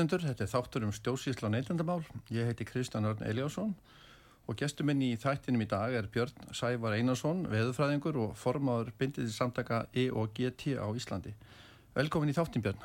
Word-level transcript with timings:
Góður 0.00 0.14
hlustundur, 0.14 0.30
þetta 0.30 0.44
er 0.46 0.48
þáttur 0.48 0.84
um 0.86 0.92
stjórnsýsla 0.96 1.44
og 1.44 1.50
neytendamál. 1.52 2.04
Ég 2.32 2.46
heiti 2.48 2.64
Kristján 2.64 3.04
Örn 3.04 3.20
Eliásson 3.20 3.74
og 4.48 4.56
gestur 4.56 4.86
minn 4.88 5.02
í 5.04 5.10
þættinum 5.20 5.60
í 5.60 5.66
dag 5.68 5.92
er 5.92 6.06
Björn 6.08 6.54
Sævar 6.56 6.94
Einarsson, 6.96 7.42
veðufræðingur 7.52 8.16
og 8.22 8.30
formáður 8.40 8.94
bindið 8.96 9.28
samtaka 9.34 9.82
E 9.92 10.06
og 10.08 10.32
GT 10.32 10.78
á 10.80 10.88
Íslandi. 10.96 11.34
Velkomin 11.92 12.32
í 12.32 12.36
þáttin 12.38 12.64
Björn. 12.64 12.80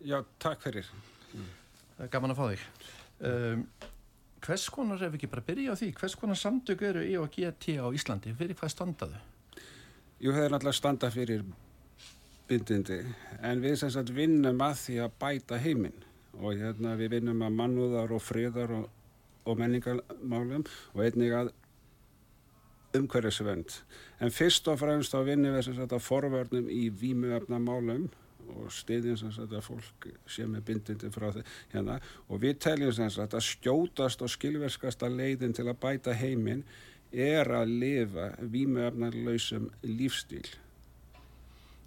Já, 0.00 0.22
takk 0.40 0.64
fyrir. 0.64 0.88
Gaman 2.08 2.32
að 2.32 2.40
fá 2.40 2.48
þig. 2.54 2.64
Um, 3.20 3.68
hvers 4.48 4.66
konar, 4.72 5.04
ef 5.04 5.12
við 5.12 5.20
ekki 5.20 5.32
bara 5.36 5.46
byrja 5.52 5.76
á 5.76 5.80
því, 5.82 5.92
hvers 6.00 6.16
konar 6.16 6.40
samtök 6.40 6.88
eru 6.88 7.04
E 7.04 7.20
og 7.20 7.28
GT 7.36 7.76
á 7.84 7.86
Íslandi? 7.92 8.32
Fyrir 8.32 8.56
hvað 8.56 8.72
standaðu? 8.78 9.20
Jú, 10.24 10.32
það 10.32 10.42
er 10.46 10.56
náttúrulega 10.56 10.80
standa 10.80 11.12
fyrir 11.12 11.44
bindindi, 12.48 13.02
en 13.44 13.60
við 13.60 13.80
sem 13.82 13.92
sagt 13.92 14.16
vinnum 14.16 14.64
að 14.64 14.84
því 14.86 15.00
að 15.04 15.16
bæta 15.20 15.60
heiminn 15.60 16.06
og 16.40 16.58
hérna 16.58 16.96
við 16.98 17.16
vinnum 17.16 17.44
að 17.46 17.56
mannúðar 17.60 18.12
og 18.16 18.22
friðar 18.24 18.74
og, 18.80 18.90
og 19.46 19.60
menningarmálum 19.60 20.66
og 20.94 21.04
einnig 21.04 21.34
að 21.36 21.52
umhverfisvend. 22.96 23.80
En 24.22 24.32
fyrst 24.32 24.68
og 24.72 24.80
fremst 24.80 25.14
þá 25.14 25.20
vinnum 25.26 25.56
við 25.56 25.66
sem 25.66 25.76
sagt 25.78 25.94
að 25.96 26.06
forvörnum 26.06 26.70
í 26.72 26.86
vímuöfnamálum 27.02 28.08
og 28.46 28.68
stiðjum 28.70 29.16
sem 29.18 29.32
sagt 29.34 29.54
að 29.56 29.64
fólk 29.66 30.06
sé 30.30 30.46
með 30.46 30.68
bindindi 30.68 31.10
frá 31.10 31.32
því 31.34 31.42
hérna 31.72 31.96
og 32.30 32.42
við 32.44 32.60
teljum 32.62 32.92
sem 32.94 33.10
sagt 33.10 33.34
að 33.34 33.46
skjótast 33.48 34.22
og 34.22 34.30
skilverskasta 34.30 35.10
leiðin 35.10 35.56
til 35.56 35.66
að 35.66 35.80
bæta 35.82 36.14
heiminn 36.14 36.62
er 37.10 37.50
að 37.58 37.74
lifa 37.82 38.30
vímuöfnarlausum 38.42 39.68
lífstíl. 39.86 40.46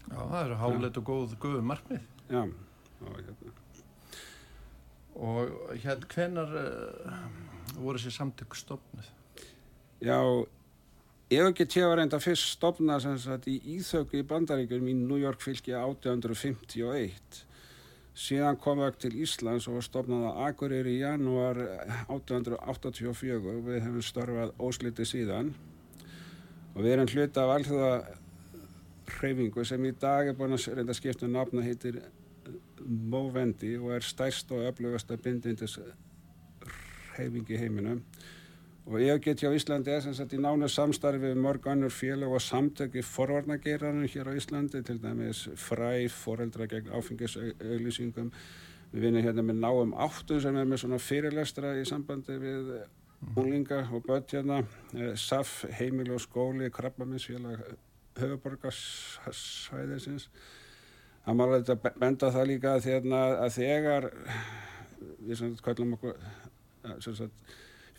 Já, 0.09 0.17
það 0.17 0.43
eru 0.43 0.59
háleit 0.63 0.99
og 0.99 1.09
góð 1.09 1.39
guðu 1.41 1.65
markmið. 1.69 2.05
Já, 2.31 2.43
og 2.43 3.17
hérna. 3.19 3.57
Og 5.19 5.75
hérna, 5.83 6.07
hvenar 6.13 6.53
uh, 6.55 7.17
voru 7.75 7.99
þessi 7.99 8.15
samtök 8.15 8.55
stofnuð? 8.55 9.09
Já, 9.99 10.19
EOGT 11.29 11.75
var 11.83 11.99
enda 11.99 12.21
fyrst 12.23 12.55
stofnað 12.55 13.03
sem 13.03 13.17
sagt 13.19 13.49
í 13.51 13.57
Íþöku 13.75 14.21
í 14.21 14.25
Bandaríkjum 14.27 14.87
í 14.87 14.95
New 14.97 15.19
York 15.19 15.43
fylki 15.43 15.75
1851. 15.75 17.43
Síðan 18.19 18.57
kom 18.59 18.79
það 18.81 18.95
til 19.03 19.11
Íslands 19.23 19.67
og 19.69 19.77
var 19.77 19.85
stofnað 19.85 20.23
að 20.29 20.39
Akureyri 20.47 20.95
í 20.95 21.03
janúar 21.03 21.59
1884. 22.07 23.37
Við 23.67 23.83
hefum 23.85 24.07
starfað 24.07 24.55
ósliti 24.57 25.05
síðan 25.07 25.51
og 26.73 26.81
við 26.81 26.95
erum 26.95 27.11
hluta 27.11 27.43
af 27.43 27.53
allþjóða 27.57 27.93
hreyfingu 29.19 29.65
sem 29.67 29.85
í 29.85 29.93
dag 29.99 30.31
er 30.31 30.37
búin 30.37 30.55
að 30.55 30.67
reynda 30.79 30.95
skipta 30.95 31.27
nafna 31.27 31.63
heitir 31.65 32.01
Movendi 32.85 33.75
og 33.77 33.95
er 33.95 34.05
stærst 34.05 34.51
og 34.55 34.67
öflugast 34.69 35.11
að 35.11 35.23
bindindis 35.25 35.79
hreyfingi 37.15 37.55
í 37.55 37.59
heiminum. 37.59 38.03
Og 38.89 39.03
get 39.21 39.43
hjá 39.43 39.51
Íslandi 39.53 39.91
er 39.93 40.01
sem 40.01 40.15
sagt 40.17 40.31
í 40.33 40.39
nánu 40.41 40.65
samstarfi 40.71 41.21
við 41.21 41.35
mörg 41.37 41.67
annur 41.69 41.91
félag 41.93 42.31
og 42.33 42.41
samtöki 42.41 43.03
forvarnageiranum 43.05 44.07
hér 44.09 44.31
á 44.31 44.33
Íslandi 44.33 44.81
til 44.81 44.97
dæmis 45.03 45.43
fræf, 45.55 46.15
foreldra 46.23 46.65
gegn 46.65 46.89
áfengisauðlýsingum 46.97 48.31
við 48.91 49.03
vinnum 49.03 49.27
hérna 49.27 49.45
með 49.45 49.61
náum 49.61 49.93
áttum 49.93 50.41
sem 50.41 50.57
er 50.57 50.65
með 50.65 50.81
svona 50.81 50.99
fyrirlestra 51.05 51.75
í 51.77 51.83
sambandi 51.85 52.39
við 52.41 52.71
úlinga 53.37 53.83
og 53.93 54.07
börn 54.07 54.25
hérna. 54.31 54.63
SAF, 55.13 55.67
heimil 55.77 56.15
og 56.15 56.23
skóli, 56.23 56.71
krabbaminsfélag 56.73 57.61
höfuborgarsvæðisins 58.19 60.29
það 61.29 61.37
má 61.37 61.45
alveg 61.45 61.89
benda 62.01 62.31
það 62.33 62.47
líka 62.49 62.73
að, 62.73 62.85
þérna, 62.87 63.19
að 63.45 63.51
þegar 63.59 64.07
við 65.29 65.43
kallum 65.65 65.95
okkur 65.97 66.15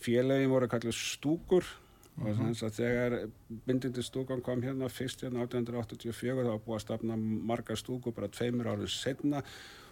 félagin 0.00 0.50
voru 0.50 0.68
kallið 0.70 0.96
stúkur 0.96 1.66
mm 1.66 2.24
-hmm. 2.24 2.30
og 2.30 2.38
þannig 2.38 2.62
að 2.66 2.78
þegar 2.78 3.18
bindindi 3.66 4.02
stúkan 4.02 4.42
kom 4.42 4.62
hérna 4.62 4.88
fyrst 4.88 5.22
hérna 5.22 5.44
1884 5.46 6.46
þá 6.48 6.64
búið 6.64 6.76
að 6.76 6.86
stafna 6.86 7.16
marga 7.16 7.76
stúkur 7.76 8.12
bara 8.12 8.28
tveimur 8.28 8.66
árið 8.66 8.88
setna 8.88 9.42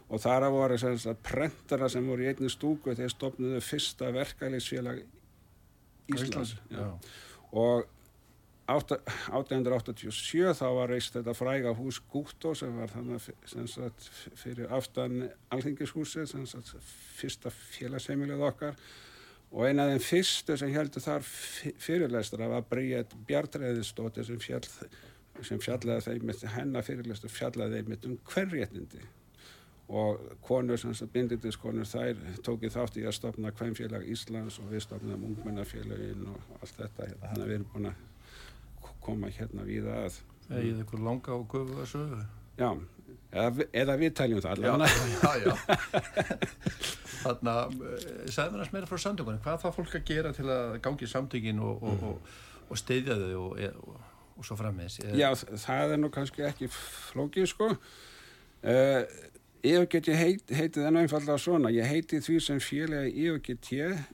og 0.08 0.20
þar 0.20 0.48
að 0.48 0.56
voru 0.56 1.14
prentara 1.22 1.88
sem 1.88 2.06
voru 2.06 2.22
í 2.22 2.26
einni 2.26 2.50
stúku 2.50 2.94
þeir 2.94 3.10
stofnuðu 3.10 3.60
fyrsta 3.60 4.10
verkæliðsfélag 4.10 5.04
Íslands 6.08 6.56
og 7.52 7.86
1887 8.68 10.52
þá 10.58 10.66
var 10.76 10.90
reist 10.92 11.14
þetta 11.16 11.32
fræga 11.36 11.72
hús 11.78 11.98
Gúttó 12.12 12.52
sem 12.58 12.74
var 12.76 12.90
þannig 12.92 13.20
sagt, 13.72 14.08
fyrir 14.36 14.68
aftan 14.76 15.22
alþingishúsi 15.54 16.26
fyrsta 17.18 17.52
félagsheimilið 17.52 18.44
okkar. 18.50 18.74
Og 19.48 19.64
eina 19.64 19.86
af 19.86 19.94
þeim 19.94 20.04
fyrstu 20.04 20.56
sem 20.60 20.72
heldur 20.74 21.00
þar 21.00 21.22
fyrirleistra 21.24 22.50
var 22.52 22.66
Bríett 22.68 23.14
Bjartræðistóttir 23.28 24.28
sem, 24.28 24.40
fjall, 24.42 24.66
sem 25.40 25.62
fjallaði 25.64 26.04
þeim 26.10 26.34
hennar 26.58 26.84
fyrirleistra 26.84 27.32
fjallaði 27.32 27.80
þeim 27.80 27.96
um 28.10 28.18
hverréttindi 28.28 29.00
og 29.88 30.20
konur 30.44 30.76
bindindiskonur 31.14 31.88
þær 31.88 32.18
tókið 32.44 32.74
þátt 32.76 33.00
í 33.00 33.06
að 33.08 33.16
stopna 33.16 33.54
Kvænfélag 33.56 34.04
Íslands 34.12 34.60
og 34.60 34.68
við 34.74 34.84
stopnaðum 34.84 35.30
ungmennafélagin 35.30 36.28
og 36.28 36.58
allt 36.60 36.76
þetta 36.76 37.08
þannig 37.14 37.40
að 37.40 37.46
við 37.46 37.56
erum 37.56 37.70
búin 37.72 37.88
að 37.94 38.07
koma 39.08 39.32
hérna 39.34 39.66
við 39.66 39.88
að 39.92 40.20
Egið 40.48 40.84
ykkur 40.84 41.02
langa 41.04 41.34
og 41.36 41.48
gufu 41.52 41.74
að 41.76 41.88
sögu. 41.90 42.18
Já, 42.58 42.68
eða, 43.36 43.66
eða 43.82 43.96
við 44.00 44.12
taljum 44.16 44.40
það 44.40 44.54
allavega. 44.54 44.86
Já, 45.12 45.32
já, 45.44 45.52
Þannig 47.18 47.50
að 47.52 47.74
segðu 48.32 48.54
mér 48.54 48.62
að 48.62 48.70
smera 48.70 48.88
frá 48.88 49.02
samtökunum. 49.04 49.42
Hvað 49.44 49.58
það 49.64 49.74
fólk 49.76 49.96
að 49.98 50.06
gera 50.08 50.32
til 50.36 50.46
að 50.54 50.78
gangi 50.86 51.08
samtökin 51.10 51.60
og, 51.60 51.82
og, 51.82 51.98
mm. 51.98 52.06
og, 52.08 52.38
og 52.68 52.80
steyðja 52.80 53.18
þau 53.20 53.42
og 54.38 54.46
svo 54.46 54.54
frammeins 54.54 55.00
Já, 55.18 55.32
það 55.34 55.94
er 55.96 56.00
nú 56.00 56.12
kannski 56.14 56.46
ekki 56.46 56.70
flókið 56.72 57.50
sko. 57.52 57.72
Uh, 58.62 59.02
Ég 59.62 59.88
get 59.90 60.06
ég 60.06 60.14
heit, 60.14 60.50
heitið 60.54 60.84
enn 60.86 61.00
einfallega 61.00 61.34
svona, 61.42 61.70
ég 61.74 61.86
heiti 61.90 62.20
því 62.22 62.34
sem 62.44 62.58
félagi 62.62 63.24
IOGT 63.24 63.70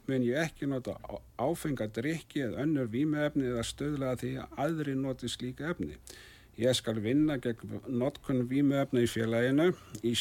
menn 0.08 0.22
ég 0.24 0.38
ekki 0.40 0.64
nota 0.70 0.94
áfengadrykki 1.36 2.46
eða 2.46 2.62
önnur 2.62 2.88
vímefni 2.88 3.50
eða 3.50 3.64
stöðlega 3.68 4.14
því 4.22 4.30
að 4.40 4.54
aðri 4.64 4.94
noti 4.96 5.28
slíka 5.28 5.68
efni. 5.74 5.98
Ég 6.56 6.72
skal 6.78 6.96
vinna 7.02 7.36
gegn 7.36 7.76
notkun 7.92 8.46
vímefni 8.48 9.04
í 9.04 9.10
félaginu, 9.10 9.68
í, 10.00 10.14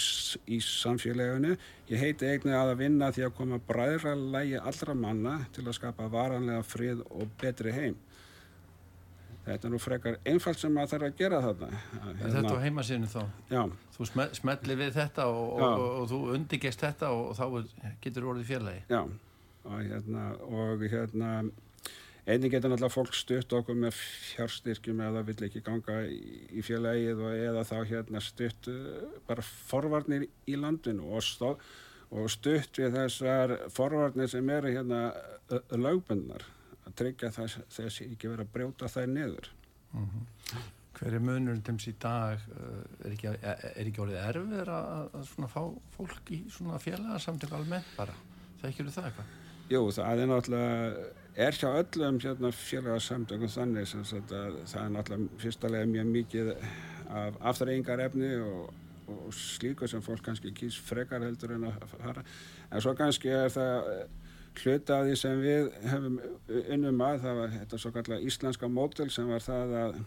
í 0.52 0.60
samfélaginu. 0.60 1.56
Ég 1.88 2.04
heiti 2.04 2.28
eignið 2.28 2.60
að 2.60 2.74
að 2.74 2.82
vinna 2.84 3.12
því 3.16 3.28
að 3.30 3.36
koma 3.38 3.62
bræðra 3.64 4.18
lægi 4.20 4.60
allra 4.60 4.98
manna 5.06 5.38
til 5.56 5.64
að 5.70 5.78
skapa 5.80 6.12
varanlega 6.12 6.68
frið 6.68 7.06
og 7.08 7.32
betri 7.40 7.72
heim. 7.72 7.96
Þetta 9.44 9.68
er 9.68 9.74
nú 9.74 9.80
frekar 9.82 10.18
einfalt 10.30 10.60
sem 10.62 10.72
maður 10.72 10.94
þarf 10.94 11.08
að 11.10 11.18
gera 11.20 11.42
þarna. 11.44 11.68
Hérna, 11.92 12.30
þetta 12.38 12.54
á 12.56 12.64
heimasíðinu 12.64 13.10
þá? 13.12 13.20
Já. 13.52 13.62
Þú 13.98 14.08
smellir 14.40 14.80
við 14.80 14.96
þetta 14.96 15.26
og, 15.28 15.42
og, 15.58 15.66
og, 15.68 15.84
og 16.00 16.08
þú 16.14 16.20
undirgest 16.38 16.86
þetta 16.86 17.12
og 17.12 17.34
þá 17.36 17.46
getur 18.06 18.30
orðið 18.32 18.54
félagi? 18.54 18.86
Já, 18.88 19.02
hérna, 19.68 20.24
og 20.48 20.86
hérna, 20.94 21.34
einnig 22.24 22.56
getur 22.56 22.72
náttúrulega 22.72 22.96
fólk 22.96 23.20
stutt 23.20 23.58
okkur 23.60 23.80
með 23.84 24.00
fjárstyrkjum 24.00 25.04
eða 25.10 25.26
vill 25.28 25.40
ekki 25.50 25.64
ganga 25.68 26.00
í, 26.08 26.64
félagið 26.64 27.28
eða 27.34 27.68
þá 27.68 27.78
hérna 27.92 28.24
stutt 28.24 28.72
uh, 28.72 29.04
bara 29.28 29.44
forvarnir 29.44 30.30
í 30.48 30.56
landinu 30.56 31.12
og 31.12 31.28
stóð 31.28 31.60
og 32.14 32.32
stutt 32.32 32.80
við 32.80 32.96
þessar 32.96 33.58
forvarnir 33.74 34.32
sem 34.32 34.56
eru 34.56 34.72
hérna 34.72 35.08
lögbundnar 35.76 36.46
að 36.84 36.96
tryggja 37.00 37.32
þess 37.36 37.82
að 37.82 38.00
ekki 38.08 38.32
vera 38.32 38.46
að 38.46 38.54
brjóta 38.56 38.90
þær 38.92 39.12
niður. 39.12 39.50
Mm 39.94 40.08
-hmm. 40.10 40.64
Hver 40.94 41.14
er 41.18 41.24
munurinn 41.26 41.64
tems 41.66 41.88
í 41.90 41.96
dag? 42.00 42.40
Er 43.04 43.12
ekki, 43.12 43.28
er 43.28 43.88
ekki 43.88 44.02
orðið 44.04 44.20
erfið 44.28 44.70
að, 44.70 45.16
að 45.18 45.50
fá 45.50 45.64
fólk 45.96 46.32
í 46.32 46.44
svona 46.50 46.80
félagsamtöku 46.80 47.56
almennt 47.58 47.96
bara? 47.98 48.14
Það 48.62 48.70
ekki 48.70 48.84
eru 48.84 48.92
það 48.92 49.10
eitthvað? 49.10 49.32
Jú, 49.70 49.82
það 49.92 50.20
er 50.20 50.30
náttúrulega, 50.30 51.08
er 51.48 51.58
hjá 51.58 51.70
öllum 51.72 52.20
hérna, 52.20 52.52
félagsamtökum 52.52 53.50
þannig 53.50 53.88
sem 53.88 54.04
að 54.04 54.36
það 54.70 54.84
er 54.84 54.94
náttúrulega 54.94 55.42
fyrstulega 55.42 55.86
mjög 55.86 56.08
mikið 56.14 56.54
af 57.10 57.42
afturreyingar 57.42 58.00
efni 58.00 58.36
og 58.38 58.74
og 59.08 59.34
slíku 59.34 59.88
sem 59.88 60.02
fólk 60.02 60.24
kannski 60.24 60.52
kýrs 60.56 60.80
frekar 60.80 61.24
heldur 61.24 61.56
en 61.56 61.68
að 61.68 61.88
fara 61.92 62.24
en 62.72 62.82
svo 62.82 62.94
kannski 62.96 63.32
er 63.34 63.50
það 63.52 63.90
hluta 64.60 65.00
af 65.00 65.08
því 65.08 65.16
sem 65.20 65.42
við 65.42 65.72
hefum 65.90 66.20
unnum 66.76 67.02
að 67.06 67.24
það 67.24 67.40
var 67.40 67.56
þetta 67.56 67.80
svo 67.82 67.92
kallar 67.96 68.28
íslenska 68.28 68.70
mótel 68.70 69.10
sem 69.14 69.32
var 69.32 69.44
það 69.44 69.74
að 69.80 69.98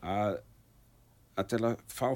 að, 0.00 0.36
að 1.36 1.48
til 1.52 1.62
að 1.68 1.82
fá 1.92 2.08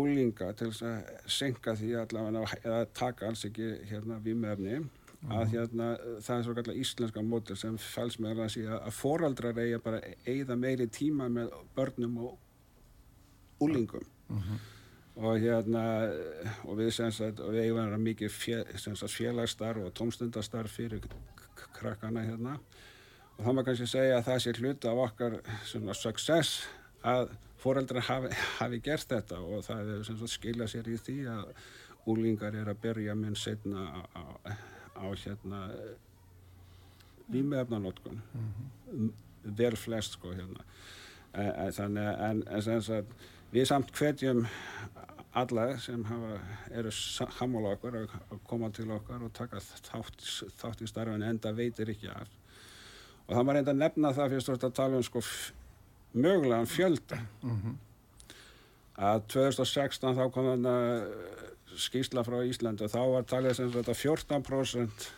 úlinga 0.00 0.52
til 0.58 0.70
að 0.70 1.12
senka 1.26 1.74
því 1.78 1.92
allavega 1.98 2.58
eða 2.62 2.80
taka 2.94 3.30
alls 3.30 3.44
ekki 3.48 3.70
hérna 3.90 4.20
výmöfni 4.24 4.78
mm 4.78 4.84
-hmm. 4.84 5.32
að 5.36 5.44
mhm. 5.44 5.52
hérna 5.54 5.88
það 6.20 6.36
er 6.38 6.44
svo 6.44 6.54
kallar 6.54 6.82
íslenska 6.82 7.22
mótel 7.22 7.56
sem 7.56 7.78
fæls 7.78 8.18
með 8.18 8.44
að 8.44 8.52
síðan 8.56 8.82
að 8.82 8.98
foraldrar 9.02 9.58
eiga 9.58 9.78
bara 9.78 10.00
eigða 10.26 10.56
meiri 10.56 10.86
tíma 10.86 11.28
með 11.28 11.50
börnum 11.74 12.18
og 12.18 12.38
úlingum 13.60 14.06
mm 14.28 14.38
-hmm 14.38 14.79
og 15.16 15.40
hérna 15.42 15.82
og 16.64 16.78
við 16.78 16.92
sem 16.94 17.12
sagt 17.12 17.40
og 17.42 17.52
við 17.54 17.66
eigum 17.66 17.82
vera 17.82 17.98
mikið 18.00 19.08
félagstarf 19.10 19.84
og 19.84 19.94
tómstundastarf 19.98 20.76
fyrir 20.78 21.06
krakkana 21.74 22.24
hérna. 22.24 22.58
Og 23.38 23.44
þá 23.44 23.50
maður 23.52 23.68
kannski 23.70 23.88
segja 23.90 24.18
að 24.18 24.26
það 24.28 24.42
sé 24.44 24.54
hluta 24.58 24.90
af 24.90 25.02
okkar 25.06 25.38
svona 25.64 25.96
success 25.96 26.66
að 27.02 27.32
foreldrar 27.60 28.04
hafi, 28.04 28.32
hafi 28.58 28.80
gert 28.84 29.08
þetta. 29.08 29.40
Og 29.40 29.64
það 29.64 29.94
er 29.94 30.04
sem 30.08 30.18
sagt 30.20 30.34
skilja 30.34 30.68
sér 30.70 30.90
í 30.92 30.98
því 31.00 31.18
að 31.32 31.52
úlingar 32.10 32.56
er 32.56 32.70
að 32.72 32.80
byrja 32.84 33.16
minn 33.16 33.36
setna 33.36 33.86
á, 33.92 34.00
á, 34.16 34.24
á 35.00 35.06
hérna 35.24 35.66
výmefnanótkun 37.30 38.22
mm 38.34 38.48
-hmm. 38.92 39.10
vel 39.56 39.76
flest 39.76 40.12
sko 40.12 40.32
hérna. 40.32 40.64
Þannig 41.72 42.08
en, 42.30 42.42
en 42.48 42.62
sem 42.62 42.82
sagt 42.82 43.12
við 43.50 43.66
samt 43.66 43.90
hvetjum 43.98 44.44
alla 45.38 45.66
sem 45.78 46.02
hafa, 46.06 46.38
eru 46.74 46.90
sammála 46.94 47.74
okkur 47.76 47.98
að 48.00 48.14
koma 48.48 48.70
til 48.74 48.88
okkar 48.90 49.22
og 49.22 49.32
taka 49.34 49.60
þátt, 49.62 50.24
þátt 50.58 50.82
í 50.82 50.88
starfin 50.90 51.26
enda 51.26 51.52
veitir 51.54 51.90
ekki 51.92 52.10
af. 52.10 52.30
Og 53.28 53.36
það 53.36 53.46
var 53.46 53.58
reynda 53.58 53.74
að 53.74 53.82
nefna 53.84 54.12
það 54.16 54.34
fyrst 54.34 54.52
að 54.56 54.74
tala 54.74 54.98
um 54.98 55.06
sko 55.06 55.22
mögulegan 56.12 56.66
fjölda. 56.66 57.20
Mm 57.42 57.60
-hmm. 57.60 57.76
að 58.96 59.20
2016 59.28 60.16
þá 60.16 60.32
kom 60.32 60.44
þarna 60.44 61.06
skýrsla 61.76 62.24
frá 62.24 62.42
Íslandi 62.44 62.84
og 62.84 62.90
þá 62.90 63.02
var 63.12 63.22
talið 63.22 63.54
sem 63.56 63.72
þetta 63.72 63.94
14% 63.94 65.08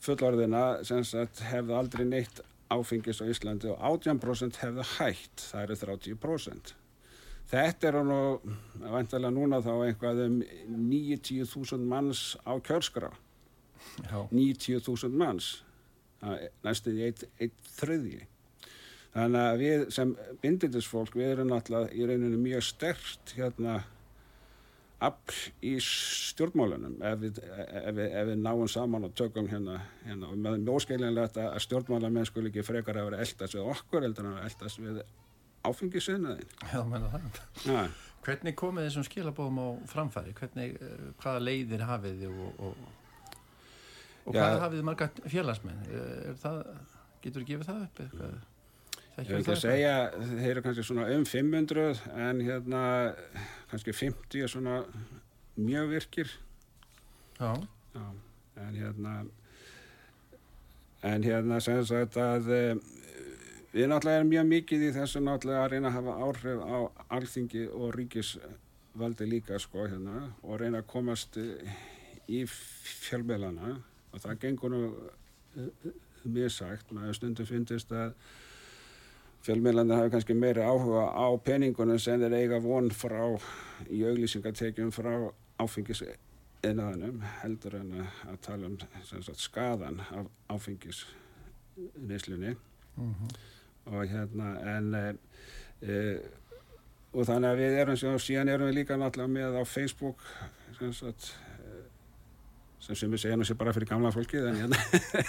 fullorðina 0.00 0.84
sem 0.84 1.04
sagt 1.04 1.40
hefði 1.40 1.74
aldrei 1.74 2.04
neitt 2.04 2.40
áfengis 2.70 3.20
á 3.20 3.28
Íslandi 3.28 3.68
og 3.68 3.78
18% 3.78 4.56
hefði 4.56 4.82
hægt, 4.98 5.40
það 5.52 5.62
eru 5.62 5.74
30% 5.74 6.74
Þetta 7.50 7.90
er 7.90 7.98
nú, 8.08 8.20
vantilega 8.80 9.32
núna 9.34 9.60
þá 9.64 9.72
einhvað 9.74 10.22
um 10.24 10.38
90.000 10.90 11.88
manns 11.90 12.22
á 12.42 12.56
kjörskrá. 12.64 13.10
90.000 14.32 15.12
manns, 15.12 15.50
næstuði 16.64 17.10
eitt, 17.10 17.26
eitt 17.38 17.74
þröði. 17.76 18.22
Þannig 19.14 19.42
að 19.46 19.60
við 19.60 19.82
sem 19.94 20.14
bindindisfólk, 20.42 21.14
við 21.14 21.34
erum 21.34 21.52
náttúrulega 21.52 21.92
í 21.94 22.06
rauninu 22.08 22.40
mjög 22.40 22.64
stert 22.66 23.34
hérna 23.36 23.82
afl 25.04 25.36
í 25.66 25.74
stjórnmálunum 25.82 26.96
ef 27.04 27.20
við, 27.20 27.40
ef, 27.44 27.90
við, 27.96 28.06
ef 28.08 28.28
við 28.30 28.40
náum 28.40 28.68
saman 28.70 29.06
og 29.08 29.14
tökum 29.18 29.48
hérna, 29.50 29.80
hérna 30.06 30.30
og 30.30 30.40
með 30.40 30.60
mjög 30.64 30.84
skiljanlegt 30.86 31.38
að 31.42 31.58
stjórnmálamenn 31.66 32.28
skul 32.28 32.46
ekki 32.48 32.64
frekar 32.66 33.00
að 33.00 33.10
vera 33.10 33.22
eldast 33.24 33.56
við 33.56 33.70
okkur 33.74 34.06
eldur 34.08 34.30
en 34.30 34.38
að 34.38 34.48
eldast 34.48 34.80
við 34.82 35.02
áfengisvinnaðin. 35.68 36.56
Já, 36.72 36.80
menna 36.88 37.10
það. 37.12 37.38
Ja. 37.68 37.84
Hvernig 38.24 38.56
komið 38.56 38.88
þessum 38.88 39.04
skilabóðum 39.04 39.60
á 39.60 39.68
framfæri? 39.90 40.32
Hvernig, 40.38 40.78
eh, 40.80 41.04
hvaða 41.20 41.44
leiðir 41.44 41.84
hafið 41.84 42.22
þið 42.22 42.40
og, 42.46 42.62
og, 42.68 43.38
og 44.24 44.32
hvað 44.32 44.58
hafið 44.62 44.80
þið 44.80 44.88
marga 44.88 45.10
félagsmenn? 45.34 45.84
Er 45.92 46.40
það, 46.40 46.60
getur 47.24 47.44
þið 47.44 47.50
gefið 47.52 47.70
það 47.70 47.86
upp 47.86 48.04
eitthvað? 48.06 48.42
Ég 49.14 49.28
vil 49.30 49.38
ekki 49.38 49.54
segja, 49.62 49.90
þeir 50.18 50.48
eru 50.50 50.62
kannski 50.64 50.84
svona 50.88 51.04
um 51.14 51.24
500 51.28 52.00
en 52.24 52.40
hérna 52.42 52.80
kannski 53.70 53.94
50 53.94 54.42
er 54.42 54.50
svona 54.50 54.80
mjög 55.54 55.92
virkir. 55.92 56.32
Já. 57.38 57.52
Já, 57.94 58.06
en 58.64 58.74
hérna 58.74 59.12
en 61.04 61.22
hérna 61.22 61.60
sem 61.62 61.84
sagt 61.86 62.18
að 62.18 62.50
Við 63.74 63.88
náttúrulega 63.90 64.20
erum 64.20 64.28
mjög 64.30 64.44
mikið 64.46 64.82
í 64.86 64.88
þessu 64.94 65.20
náttúrulega 65.24 65.62
að 65.64 65.72
reyna 65.72 65.90
að 65.90 65.94
hafa 65.96 66.12
áhrif 66.22 66.60
á 66.62 66.78
alþingi 67.16 67.62
og 67.74 67.88
ríkisvaldi 67.96 69.26
líka 69.26 69.56
sko 69.58 69.86
hérna 69.88 70.28
og 70.46 70.60
reyna 70.60 70.78
að 70.84 70.90
komast 70.92 71.38
í 72.30 72.44
fjölmiðlana. 72.46 73.72
Og 74.14 74.22
það 74.22 74.36
gengur 74.44 74.70
nú 74.70 74.82
eh, 75.58 75.88
mjög 76.22 76.52
sagt, 76.54 76.92
maður 76.94 77.16
stundu 77.18 77.46
finnist 77.48 77.90
að 77.90 78.12
fjölmiðlana 79.48 79.98
hafa 79.98 80.12
kannski 80.12 80.36
meiri 80.38 80.62
áhuga 80.62 81.08
á 81.10 81.26
peningunum 81.42 81.98
sem 81.98 82.22
þeir 82.22 82.36
eiga 82.38 82.60
von 82.62 82.92
frá 82.94 83.24
í 83.90 84.04
auglýsingatekjum 84.06 84.94
frá 84.94 85.10
áfengis 85.58 86.04
einaðanum 86.62 87.18
heldur 87.40 87.74
en 87.80 87.90
að 88.06 88.38
tala 88.46 88.70
um 88.70 88.78
sagt, 89.02 89.42
skadan 89.42 89.98
af 90.14 90.30
áfengis 90.54 91.02
neyslunni 91.98 92.54
mm 92.54 93.10
-hmm 93.10 93.52
og 93.86 94.08
hérna 94.08 94.50
en 94.76 94.90
e, 94.94 95.98
og 97.14 97.26
þannig 97.28 97.50
að 97.50 97.62
við 97.62 97.78
erum 97.82 98.14
og 98.14 98.22
síðan 98.22 98.52
erum 98.52 98.70
við 98.70 98.78
líka 98.80 98.98
náttúrulega 98.98 99.34
með 99.36 99.58
á 99.60 99.62
Facebook 99.68 100.22
sem 100.78 100.92
sagt 100.96 101.32
sem 102.84 102.96
sem 102.96 103.12
við 103.12 103.36
nú 103.38 103.46
sér 103.48 103.56
bara 103.60 103.72
fyrir 103.72 103.88
gamla 103.88 104.12
fólkið 104.12 104.48
en, 104.50 104.60
hérna, 104.64 104.80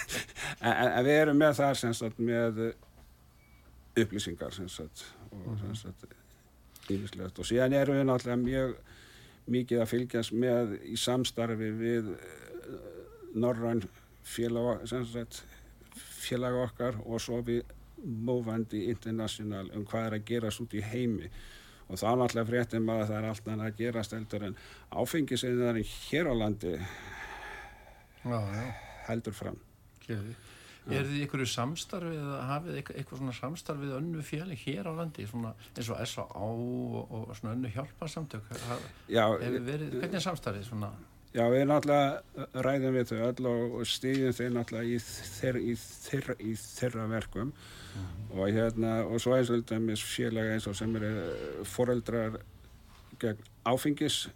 en, 0.68 0.90
en 0.90 1.04
við 1.06 1.20
erum 1.22 1.38
með 1.40 1.60
þar 1.60 1.80
sem 1.80 1.94
sagt 1.96 2.18
með 2.20 2.62
upplýsingar 3.96 4.52
sem 4.52 4.68
sagt 4.68 5.06
og 5.30 5.46
mhm. 5.54 5.62
sem 5.62 5.78
sagt 5.84 6.90
ímislegt 6.92 7.38
og 7.40 7.48
síðan 7.48 7.76
erum 7.76 7.98
við 7.98 8.08
náttúrulega 8.10 8.42
mjög 8.42 8.76
mikið 9.52 9.82
að 9.82 9.90
fylgjast 9.92 10.34
með 10.34 10.74
í 10.90 10.96
samstarfi 10.98 11.70
við 11.78 12.10
Norrann 13.36 13.84
félag, 14.26 14.82
félag 15.94 16.58
okkar 16.64 16.98
og 17.04 17.22
svo 17.22 17.40
við 17.46 17.62
Móvandi 18.04 18.86
International 18.90 19.70
um 19.74 19.86
hvað 19.88 20.08
er 20.08 20.18
að 20.18 20.26
gerast 20.30 20.62
út 20.64 20.74
í 20.76 20.82
heimi 20.84 21.30
og 21.86 22.00
þá 22.00 22.08
náttúrulega 22.18 22.50
fréttum 22.50 22.90
að 22.90 23.04
það 23.06 23.16
er 23.18 23.28
allt 23.30 23.48
að 23.54 23.78
gerast 23.78 24.16
heldur 24.16 24.48
en 24.48 24.58
áfengiseinarinn 24.90 25.94
hér 26.08 26.30
á 26.30 26.34
landi 26.34 26.74
já, 28.26 28.38
já. 28.40 28.66
heldur 29.06 29.36
fram 29.36 29.58
Kjöði. 30.06 30.36
Er 30.86 31.02
þið 31.02 31.22
ykkur 31.24 31.40
samstarfið 31.50 32.18
eða 32.20 32.42
hafið 32.46 32.76
eitthvað 32.78 33.18
svona 33.18 33.32
samstarfið 33.34 33.94
önnu 33.96 34.20
fjöli 34.22 34.58
hér 34.60 34.86
á 34.86 34.92
landi 34.94 35.24
svona, 35.26 35.50
eins 35.74 35.88
og 35.90 36.02
S.A.A. 36.04 36.46
og, 36.46 37.10
og 37.10 37.32
svona 37.34 37.56
önnu 37.56 37.72
hjálparsamtök 37.74 38.52
hvernig 39.10 40.14
er 40.14 40.22
samstarfið 40.22 40.68
svona 40.68 40.92
Já, 41.36 41.44
við 41.52 41.66
náttúrulega 41.68 42.62
ræðum 42.64 42.94
við 42.96 43.10
þau 43.10 43.18
öll 43.26 43.48
og 43.50 43.88
stýðum 43.90 44.36
þau 44.38 44.46
náttúrulega 44.54 44.88
í 44.88 45.00
þeirra, 45.04 45.60
í 45.60 45.74
þeirra, 45.76 46.36
í 46.40 46.52
þeirra 46.56 47.04
verkum 47.10 47.50
mm 47.50 47.52
-hmm. 47.52 48.30
og 48.38 48.56
hérna, 48.56 48.92
og 49.04 49.20
svo 49.20 49.34
eins 49.36 49.50
og 49.50 49.60
þetta 49.60 49.96
félag 50.00 50.52
eins 50.54 50.66
og 50.66 50.76
sem 50.76 50.96
eru 50.96 51.10
foreldrar 51.64 52.40
gegn 53.20 53.44
áfengis 53.64 54.28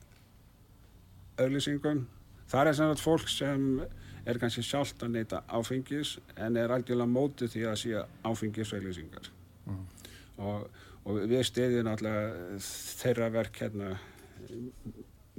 auðlýsingum. 1.41 2.07
Það 2.51 2.67
er 2.67 2.75
sem 2.75 2.93
sagt 2.93 3.01
fólk 3.01 3.29
sem 3.29 3.81
er 4.27 4.39
kannski 4.39 4.63
sjálft 4.63 5.03
að 5.03 5.15
neyta 5.17 5.43
áfengis 5.49 6.19
en 6.37 6.57
er 6.57 6.73
algjörlega 6.75 7.09
mótið 7.09 7.55
því 7.55 7.67
að 7.71 7.77
sé 7.81 8.05
áfengis 8.25 8.73
auðlýsingar 8.77 9.31
mm. 9.67 9.85
og, 10.39 10.69
og 11.05 11.23
við 11.31 11.47
stýðum 11.49 11.89
náttúrulega 11.89 12.61
þeirra 13.01 13.31
verk 13.39 13.63
hérna 13.63 13.97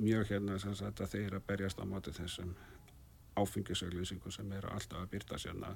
mjög 0.02 0.30
hérna 0.34 0.60
sem 0.62 0.76
sagt 0.78 1.02
að 1.04 1.16
þeir 1.16 1.38
að 1.38 1.48
berjast 1.48 1.82
á 1.82 1.86
móti 1.88 2.14
þessum 2.16 2.54
áfengisauðlýsingum 3.40 4.34
sem 4.34 4.52
eru 4.58 4.72
alltaf 4.74 5.04
að 5.04 5.12
byrta 5.14 5.40
sérna 5.40 5.72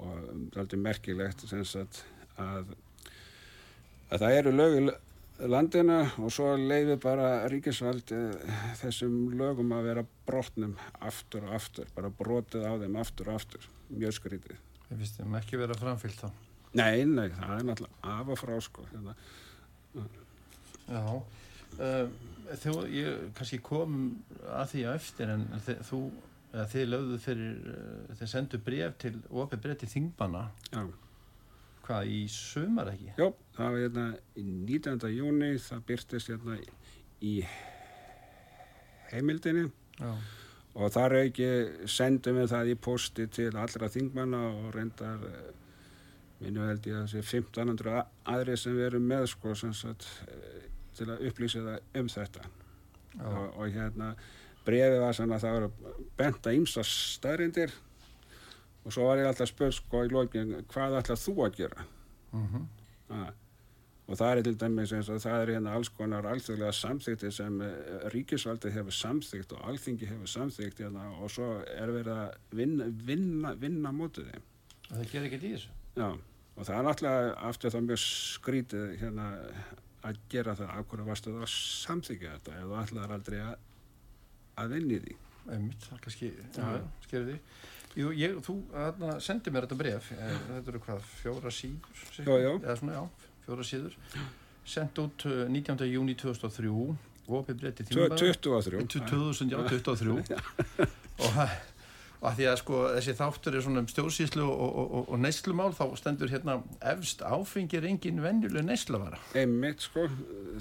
og 0.00 0.12
það 0.12 0.28
er 0.32 0.60
aldrei 0.62 0.80
merkilegt 0.80 1.46
sem 1.48 1.64
sagt 1.68 2.04
að, 2.40 2.72
að 4.10 4.24
það 4.24 4.38
eru 4.38 4.54
lög 4.56 4.78
landinu 5.52 5.98
og 6.22 6.32
svo 6.32 6.52
leiði 6.58 6.96
bara 7.02 7.48
ríkisvald 7.50 8.12
þessum 8.80 9.34
lögum 9.38 9.74
að 9.74 9.88
vera 9.88 10.04
brotnum 10.26 10.76
aftur 11.00 11.46
og 11.48 11.56
aftur, 11.58 11.88
bara 11.96 12.12
brotið 12.14 12.66
á 12.68 12.72
þeim 12.82 12.98
aftur 13.00 13.32
og 13.32 13.40
aftur, 13.40 13.68
mjög 13.90 14.16
skrítið. 14.20 14.58
Ég 14.90 14.98
finnst 15.00 15.20
þeim 15.20 15.38
ekki 15.40 15.60
verið 15.60 15.76
að 15.76 15.86
framfylg 15.86 16.18
þá. 16.20 16.28
Nei, 16.78 17.04
nei, 17.08 17.28
það 17.36 17.54
er 17.56 17.66
náttúrulega 17.68 18.16
af 18.16 18.32
og 18.32 18.40
frá 18.40 18.54
sko. 18.64 18.84
Hérna. 18.92 19.16
Já, 20.88 21.02
þú, 21.78 22.74
ég 22.92 23.24
kannski 23.38 23.60
kom 23.64 23.96
að 24.50 24.74
því 24.74 24.84
að 24.88 24.98
eftir 25.00 25.32
en 25.34 25.46
þið, 25.66 25.80
þú, 25.88 26.00
eða 26.52 26.66
þið 26.74 26.88
lögðu 26.90 27.18
fyrir, 27.26 27.72
uh, 27.72 28.14
þið 28.20 28.32
sendu 28.34 28.62
bref 28.66 28.98
til, 29.04 29.14
opið 29.30 29.64
bref 29.66 29.82
til 29.82 29.90
Þingmanna. 29.96 30.44
Já. 30.72 30.82
Hvað, 31.82 32.12
í 32.14 32.22
sömar 32.30 32.92
ekki? 32.92 33.10
Jó, 33.18 33.32
það 33.56 33.74
var 33.74 33.80
hérna 33.82 34.06
í 34.38 34.44
19. 34.46 35.08
júni, 35.16 35.52
það 35.58 35.84
byrtist 35.88 36.30
hérna 36.30 36.58
í 37.22 37.32
heimildinni 39.12 39.66
Já. 39.98 40.12
og 40.74 40.92
þar 40.94 41.18
ekki 41.22 41.48
sendum 41.90 42.38
við 42.40 42.52
það 42.52 42.70
í 42.72 42.76
posti 42.86 43.26
til 43.32 43.50
allra 43.50 43.90
þingmanna 43.92 44.42
og 44.50 44.68
reyndar 44.76 45.26
eh, 45.28 45.50
minnu 46.42 46.66
held 46.66 46.86
ég 46.88 46.98
að 46.98 47.08
þessi 47.12 47.42
1500 47.42 48.04
aðri 48.34 48.58
sem 48.58 48.78
við 48.78 48.88
erum 48.90 49.10
með 49.12 49.28
sko 49.34 49.54
sem 49.58 49.74
sagt 49.76 50.08
eh, 50.26 50.70
til 50.98 51.08
að 51.10 51.26
upplýsa 51.28 51.64
það 51.66 52.00
um 52.00 52.12
þetta. 52.12 52.44
Og, 53.22 53.42
og 53.60 53.74
hérna 53.74 54.14
brefið 54.66 55.00
var 55.02 55.16
svona 55.16 55.38
að 55.38 55.44
það 55.44 55.56
voru 55.56 55.96
bent 56.18 56.46
að 56.46 56.58
ýmsa 56.60 56.84
stærrindir 56.86 57.74
og 58.82 58.94
svo 58.94 59.06
var 59.08 59.20
ég 59.20 59.28
alltaf 59.30 59.50
spurt 59.50 59.76
sko 59.76 60.02
í 60.06 60.10
lókin 60.12 60.54
hvað 60.70 60.98
ætlað 61.02 61.22
þú 61.26 61.36
að 61.46 61.58
gera? 61.60 61.86
Mm 62.32 62.66
ah. 63.12 63.30
og 64.06 64.18
það 64.18 64.30
er 64.32 64.42
til 64.46 64.54
dæmis 64.60 64.92
eins 64.96 65.08
og 65.12 65.20
það 65.22 65.42
er 65.42 65.52
hérna 65.54 65.74
alls 65.76 65.90
konar 65.92 66.26
alþjóðlega 66.30 66.72
samþykti 66.78 67.30
sem 67.32 67.60
uh, 67.60 68.08
ríkisvaldið 68.14 68.74
hefur 68.78 68.96
samþykt 68.96 69.54
og 69.56 69.68
alþingi 69.68 70.08
hefur 70.08 70.32
samþykt 70.32 70.82
hérna, 70.84 71.06
og 71.20 71.30
svo 71.30 71.48
er 71.60 71.92
verið 71.92 72.12
að 72.16 72.58
vinna, 72.58 72.88
vinna, 73.08 73.54
vinna 73.60 73.92
mótið 73.94 74.32
þeim. 74.32 74.48
Það 74.88 75.06
gerir 75.12 75.28
ekkert 75.28 75.46
í 75.46 75.52
þessu. 75.54 75.76
Já, 75.96 76.08
og 76.56 76.66
það 76.66 76.76
er 76.78 76.86
náttúrulega 76.88 77.32
aftur 77.50 77.74
það 77.74 77.86
mjög 77.88 78.02
skrítið 78.06 78.92
hérna 79.02 79.28
að 80.08 80.18
gera 80.32 80.54
það 80.58 80.70
af 80.76 80.86
hverju 80.90 81.04
varstu 81.06 81.32
það 81.34 81.44
að 81.46 81.52
samþykja 81.56 82.32
þetta 82.36 82.54
ef 82.58 82.64
þú 82.70 82.78
ætlaðar 82.82 83.14
aldrei 83.16 83.38
að, 83.42 83.52
að 84.62 84.74
vinni 84.76 84.98
því. 85.04 85.16
Einmitt, 85.52 85.86
það 85.88 86.00
kannski, 86.06 86.30
skerðu 87.06 87.32
því. 87.32 87.38
Jú, 87.92 88.10
ég, 88.16 88.36
þú 88.46 88.54
þarna, 88.72 89.14
sendi 89.20 89.52
mér 89.52 89.66
þetta 89.66 89.78
bref, 89.82 90.06
eh, 90.16 90.36
þetta 90.48 90.72
eru 90.72 90.80
hvað, 90.86 91.02
fjóra 91.20 91.50
síður? 91.52 92.04
Já, 92.16 92.34
já. 92.40 92.52
Eða 92.62 92.76
svona, 92.80 92.94
já, 92.96 93.32
fjóra 93.46 93.66
síður. 93.68 93.96
Sendt 94.72 95.00
út 95.02 95.26
eh, 95.28 95.42
19. 95.52 95.88
júni 95.92 96.14
2003, 96.16 96.72
opið 97.32 97.60
bref 97.60 97.74
til 97.78 97.86
Tvö- 97.90 98.06
Þingmanna. 98.08 98.22
23. 98.22 98.86
2000, 98.96 99.52
já, 99.52 99.58
23 99.68 100.14
og, 100.14 100.32
og 101.26 101.38
að 102.22 102.36
því 102.38 102.46
að 102.48 102.58
sko 102.60 102.80
þessi 102.94 103.14
þáttur 103.18 103.56
er 103.58 103.64
svona 103.64 103.82
um 103.82 103.88
stjórnsýslu 103.90 104.44
og, 104.46 104.60
og, 104.62 104.92
og, 104.98 105.08
og 105.14 105.22
neyslumál 105.22 105.72
þá 105.74 105.84
stendur 105.98 106.30
hérna 106.30 106.60
efst 106.92 107.24
áfengir 107.26 107.86
engin 107.88 108.22
venjuleg 108.22 108.66
neyslavara 108.66 109.18
Einmitt 109.38 109.82
sko, 109.82 110.06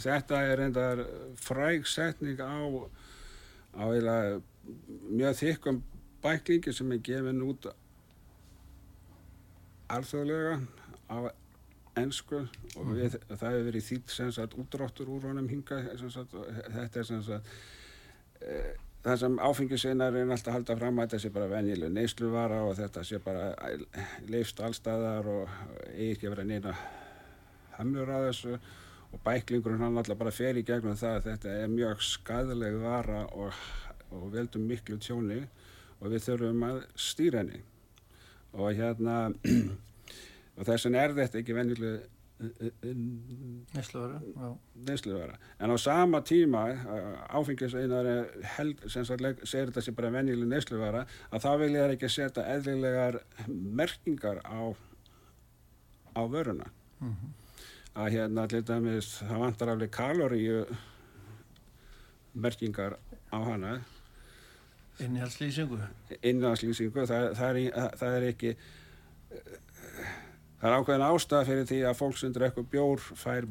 þetta 0.02 0.42
er 0.48 0.62
reyndar 0.64 1.04
fræg 1.38 1.86
setning 1.90 2.42
á, 2.42 2.50
á 3.78 3.84
eiginlega 3.92 4.42
mjög 5.12 5.38
þykkum 5.44 5.84
bæklingi 6.24 6.74
sem 6.74 6.92
er 6.96 7.06
gefin 7.06 7.46
út 7.46 7.70
alþjóðlega 9.92 10.58
á 11.12 11.18
ennsku 12.00 12.46
og 12.80 12.94
við, 12.96 13.18
það 13.28 13.48
hefur 13.50 13.66
verið 13.68 13.88
þýtt 13.90 14.14
sem 14.16 14.32
sagt 14.34 14.56
útráttur 14.60 15.10
úr 15.12 15.28
honum 15.28 15.50
hinga 15.52 15.82
sagt, 16.00 16.38
þetta 16.72 17.02
er 17.02 17.08
sem 17.10 17.24
sagt 17.26 17.52
e, 18.40 18.62
það 19.02 19.18
sem 19.24 19.38
áfengisinnar 19.42 20.16
er 20.18 20.30
alltaf 20.30 20.52
að 20.52 20.58
halda 20.60 20.78
fram 20.78 21.00
að 21.00 21.08
þetta 21.08 21.20
sé 21.24 21.32
bara 21.34 21.50
venjileg 21.50 21.94
neysluvara 21.96 22.60
og 22.68 22.76
þetta 22.78 23.04
sé 23.08 23.20
bara 23.24 23.48
leifst 24.30 24.62
allstaðar 24.62 25.30
og 25.32 25.56
eigi 25.96 26.12
ekki 26.16 26.30
að 26.30 26.36
vera 26.36 26.48
neina 26.52 26.76
hamlur 27.80 28.14
að 28.14 28.28
þessu. 28.30 28.60
Og 29.12 29.20
bæklingurinn 29.26 29.82
hann 29.84 29.98
alltaf 30.00 30.20
bara 30.22 30.32
fer 30.32 30.56
í 30.56 30.64
gegnum 30.68 30.96
það 30.96 31.18
að 31.18 31.26
þetta 31.32 31.56
er 31.64 31.74
mjög 31.74 32.06
skadaleg 32.08 32.78
vara 32.80 33.26
og, 33.36 33.58
og 34.14 34.30
veldum 34.32 34.70
miklu 34.70 35.00
tjóni 35.02 35.42
og 36.00 36.14
við 36.14 36.28
þurfum 36.30 36.64
að 36.70 36.82
stýra 36.96 37.42
henni. 37.42 37.60
Og 38.56 38.72
hérna 38.78 39.18
og 40.58 40.64
þess 40.68 40.88
vegna 40.88 41.04
er 41.04 41.18
þetta 41.18 41.42
ekki 41.42 41.58
já, 41.58 41.92
neysluvara 44.88 45.38
en 45.60 45.72
á 45.72 45.78
sama 45.80 46.22
tíma 46.26 46.64
áfengiseinar 47.30 48.08
sem 48.90 49.06
sagt 49.06 49.24
segir 49.48 49.70
þetta 49.72 49.84
sé 49.86 49.94
bara 49.96 50.12
venjuleg 50.14 50.48
neysluvara 50.52 51.06
að 51.32 51.44
þá 51.46 51.52
vil 51.62 51.72
ég 51.78 51.94
ekki 51.96 52.10
setja 52.10 52.46
eðlilegar 52.56 53.20
merkingar 53.50 54.42
á 54.46 54.74
á 56.12 56.22
vöruna. 56.28 56.68
Mhm. 57.00 57.28
að 57.96 58.10
hérna 58.14 58.48
til 58.48 58.62
dæmis 58.64 59.08
það 59.20 59.40
vantar 59.40 59.70
alveg 59.70 59.90
kaloríu 59.92 60.62
merkingar 62.36 62.94
á 63.32 63.38
hana. 63.44 63.82
Innihaldslýsingu. 65.00 65.80
Innanslýsingu 66.24 67.04
það, 67.10 67.34
það, 67.36 67.50
er, 67.50 67.58
í- 67.60 67.74
það 68.00 68.16
er 68.18 68.28
ekki 68.30 68.54
það 70.62 70.70
er 70.70 70.78
ákveðin 70.78 71.08
ástæða 71.08 71.48
fyrir 71.50 71.68
því 71.72 71.82
að 71.90 71.98
fólk 72.00 72.22
sem 72.22 72.36
drekkur 72.36 72.70
bjór 72.72 73.02
fær 73.18 73.50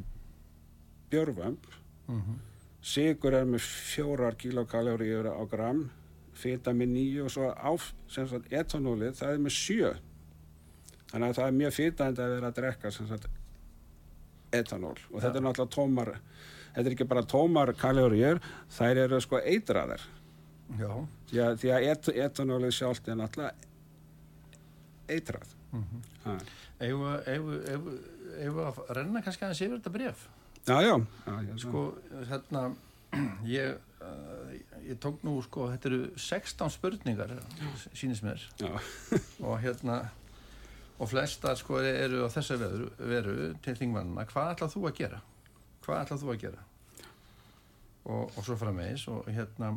bjórvamp. 1.10 1.66
Mm 2.08 2.38
sigur 2.80 3.34
er 3.36 3.44
með 3.44 3.60
fjórar 3.60 4.36
kilokaloríur 4.40 5.26
á 5.28 5.44
gram 5.48 5.82
fita 6.40 6.72
með 6.72 6.94
nýju 6.94 7.26
og 7.26 7.32
svo 7.34 7.50
áf, 7.52 7.90
sem 8.08 8.28
sagt 8.28 8.52
etanólið, 8.52 9.18
það 9.18 9.34
er 9.34 9.42
með 9.44 9.52
sjö. 9.52 9.90
Þannig 11.10 11.26
að 11.26 11.36
það 11.36 11.46
er 11.50 11.58
mjög 11.58 11.74
fitandi 11.76 12.22
að 12.24 12.32
vera 12.36 12.48
að 12.48 12.56
drekka 12.60 12.92
sem 12.94 13.10
sagt 13.10 13.28
etanól. 14.56 14.96
Og 15.10 15.20
þetta 15.20 15.36
er 15.36 15.44
náttúrulega 15.44 15.74
tómar 15.76 16.12
þetta 16.70 16.86
er 16.86 16.94
ekki 16.94 17.08
bara 17.10 17.26
tómar 17.26 17.74
kaloríur 17.78 18.40
þær 18.72 19.02
eru 19.04 19.20
sko 19.20 19.42
eitraðar. 19.42 20.06
Því 21.30 21.42
að, 21.44 21.60
því 21.60 21.74
að 21.74 21.86
et, 21.90 22.10
etanólið 22.24 22.76
sjálft 22.78 23.10
er 23.10 23.20
náttúrulega 23.20 23.54
eitrað. 25.10 25.54
Mm 25.74 26.02
ha. 26.24 26.38
Eigum 26.80 27.50
við- 27.50 28.60
að 28.66 28.80
renna 28.96 29.22
kannski 29.24 29.44
aðeins 29.46 29.60
yfir 29.66 29.78
þetta 29.78 29.92
bref 29.96 30.22
já, 30.68 30.76
já, 30.84 30.94
já, 31.26 31.34
já 31.48 31.54
sko, 31.64 31.82
hérna 32.30 32.62
ég, 33.58 33.76
uh, 34.06 34.52
ég 34.86 34.98
tók 35.02 35.22
nú 35.26 35.38
sko, 35.42 35.66
þetta 35.72 35.88
eru 35.90 36.00
16 36.16 36.70
spurningar 36.76 37.32
sýnist 37.90 38.22
mér. 38.22 38.42
Já, 38.60 38.70
og 39.48 39.56
hérna 39.64 39.96
og 41.00 41.08
flestar 41.10 41.56
sko 41.58 41.80
eru 41.82 42.22
á 42.22 42.28
þessa 42.30 42.58
veru, 42.60 42.90
veru 43.00 43.34
til 43.64 43.74
þingmannina, 43.80 44.26
hvað 44.30 44.52
ætlað 44.54 44.74
þú 44.76 44.84
að 44.90 44.98
gera? 45.00 45.20
Hvað 45.86 46.02
ætlað 46.04 46.22
þú 46.22 46.30
að 46.34 46.40
gera? 46.44 46.62
Og, 48.10 48.30
og 48.36 48.44
svo 48.46 48.56
framvegis 48.60 49.08
og 49.12 49.26
hérna 49.32 49.72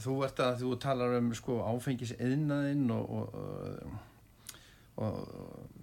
þú 0.00 0.14
ert 0.28 0.38
að 0.44 0.62
þú 0.62 0.70
talar 0.80 1.16
um 1.18 1.32
sko 1.36 1.58
áfengis 1.66 2.14
eðnaðinn 2.20 2.86
og, 2.94 3.10
og, 3.10 3.26
og, 5.00 5.04
og 5.08 5.79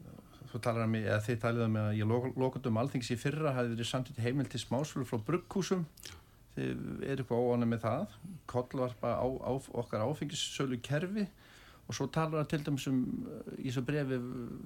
þú 0.58 0.64
talar 0.66 0.88
um 0.88 0.96
eða 1.00 1.24
þið 1.24 1.42
talið 1.44 1.66
um 1.68 1.80
að 1.82 1.90
ég 2.00 2.14
lókut 2.42 2.70
um 2.70 2.80
alþings 2.82 3.12
í 3.14 3.20
fyrra 3.22 3.54
hafi 3.56 3.74
verið 3.76 3.90
samtitt 3.92 4.22
heimil 4.24 4.48
til 4.50 4.62
smásölu 4.64 5.08
frá 5.08 5.20
brugghúsum. 5.28 5.86
Þið 6.58 6.72
eru 7.06 7.24
eitthvað 7.24 7.44
óanum 7.46 7.70
með 7.70 7.84
það? 7.86 8.16
Kollvarpa 8.50 9.14
á, 9.22 9.28
á 9.28 9.52
okkar 9.54 10.06
áfengissölu 10.08 10.80
kerfi 10.82 11.28
og 11.88 11.96
svo 11.96 12.08
talar 12.12 12.42
það 12.42 12.50
til 12.52 12.62
dæmis 12.68 12.88
um 12.92 13.02
uh, 13.32 13.52
í 13.62 13.70
þessu 13.70 13.84
brefi 13.88 14.20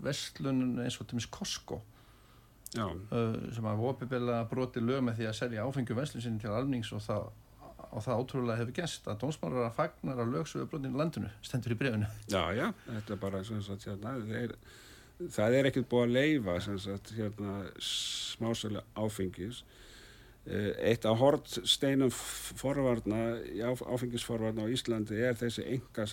vestlunum 0.06 0.80
eins 0.82 0.98
og 0.98 1.06
til 1.06 1.18
dæmis 1.18 1.30
Costco. 1.34 1.82
Já, 2.72 2.88
uh, 2.88 3.36
sem 3.52 3.68
að 3.68 3.86
opibilla 3.90 4.42
broti 4.50 4.82
lög 4.82 5.04
með 5.06 5.20
því 5.20 5.30
að 5.30 5.40
selja 5.42 5.66
áfengjum 5.68 6.00
vestlun 6.00 6.24
sinni 6.24 6.42
til 6.42 6.54
almennings 6.56 6.94
og 6.96 7.04
það, 7.04 7.28
og 7.92 8.06
það 8.06 8.22
ótrúlega 8.24 8.62
hefur 8.62 8.78
gæst 8.80 9.10
að 9.12 9.20
dómsmálar 9.26 9.68
að 9.68 9.76
fagnar 9.76 10.22
að 10.24 10.32
lögsögu 10.38 10.70
brotinu 10.72 11.02
landinu 11.02 11.34
stendur 11.44 11.76
í 11.76 11.78
brefinu 11.82 12.08
já, 12.32 12.46
já. 12.56 12.70
Þetta 12.88 13.18
er 13.18 13.22
bara 13.26 13.44
sem 13.44 13.60
sagt 13.66 13.90
hérna 13.90 14.16
þeir, 14.24 14.56
það 15.30 15.58
er 15.58 15.70
ekkert 15.70 15.90
búið 15.92 16.08
að 16.08 16.16
leifa 16.18 16.58
sagt 16.82 17.14
hérna 17.18 17.56
smásölu 17.82 18.82
áfengis. 18.98 19.64
Eh, 20.46 20.72
eitt 20.90 21.06
af 21.06 21.20
hortsteinum 21.22 22.10
forvarna 22.12 23.38
áfengisforvarna 23.62 24.66
á 24.66 24.74
Íslandi 24.74 25.20
er 25.22 25.38
þessi 25.38 25.68
enga 25.78 26.08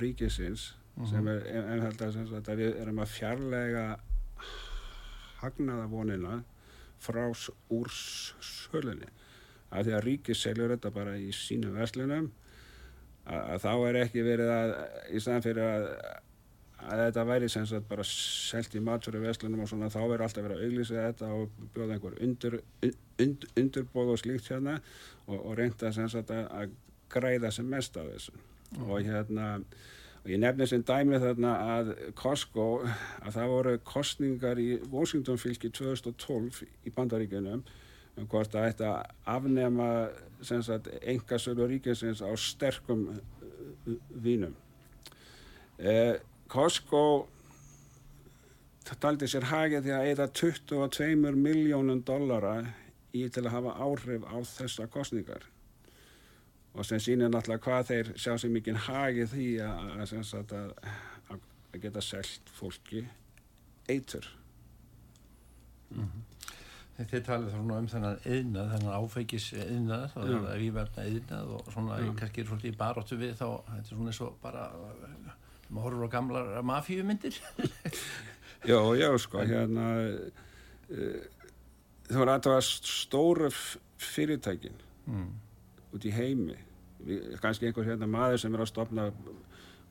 ríkisins 0.00 0.72
sem 1.10 1.28
er 1.28 1.46
ennhælda 1.60 2.10
sem 2.14 2.26
sagt 2.30 2.48
að 2.48 2.62
við 2.62 2.80
erum 2.82 3.00
að 3.02 3.12
fjarlæga 3.14 3.84
hagnaða 5.42 5.86
vonina 5.90 6.40
frá 7.02 7.26
úr 7.74 7.90
sölunni. 7.92 9.10
Af 9.70 9.84
því 9.84 9.94
að 9.96 10.04
ríkis 10.06 10.42
selur 10.42 10.70
þetta 10.72 10.92
bara 10.94 11.16
í 11.18 11.32
sínum 11.34 11.74
verslunum. 11.76 12.30
Að, 13.24 13.40
að 13.54 13.64
þá 13.64 13.72
er 13.88 13.98
ekki 14.04 14.24
verið 14.24 14.52
að 14.54 14.74
í 15.10 15.22
staðan 15.22 15.44
fyrir 15.44 15.66
að 15.66 15.88
að 16.84 17.02
þetta 17.06 17.24
væri 17.28 17.48
sem 17.52 17.66
sagt 17.68 17.88
bara 17.88 18.04
selt 18.08 18.74
í 18.76 18.82
matur 18.84 19.18
í 19.18 19.22
vestlunum 19.24 19.64
og 19.64 19.70
svona 19.70 19.90
þá 19.92 20.00
verður 20.02 20.24
alltaf 20.26 20.46
verið 20.46 20.60
að 20.60 20.68
auglýsa 20.68 21.04
þetta 21.08 21.32
og 21.34 21.58
bjóða 21.74 21.96
einhver 21.96 22.16
undur, 22.26 22.56
und, 23.24 23.46
undurbóð 23.60 24.14
og 24.14 24.22
slíkt 24.22 24.50
hérna 24.52 24.78
og, 25.26 25.38
og 25.38 25.52
reynda 25.58 25.92
sem 25.94 26.10
sagt 26.12 26.32
að, 26.34 26.48
að 26.50 26.74
græða 27.14 27.52
sem 27.54 27.68
mest 27.70 27.96
af 28.00 28.10
þessu 28.12 28.34
mm. 28.34 28.88
og 28.88 29.04
hérna 29.06 29.50
og 30.24 30.30
ég 30.32 30.40
nefnir 30.40 30.68
sem 30.70 30.84
dæmi 30.88 31.20
þarna 31.20 31.54
að 31.76 31.94
Costco 32.16 32.68
að 32.84 33.34
það 33.36 33.50
voru 33.52 33.74
kostningar 33.84 34.60
í 34.60 34.68
Washington 34.92 35.40
fylki 35.40 35.68
2012 35.68 36.62
í 36.88 36.92
bandaríkunum 36.96 37.64
um 38.14 38.28
hvort 38.30 38.54
að 38.54 38.68
þetta 38.70 38.90
afnema 39.28 39.88
engasölu 40.44 41.66
ríkisins 41.70 42.22
á 42.22 42.30
sterkum 42.38 43.08
uh, 43.10 43.96
vínum. 44.22 44.54
Eh, 45.78 46.14
Costco 46.48 47.04
taldi 49.00 49.28
sér 49.30 49.48
hagið 49.48 49.86
því 49.86 49.94
að 49.96 50.10
eða 50.12 50.26
22 50.40 51.34
miljónum 51.40 52.02
dollara 52.04 52.58
í 53.14 53.24
til 53.32 53.46
að 53.46 53.54
hafa 53.56 53.74
áhrif 53.80 54.26
á 54.28 54.36
þessa 54.44 54.86
kostningar 54.92 55.46
og 56.74 56.86
sem 56.86 57.00
sínir 57.00 57.30
náttúrulega 57.30 57.62
hvað 57.64 57.90
þeir 57.90 58.12
sjá 58.18 58.34
sem 58.40 58.54
mikið 58.54 58.80
hagið 58.88 59.28
því 59.32 59.48
að, 59.62 59.90
að, 60.02 60.54
að, 61.30 61.44
að 61.70 61.80
geta 61.84 62.02
selgt 62.02 62.50
fólki 62.58 63.04
eitur. 63.88 64.26
Mm 65.94 66.08
-hmm. 66.08 66.30
Þið 66.94 67.24
talið 67.26 67.50
þá 67.50 67.60
um 67.60 67.86
þennan 67.90 68.18
eðnað, 68.24 68.68
þennan 68.72 68.96
áfækis 68.96 69.46
eðnað, 69.58 70.02
er 70.14 70.34
það 70.44 70.60
výverna 70.62 71.06
eðnað 71.10 71.48
og 71.56 71.72
svona 71.72 71.96
kannski 72.20 72.40
er 72.40 72.46
svolítið 72.46 72.70
í 72.70 72.76
baróttu 72.78 73.16
við 73.18 73.32
þá, 73.40 73.48
þetta 73.70 73.80
er 73.80 73.88
svona 73.88 74.12
eins 74.12 74.20
og 74.20 74.36
bara, 74.42 74.66
maður 75.74 75.86
horfur 75.88 76.06
á 76.06 76.14
gamlar 76.14 76.50
mafíumyndir. 76.66 77.38
já, 78.70 78.78
já, 78.98 79.08
sko, 79.18 79.44
hérna, 79.44 79.88
uh, 80.88 81.16
það 82.08 82.20
var 82.22 82.34
aðtaf 82.36 82.68
stóru 82.68 83.50
fyrirtækin 84.00 84.78
mm. 85.10 85.32
út 85.96 86.06
í 86.06 86.12
heimi, 86.14 86.56
kannski 87.42 87.68
einhver 87.68 87.88
hérna 87.88 88.08
maður 88.08 88.44
sem 88.44 88.54
er 88.54 88.64
að 88.64 88.70
stopna 88.70 89.10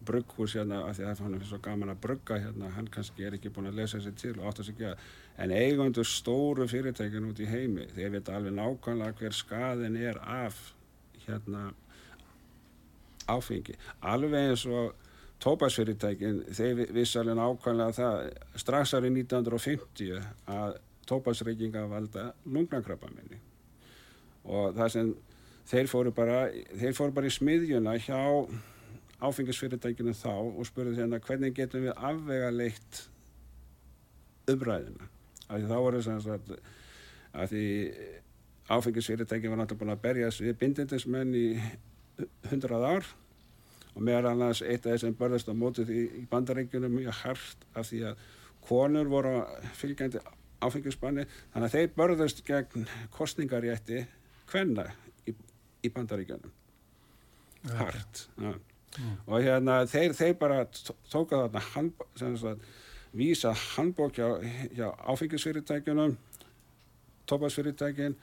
brugghús 0.03 0.55
hérna 0.57 0.81
af 0.87 0.97
því 0.97 1.05
að 1.07 1.21
hann 1.23 1.35
er 1.37 1.45
svo 1.47 1.59
gaman 1.63 1.91
að 1.93 2.01
brugga 2.03 2.39
hérna, 2.41 2.71
hann 2.75 2.89
kannski 2.91 3.25
er 3.27 3.37
ekki 3.37 3.51
búin 3.53 3.69
að 3.69 3.79
lesa 3.81 4.01
sér 4.03 4.15
til 4.19 4.33
og 4.39 4.49
átt 4.49 4.63
að 4.63 4.69
segja 4.71 4.95
en 5.41 5.53
eigundur 5.55 6.07
stóru 6.07 6.67
fyrirtækinn 6.69 7.29
út 7.29 7.39
í 7.41 7.47
heimi 7.49 7.87
þeir 7.95 8.17
veit 8.17 8.31
alveg 8.33 8.55
nákvæmlega 8.57 9.17
hver 9.19 9.37
skaðin 9.37 9.97
er 9.99 10.19
af 10.19 10.59
hérna 11.25 11.69
áfengi 13.31 13.77
alveg 14.13 14.51
eins 14.51 14.65
og 14.67 14.91
tópasfyrirtækinn 15.43 16.41
þeir 16.55 16.81
vissi 16.95 17.19
alveg 17.19 17.37
nákvæmlega 17.39 17.95
það 17.97 18.19
strax 18.63 18.93
árið 18.95 19.17
1950 19.23 20.21
að 20.53 20.77
tópasreykinga 21.09 21.85
valda 21.91 22.29
lungnakrabba 22.47 23.11
minni 23.11 23.39
og 24.43 24.75
það 24.77 24.93
sem 24.95 25.13
þeir 25.69 25.89
fóru 25.91 26.13
bara 26.15 26.45
þeir 26.51 26.95
fóru 26.97 27.15
bara 27.15 27.31
í 27.31 27.35
smiðjuna 27.37 27.95
hjá 28.03 28.19
áfengisfyrirtækinu 29.23 30.15
þá 30.19 30.33
og 30.35 30.63
spurði 30.67 30.99
hérna 30.99 31.21
hvernig 31.23 31.55
getum 31.55 31.85
við 31.87 31.95
afvega 31.95 32.51
leitt 32.51 33.03
umræðina 34.51 35.09
af 35.47 35.59
því 35.59 35.69
þá 35.69 35.77
voru 35.85 36.03
þess 36.03 36.29
að, 36.33 36.53
að 37.33 37.53
því 37.53 37.65
áfengisfyrirtækinu 38.73 39.53
var 39.53 39.63
náttúrulega 39.63 39.83
búin 39.83 39.95
að 39.95 40.03
berjast 40.07 40.43
við 40.43 40.57
bindindismenn 40.59 41.35
í 41.35 41.47
hundrað 42.51 42.87
ár 42.87 43.11
og 43.93 44.01
meðal 44.01 44.31
annars 44.31 44.63
eitt 44.65 44.85
af 44.85 44.95
þessum 44.95 45.17
börðast 45.19 45.51
á 45.51 45.53
mótið 45.53 45.93
í, 45.93 46.01
í 46.21 46.25
bandarengjunum 46.31 46.97
mjög 46.97 47.19
hardt 47.23 47.67
af 47.73 47.89
því 47.89 48.01
að 48.09 48.25
konur 48.63 49.11
voru 49.11 49.35
fylgjandi 49.77 50.21
áfengisbanni. 50.63 51.25
Þannig 51.53 51.69
að 51.69 51.77
þeir 51.77 51.95
börðast 51.97 52.43
gegn 52.47 52.85
kostningarétti 53.13 54.05
hvenna 54.51 54.87
í, 55.27 55.35
í 55.83 55.91
bandarengjunum 55.93 56.53
hardt 57.79 58.27
ja 58.41 58.53
mm. 58.99 59.17
og 59.25 59.43
hérna 59.43 59.83
þeir, 59.89 60.13
þeir 60.17 60.33
bara 60.39 60.63
tóka 61.11 61.43
þarna 61.45 61.61
hand, 61.73 62.03
sagt, 62.19 62.65
vísa 63.15 63.53
handbók 63.75 64.17
hjá, 64.17 64.27
hjá 64.75 64.87
áfengisfyrirtækjunum 65.13 66.17
tópasfyrirtækin 67.29 68.17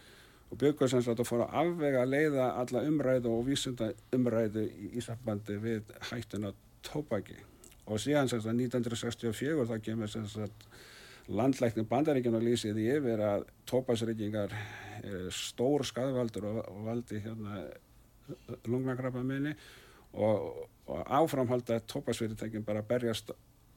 og 0.51 0.59
byggur 0.59 0.91
sem 0.91 1.03
sagt 1.03 1.23
að 1.23 1.29
fóra 1.31 1.47
afvega 1.63 2.03
að 2.03 2.15
leiða 2.15 2.49
alla 2.63 2.83
umræðu 2.89 3.35
og 3.35 3.47
vísunda 3.47 3.93
umræðu 4.17 4.67
í 4.67 4.93
Íslandbandi 4.99 5.59
við 5.63 5.93
hættuna 6.11 6.53
tópaki 6.87 7.39
og 7.87 8.01
síðan 8.03 8.31
sem 8.31 8.43
sagt 8.43 8.55
1964 8.57 9.67
það 9.71 9.85
kemur 9.87 10.11
sem 10.11 10.27
sagt 10.31 10.67
landlækning 11.31 11.87
bandaríkjana 11.89 12.41
lýsið 12.43 12.81
í 12.83 12.89
yfir 12.97 13.23
að 13.23 13.47
tópasryggingar 13.71 14.55
stór 15.35 15.85
skadvaldur 15.87 16.49
og, 16.51 16.61
og 16.71 16.83
valdi 16.89 17.21
hérna 17.23 17.63
lungnakrabba 18.67 19.23
minni 19.27 19.55
og, 20.13 20.67
og 20.91 21.05
áframhalda 21.07 21.81
tópasfyrirtækin 21.91 22.65
bara 22.67 22.83
berjast 22.83 23.31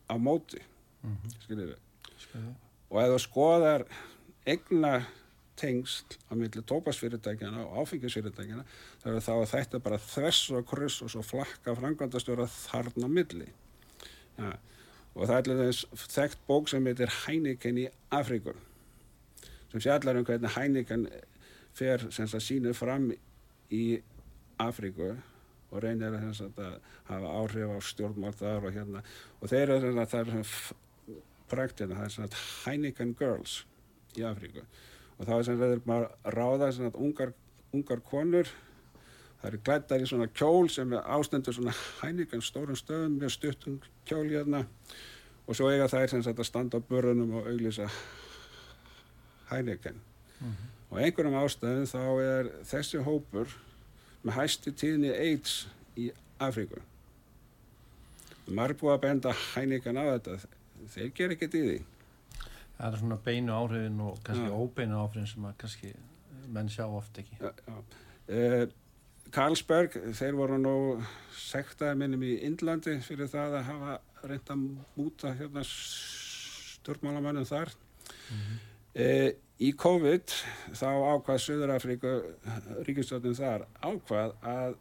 á 0.09 0.15
móti. 0.17 0.61
Mm 1.03 1.17
-hmm. 1.49 2.53
og 2.89 3.01
ef 3.01 3.09
þú 3.09 3.17
skoðar 3.19 3.85
egna 4.45 5.05
tengst 5.59 6.17
á 6.29 6.33
milli 6.37 6.63
tópasfyrirtækina 6.69 7.65
og 7.65 7.83
áfengisfyrirtækina 7.83 8.63
þá 9.03 9.07
er 9.11 9.25
það 9.25 9.41
að 9.41 9.51
þetta 9.53 9.81
bara 9.85 9.99
þess 10.01 10.51
og 10.53 10.67
kryss 10.69 11.01
og 11.05 11.11
svo 11.13 11.23
flakka 11.25 11.75
frangandastjóra 11.77 12.47
þarna 12.49 13.09
milli. 13.09 13.49
Ja. 14.37 14.55
og 15.13 15.27
það 15.29 15.35
er 15.51 15.59
þess 15.59 16.07
þekkt 16.09 16.39
bók 16.47 16.71
sem 16.71 16.87
heitir 16.89 17.11
Heineken 17.23 17.77
í 17.77 17.85
Afríkur 18.09 18.57
sem 19.69 19.83
sé 19.83 19.91
allar 19.93 20.17
um 20.17 20.25
hvernig 20.25 20.55
Heineken 20.55 21.05
fer 21.77 22.07
sem 22.13 22.29
það 22.29 22.45
sínir 22.47 22.77
fram 22.77 23.11
í 23.73 23.83
Afríku 24.61 25.11
og 25.73 25.81
reynir 25.81 26.13
að, 26.17 26.41
að 26.61 26.73
hafa 27.09 27.35
áhrif 27.41 27.73
á 27.73 27.79
stjórnmál 27.81 28.33
þar 28.37 28.67
og 28.69 28.75
hérna. 28.75 29.01
Og 29.41 29.49
þeir 29.49 29.71
eru 29.73 29.93
að 29.97 30.11
það 30.11 30.33
er 30.33 30.51
praktina, 31.49 31.97
það 31.97 32.05
er 32.05 32.13
svona 32.15 32.41
Heineken 32.65 33.15
Girls 33.17 33.63
í 34.17 34.25
Afríku 34.29 34.65
og 35.17 35.25
þá 35.27 35.33
er 35.37 35.47
sem 35.47 35.59
þeir 35.59 35.81
bara 35.85 36.33
ráða 36.35 36.71
svona 36.73 36.93
ungar, 36.95 37.33
ungar 37.73 38.03
konur 38.07 38.49
það 39.41 39.49
eru 39.49 39.61
glættar 39.67 40.03
í 40.03 40.07
svona 40.09 40.29
kjól 40.31 40.69
sem 40.71 40.93
er 40.93 41.09
ástendur 41.15 41.55
svona 41.55 41.75
Heineken 42.01 42.43
stórum 42.43 42.77
stöðum 42.79 43.17
með 43.19 43.35
stuttum 43.35 43.79
kjól 44.07 44.29
hérna 44.29 44.63
og 45.43 45.57
svo 45.57 45.69
eiga 45.71 45.89
þær 45.91 46.13
sem 46.13 46.23
að 46.31 46.45
standa 46.47 46.79
á 46.79 46.87
börunum 46.87 47.35
og 47.39 47.49
auglýsa 47.51 47.89
Heineken 49.51 49.99
mm 50.39 50.47
-hmm. 50.47 50.71
og 50.89 50.97
einhverjum 50.99 51.39
ástæðum 51.43 51.85
þá 51.85 52.03
er 52.21 52.51
þessi 52.63 53.03
hópur 53.03 53.47
með 54.23 54.33
hæstu 54.33 54.71
tíðni 54.71 55.11
AIDS 55.11 55.67
í 55.99 56.11
Afríku. 56.39 56.79
Marg 58.47 58.79
búið 58.79 58.93
að 58.93 59.01
benda 59.01 59.33
hænikan 59.53 59.99
á 59.99 60.03
þetta, 60.15 60.37
þeir 60.95 61.11
ger 61.17 61.33
ekkert 61.35 61.57
í 61.59 61.61
því. 61.67 61.77
Það 62.83 62.95
er 62.95 62.99
svona 62.99 63.17
beinu 63.23 63.53
áhrifin 63.55 63.99
og 64.03 64.17
kannski 64.27 64.49
ja. 64.49 64.55
óbeinu 64.59 64.97
áhrifin 64.99 65.27
sem 65.31 65.45
að 65.47 65.53
kannski 65.61 65.93
menn 66.51 66.71
sjá 66.71 66.83
oft 66.83 67.19
ekki. 67.21 67.37
Ja, 67.39 67.51
ja. 67.69 68.65
Karlsberg, 69.33 69.95
þeir 70.13 70.35
voru 70.37 70.57
nú 70.59 70.75
sektaði 71.39 71.95
minnum 72.01 72.25
í 72.27 72.33
Indlandi 72.43 72.97
fyrir 73.05 73.31
það 73.31 73.55
að 73.61 73.69
hafa 73.71 73.95
reynda 74.27 74.57
múta 74.59 75.31
hérna 75.39 75.63
stjórnmálamannum 75.69 77.47
þar. 77.47 77.71
Mm 77.71 78.43
-hmm. 78.43 78.59
uh, 78.99 79.31
Í 79.63 79.69
COVID 79.79 80.33
þá 80.75 80.87
ákvað 81.13 81.43
Suðurafríku 81.43 82.11
ríkistjóðin 82.87 83.37
þar 83.37 83.67
ákvað 83.79 84.33
að 84.49 84.73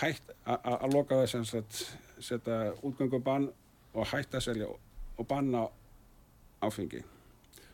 hætt 0.00 0.30
að 0.46 0.94
loka 0.94 1.18
þess 1.20 1.56
að 1.58 1.80
setja 2.22 2.58
útgöngubann 2.80 3.50
og 3.92 4.08
hætta 4.08 4.38
að 4.38 4.46
selja 4.46 4.70
og 4.70 5.28
banna 5.28 5.66
áfengi. 6.62 7.02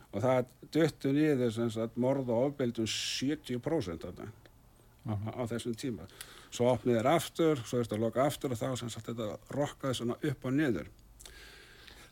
Og 0.09 0.23
það 0.23 0.51
döttu 0.73 1.13
niður 1.13 1.59
að 1.69 1.95
morða 1.95 2.35
og 2.35 2.49
ofbeldum 2.49 2.89
70% 2.89 4.05
af 4.09 4.15
það 4.17 4.25
mm 4.25 5.13
-hmm. 5.13 5.29
á, 5.29 5.31
á 5.37 5.41
þessum 5.51 5.75
tíma. 5.75 6.07
Svo 6.51 6.71
opnið 6.73 6.99
er 6.99 7.07
aftur, 7.07 7.61
svo 7.65 7.77
er 7.77 7.83
þetta 7.85 7.95
að 7.95 8.01
loka 8.01 8.25
aftur 8.25 8.51
og 8.51 8.57
þá 8.57 8.77
sem 8.77 8.89
sagt 8.89 9.05
þetta 9.05 9.37
rokkaði 9.49 9.93
svona 9.93 10.15
upp 10.21 10.45
og 10.45 10.53
niður. 10.53 10.87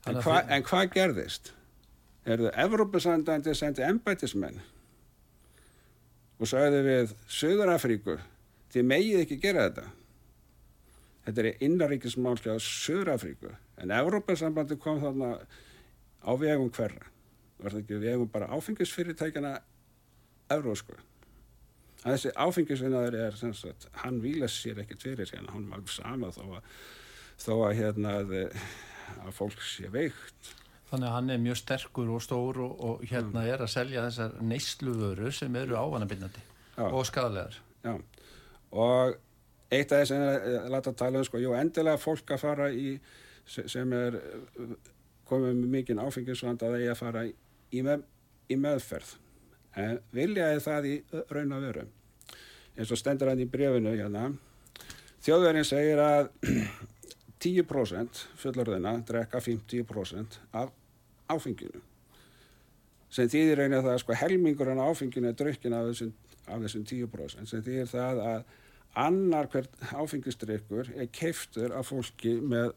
En, 0.06 0.16
hva, 0.16 0.44
en 0.50 0.64
hvað 0.64 0.92
gerðist? 0.94 1.54
erðu 2.28 2.52
Evrópusandandi 2.60 3.54
sendi 3.56 3.86
embætismenn 3.88 4.60
og 6.38 6.50
sagði 6.50 6.82
við 6.86 7.14
Suðurafríku 7.32 8.18
þið 8.74 8.90
megið 8.92 9.22
ekki 9.24 9.38
gera 9.42 9.68
þetta. 9.70 9.86
Þetta 11.28 11.44
er 11.44 11.64
innaríkismál 11.66 12.36
hjá 12.40 12.54
Suðurafríku. 12.64 13.54
En 13.82 13.94
Evrópusambandi 13.96 14.78
kom 14.82 15.00
þarna 15.02 15.32
á 16.28 16.32
vegum 16.36 16.72
hverra 16.76 17.12
var 17.58 17.74
það 17.74 17.84
ekki 17.84 18.02
vegum 18.04 18.32
bara 18.32 18.52
áfengisfyrirtækjana 18.58 19.54
Evrósku 20.54 20.98
þessi 22.06 22.32
áfengisvinnaður 22.38 23.18
er 23.20 23.38
sagt, 23.38 23.88
hann 24.04 24.22
víla 24.24 24.50
sér 24.52 24.82
ekkert 24.84 25.04
fyrir 25.04 25.32
hérna. 25.34 25.54
Hann 25.54 25.68
er 25.68 25.78
alveg 25.78 25.94
sama 25.94 26.32
þó 26.36 26.44
að, 26.60 26.72
þó 27.42 27.54
að 27.58 27.76
hérna, 27.82 28.16
að 29.18 29.36
fólk 29.36 29.62
sé 29.66 29.92
veikt. 29.94 30.52
Þannig 30.88 31.10
að 31.10 31.16
hann 31.18 31.32
er 31.34 31.40
mjög 31.44 31.60
sterkur 31.60 32.12
og 32.16 32.24
stór 32.24 32.62
og, 32.64 32.76
og 32.88 33.08
hérna 33.10 33.44
er 33.48 33.64
að 33.64 33.74
selja 33.74 34.06
þessar 34.06 34.38
neysluvöru 34.48 35.32
sem 35.36 35.56
eru 35.60 35.76
ávanabindandi 35.76 36.44
og 36.88 37.02
skadalegar. 37.10 37.58
Já, 37.84 37.98
og 38.72 39.18
eitt 39.74 39.92
af 39.92 40.06
þess 40.06 40.16
að 40.16 40.78
að 40.78 40.94
tala 41.02 41.20
um, 41.20 41.26
sko, 41.28 41.42
jú, 41.44 41.52
endilega 41.58 42.00
fólk 42.00 42.32
að 42.32 42.44
fara 42.46 42.70
í, 42.72 42.94
sem 43.48 43.92
er 43.98 44.22
komið 45.30 45.56
með 45.60 45.72
mikinn 45.76 46.02
áfengisvand 46.02 46.64
að 46.64 46.76
það 46.76 46.84
er 46.86 46.94
að 46.94 47.00
fara 47.02 47.24
í, 47.28 47.82
með, 47.86 48.04
í 48.50 48.58
meðferð. 48.60 49.14
En 49.78 50.00
viljaði 50.16 50.62
það 50.66 50.90
í 50.90 50.94
raun 51.30 51.56
að 51.56 51.66
veru. 51.68 51.88
En 52.78 52.88
svo 52.88 52.98
stendur 52.98 53.32
hann 53.32 53.42
í 53.42 53.50
brefinu 53.50 53.94
hérna. 53.94 54.30
Þjóðverðin 55.26 55.68
segir 55.68 56.02
að 56.02 56.30
10% 57.44 58.24
fullorðina 58.42 58.96
drekka 59.06 59.42
50% 59.44 60.40
af 60.58 60.72
áfenginu. 61.30 61.84
Sem 63.14 63.30
þýðir 63.32 63.62
raunin 63.62 63.80
að 63.80 63.92
það 63.92 64.00
sko 64.04 64.18
helmingur 64.22 64.72
en 64.72 64.84
áfenginu 64.84 65.32
er 65.32 65.38
drukkin 65.38 65.76
af 65.76 65.92
þessum, 65.92 66.16
af 66.48 66.64
þessum 66.66 66.88
10%. 66.90 67.52
Sem 67.52 67.64
þýðir 67.66 67.92
það 67.92 68.24
að 68.26 68.42
annar 68.98 69.50
hvert 69.54 69.78
áfengistrykkur 69.94 70.92
er 70.96 71.10
keiftur 71.14 71.76
af 71.78 71.92
fólki 71.92 72.38
með 72.42 72.74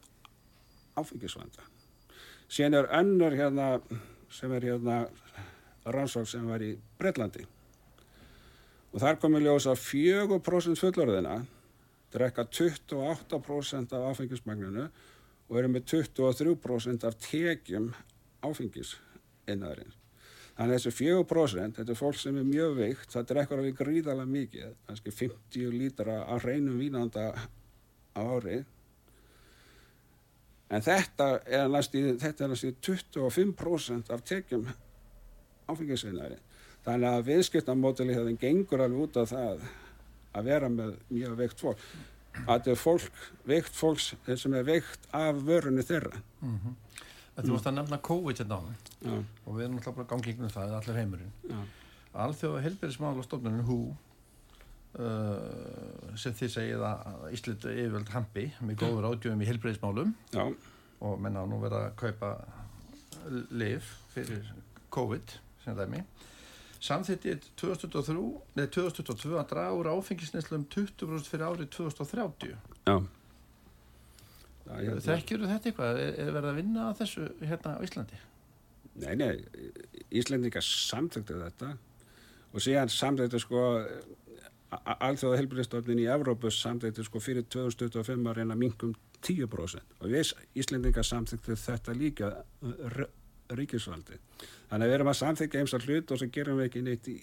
áfengisvanda. 0.99 1.70
Sén 2.51 2.75
er 2.75 2.89
önnur 2.91 3.35
hérna 3.37 3.79
sem 4.31 4.51
er 4.51 4.67
hérna 4.71 5.05
rannsók 5.85 6.27
sem 6.27 6.43
var 6.47 6.63
í 6.63 6.73
Breitlandi 6.99 7.47
og 8.91 8.99
þar 8.99 9.19
komið 9.23 9.47
ljósa 9.47 9.75
4% 9.79 10.81
fullorðina 10.83 11.37
drekka 12.11 12.43
28% 12.43 13.95
af 13.95 14.09
áfengismagninu 14.11 14.89
og 15.51 15.57
eru 15.59 15.71
með 15.71 15.87
23% 15.93 17.07
af 17.07 17.17
tekjum 17.23 17.89
áfengis 18.43 18.97
innaðarins. 19.49 19.97
Þannig 20.55 20.75
að 20.75 20.77
þessu 20.77 20.91
4%, 20.97 21.77
þetta 21.79 21.93
er 21.93 21.99
fólk 21.99 22.19
sem 22.19 22.37
er 22.37 22.47
mjög 22.47 22.75
veikt, 22.77 23.07
það 23.13 23.27
drekkur 23.31 23.61
alveg 23.61 23.77
gríðalega 23.79 24.31
mikið, 24.35 24.73
kannski 24.87 25.13
50 25.15 25.75
lítra 25.75 26.17
af 26.27 26.45
reynum 26.45 26.77
vínanda 26.79 27.31
á 27.31 28.21
ári. 28.21 28.61
En 30.71 30.83
þetta 30.85 31.27
er 31.51 31.67
næstu 31.67 31.99
25% 32.21 34.11
af 34.13 34.23
tekjum 34.23 34.69
áfengisvinari. 35.71 36.37
Þannig 36.85 37.09
að 37.11 37.27
viðskiptamódeli 37.27 38.15
hefðin 38.15 38.39
gengur 38.41 38.83
alveg 38.85 39.03
út 39.05 39.19
af 39.21 39.33
það 39.33 39.65
að 40.31 40.47
vera 40.47 40.69
með 40.71 40.95
mjög 41.11 41.35
veikt 41.41 41.59
fólk. 41.61 41.83
Að 42.45 42.53
þetta 42.53 42.71
er 42.71 42.79
fólk, 42.79 43.19
veikt 43.51 43.75
fólks 43.75 44.13
sem 44.39 44.55
er 44.55 44.63
veikt 44.65 45.09
af 45.15 45.41
vörunni 45.45 45.83
þeirra. 45.83 46.21
Mm 46.39 46.55
-hmm. 46.57 46.77
Þú 47.41 47.51
vorst 47.51 47.67
að 47.67 47.77
nefna 47.77 47.97
COVID 47.97 48.39
hérna 48.41 48.55
á 48.59 48.61
það 48.61 49.23
og 49.45 49.55
við 49.55 49.63
erum 49.65 49.77
alltaf 49.77 49.95
bara 49.95 50.07
gangið 50.07 50.39
um 50.39 50.49
það, 50.49 50.73
allir 50.77 50.99
heimurinn. 50.99 51.33
Alþjóða 52.13 52.61
helbærismála 52.61 53.23
stofnunum 53.23 53.65
hú 53.65 53.77
uh, 54.99 56.15
sem 56.19 56.35
þið 56.37 56.53
segið 56.55 56.85
að 56.87 57.27
Ísland 57.37 57.69
yfirvöld 57.71 58.11
hampi 58.15 58.47
með 58.61 58.81
góður 58.83 59.09
ádjöfum 59.11 59.43
í 59.43 59.49
helbærismálum 59.49 60.15
og 61.01 61.21
menna 61.21 61.45
nú 61.49 61.61
verða 61.61 61.87
að 61.89 61.95
kaupa 62.01 62.33
liv 63.53 63.87
fyrir 64.13 64.51
COVID 64.93 65.37
sem 65.63 65.77
dæmi. 65.77 66.03
Samþittið 66.81 67.45
2023 67.61 68.67
2022 68.73 69.37
að 69.37 69.49
draga 69.51 69.73
úr 69.77 69.91
áfengisneslu 69.93 70.57
um 70.57 70.67
20% 70.73 71.29
fyrir 71.29 71.45
árið 71.45 71.69
2030 71.75 72.55
Já. 72.89 72.95
Þekkjur 74.71 75.45
þetta 75.45 75.69
eitthvað? 75.69 75.99
Er, 75.99 76.17
er 76.23 76.33
verið 76.33 76.49
að 76.49 76.59
vinna 76.61 76.87
að 76.89 76.99
þessu 77.01 77.27
hérna 77.43 77.75
á 77.77 77.79
Íslandi? 77.85 78.19
Nei, 79.01 79.13
nei, 79.19 79.29
Íslandika 80.19 80.61
samþöktu 80.63 81.37
þetta. 81.39 81.71
Og 82.51 82.63
síðan 82.63 82.91
samþöktu 82.91 83.39
sko 83.41 83.61
alþjóða 84.71 85.39
helbriðstofnin 85.41 85.99
í 85.99 86.07
Evrópus 86.11 86.61
samþöktu 86.63 87.03
sko 87.03 87.19
fyrir 87.23 87.43
2025 87.51 88.29
að 88.31 88.37
reyna 88.39 88.55
mingum 88.55 88.93
10% 89.21 89.97
og 89.99 90.07
við 90.11 90.31
Íslandika 90.57 91.03
samþöktu 91.03 91.57
þetta 91.59 91.95
líka 91.97 92.31
ríkisvaldi. 93.51 94.17
Þannig 94.69 94.85
að 94.85 94.89
við 94.89 94.97
erum 94.97 95.11
að 95.11 95.19
samþykja 95.19 95.61
eins 95.61 95.75
og 95.75 95.87
hlut 95.87 96.11
og 96.11 96.21
svo 96.21 96.29
gerum 96.31 96.59
við 96.59 96.69
ekki 96.69 96.83
neitt 96.85 97.09
í, 97.11 97.17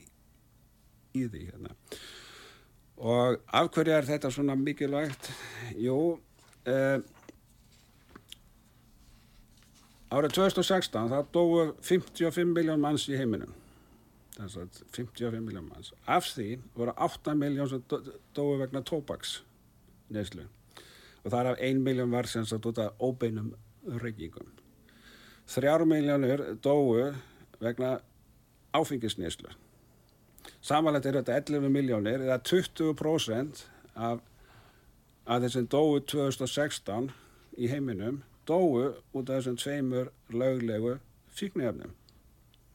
í 1.16 1.24
því 1.24 1.44
hérna. 1.48 1.76
Og 2.98 3.38
af 3.54 3.70
hverju 3.74 3.94
er 3.94 4.08
þetta 4.08 4.32
svona 4.34 4.56
mikilvægt? 4.58 5.30
Jú, 5.78 6.18
eh, 6.68 6.98
árið 10.10 10.36
2016 10.36 11.14
það 11.14 11.32
dói 11.32 11.72
55 11.80 12.52
miljón 12.52 12.84
manns 12.84 13.08
í 13.08 13.16
heiminum. 13.16 13.54
Þess 14.38 14.56
að 14.56 14.82
55 14.94 15.42
miljón 15.42 15.66
manns. 15.68 15.92
Af 16.06 16.28
því 16.30 16.60
voru 16.76 16.94
8 16.96 17.34
miljón 17.34 17.68
sem 17.68 17.82
dói 18.34 18.58
vegna 18.60 18.84
tóbaks 18.86 19.40
neyslu. 20.14 20.46
Og 21.24 21.32
það 21.32 21.40
er 21.40 21.50
af 21.50 21.66
1 21.72 21.82
miljón 21.82 22.14
var 22.14 22.30
sem 22.30 22.46
sagt 22.46 22.66
út 22.66 22.78
af 22.78 22.94
óbeinum 23.02 23.52
reykingum 23.98 24.58
þrjár 25.48 25.84
miljónur 25.88 26.42
dóu 26.62 27.14
vegna 27.60 27.98
áfengisnýslu. 28.76 29.50
Samanlegt 30.60 31.08
er 31.08 31.20
þetta 31.20 31.38
11 31.40 31.72
miljónir 31.72 32.24
eða 32.26 32.38
20% 32.44 33.64
af, 33.96 34.20
af 35.24 35.42
þessum 35.44 35.68
dóu 35.72 35.98
2016 36.04 37.10
í 37.58 37.70
heiminum 37.72 38.22
dóu 38.48 38.92
út 39.16 39.28
af 39.28 39.38
þessum 39.38 39.58
tveimur 39.60 40.12
löglegu 40.28 40.98
fíknefnum. 41.32 41.94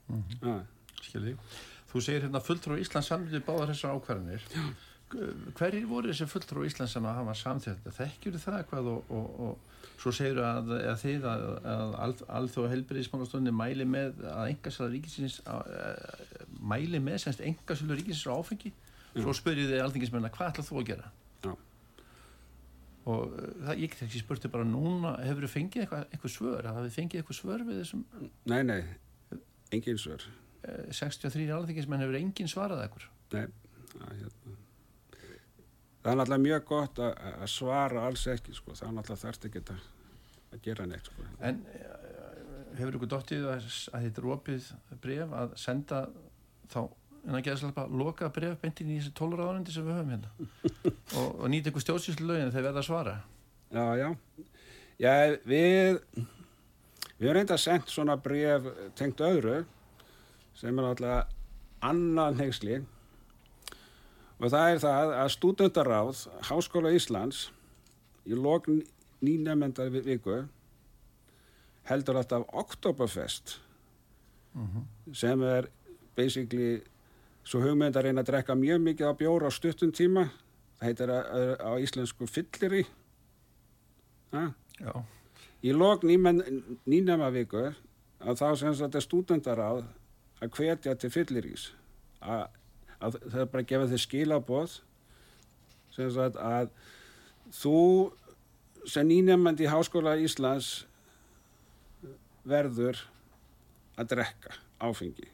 Mm 0.07 0.23
-hmm. 0.23 0.49
ah. 0.49 0.61
Skilði. 1.03 1.35
Þú 1.91 2.01
segir 2.01 2.25
hérna 2.25 2.41
fulltrú 2.43 2.79
Íslands 2.81 3.11
samlið 3.11 3.45
báðar 3.45 3.73
þessar 3.73 3.99
ákvarðanir. 3.99 4.47
Hverjir 5.59 5.85
voru 5.89 6.09
þessi 6.09 6.29
fulltrú 6.31 6.65
Íslands 6.65 6.95
sem 6.95 7.05
að 7.05 7.19
hafa 7.19 7.37
samþjóð? 7.37 7.91
Þekkjur 7.99 8.39
það 8.41 8.59
eitthvað 8.61 8.91
og, 8.95 9.13
og, 9.13 9.39
og 9.47 9.73
Svo 10.03 10.11
segir 10.11 10.39
að, 10.43 10.71
að 10.83 10.97
þið 10.99 11.25
að, 11.29 11.43
að 11.71 12.23
alþjóða 12.35 12.71
helbriðismálastofni 12.73 13.53
mæli 13.55 13.85
með 13.87 14.23
að 14.27 14.49
engasala 14.51 14.91
ríkisins 14.91 15.37
mæli 16.59 16.99
með 17.03 17.21
semst 17.23 17.43
engasölu 17.45 17.95
ríkisins 17.95 18.25
áfengi 18.27 18.73
svo 19.13 19.35
spurðið 19.37 19.71
þið 19.71 19.83
alþingismenn 19.85 20.27
að 20.27 20.35
hvað 20.35 20.51
ætlað 20.51 20.67
þú 20.69 20.79
að 20.81 20.89
gera 20.89 21.11
Já. 21.45 21.53
og 23.13 23.35
það, 23.37 23.83
ég 23.83 23.97
ekki 24.07 24.23
spurti 24.25 24.51
bara 24.51 24.67
núna 24.67 25.15
hefur 25.21 25.47
þið 25.47 25.53
fengið 25.55 25.85
eitthvað, 25.85 26.05
eitthvað 26.09 26.35
svör 26.35 26.69
hafið 26.71 26.89
þið 26.89 26.97
fengið 26.99 27.21
eitthvað 27.21 27.39
svör 27.39 27.65
við 27.69 27.81
þessum 27.83 28.05
Nei, 28.51 28.61
nei, 28.67 28.79
engin 29.77 30.01
svör 30.01 30.27
63 30.63 31.49
alþingismenn 31.57 32.03
hefur 32.03 32.19
engin 32.19 32.51
svarað 32.51 32.85
ekkur 32.87 33.07
Nei, 33.33 33.47
hérna. 33.99 34.57
Það 36.03 36.11
er 36.11 36.17
náttúrulega 36.19 36.43
mjög 36.43 36.65
gott 36.67 36.99
að, 36.99 37.13
að 37.33 37.49
svara 37.53 38.05
alls 38.07 38.25
ekki 38.27 38.55
sko. 38.55 38.75
það 38.75 38.89
er 38.89 38.95
náttúrulega 38.97 39.23
þarft 39.23 39.47
ekki 39.49 39.61
að, 39.63 39.85
að 40.51 40.65
gera 40.65 40.87
neitt 40.89 41.07
sko. 41.07 41.27
En 41.39 41.61
eh, 41.71 41.85
hefur 42.79 42.97
ykkur 42.99 43.11
dóttið 43.13 43.47
að, 43.53 43.69
að 43.93 44.07
þetta 44.07 44.21
er 44.21 44.29
opið 44.35 44.67
bref 45.05 45.35
að 45.39 45.55
senda 45.63 46.03
þá 46.73 46.81
en 47.23 47.37
að 47.39 47.47
að 47.79 47.93
loka 47.95 48.27
bref 48.35 48.57
beintin 48.59 48.91
í 48.91 48.97
þessi 48.99 49.13
tólraðarundi 49.15 49.71
sem 49.71 49.85
við 49.87 49.95
höfum 49.95 50.11
hérna? 50.11 50.31
Og, 51.19 51.27
og 51.39 51.45
nýta 51.51 51.71
ykkur 51.71 51.83
stjórnsýslu 51.85 52.27
lögin 52.27 52.51
þegar 52.51 52.65
verða 52.67 52.81
að 52.81 52.87
svara? 52.89 53.13
Já, 53.73 53.85
já, 53.97 54.09
já 55.01 55.13
við 55.47 56.01
við 57.17 57.29
erum 57.29 57.37
reynda 57.37 57.55
að 57.55 57.63
senda 57.63 57.93
svona 57.93 58.17
bref 58.19 58.67
tengt 58.99 59.23
öðru 59.23 59.61
sem 60.57 60.79
er 60.79 60.85
náttúrulega 60.85 61.27
annan 61.83 62.39
hengsli 62.39 62.79
og 64.39 64.49
það 64.51 64.69
er 64.69 64.81
það 64.83 65.13
að 65.19 65.31
stúdendaráð 65.37 66.23
Háskóla 66.49 66.91
Íslands 66.95 67.45
í 68.27 68.37
lokn 68.37 68.81
nýnefndar 69.23 69.91
viku 69.93 70.43
heldur 71.89 72.19
alltaf 72.19 72.47
Oktoberfest 72.53 73.59
uh 74.55 74.61
mhm. 74.61 74.77
-huh. 74.77 75.13
sem 75.15 75.41
er 75.43 75.67
basically 76.15 76.81
svo 77.43 77.61
hugmynd 77.61 77.95
að 77.95 78.03
reyna 78.03 78.21
að 78.21 78.27
drekka 78.31 78.55
mjög 78.55 78.81
mikið 78.81 79.09
á 79.09 79.13
bjóra 79.19 79.47
á 79.47 79.51
stuttum 79.51 79.91
tíma 79.91 80.29
það 80.79 80.87
heitir 80.87 81.09
að, 81.09 81.23
á 81.59 81.71
íslensku 81.79 82.27
fyllir 82.27 82.73
í 82.73 82.85
í 85.63 85.71
lokn 85.71 86.07
nýnefna 86.85 87.29
viku 87.31 87.73
að 88.19 88.39
þá 88.39 88.55
sem 88.55 88.73
þetta 88.73 88.97
er 88.97 89.05
stúdendaráð 89.07 89.83
að 90.43 90.57
hvetja 90.57 90.97
til 90.99 91.11
fyllir 91.13 91.47
ís 91.53 91.69
að 92.19 92.47
að 93.03 93.19
það 93.27 93.39
er 93.41 93.51
bara 93.51 93.63
að 93.63 93.69
gefa 93.71 93.91
þér 93.91 94.03
skilaboð 94.03 94.75
sem 95.93 96.11
sagt 96.15 96.39
að 96.39 96.69
þú 97.53 97.79
sem 98.89 99.07
nýnefnandi 99.07 99.67
í 99.67 99.71
Háskóla 99.71 100.15
Íslands 100.23 100.71
verður 102.47 102.99
að 103.99 104.13
drekka 104.15 104.55
áfengi 104.83 105.27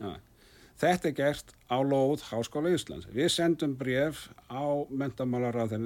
ja. 0.00 0.16
þetta 0.78 1.10
er 1.10 1.16
gert 1.20 1.54
á 1.70 1.78
lóð 1.82 2.26
Háskóla 2.30 2.74
Íslands 2.74 3.08
við 3.14 3.30
sendum 3.34 3.76
bref 3.78 4.26
á 4.50 4.86
mentamálaráð 4.90 5.78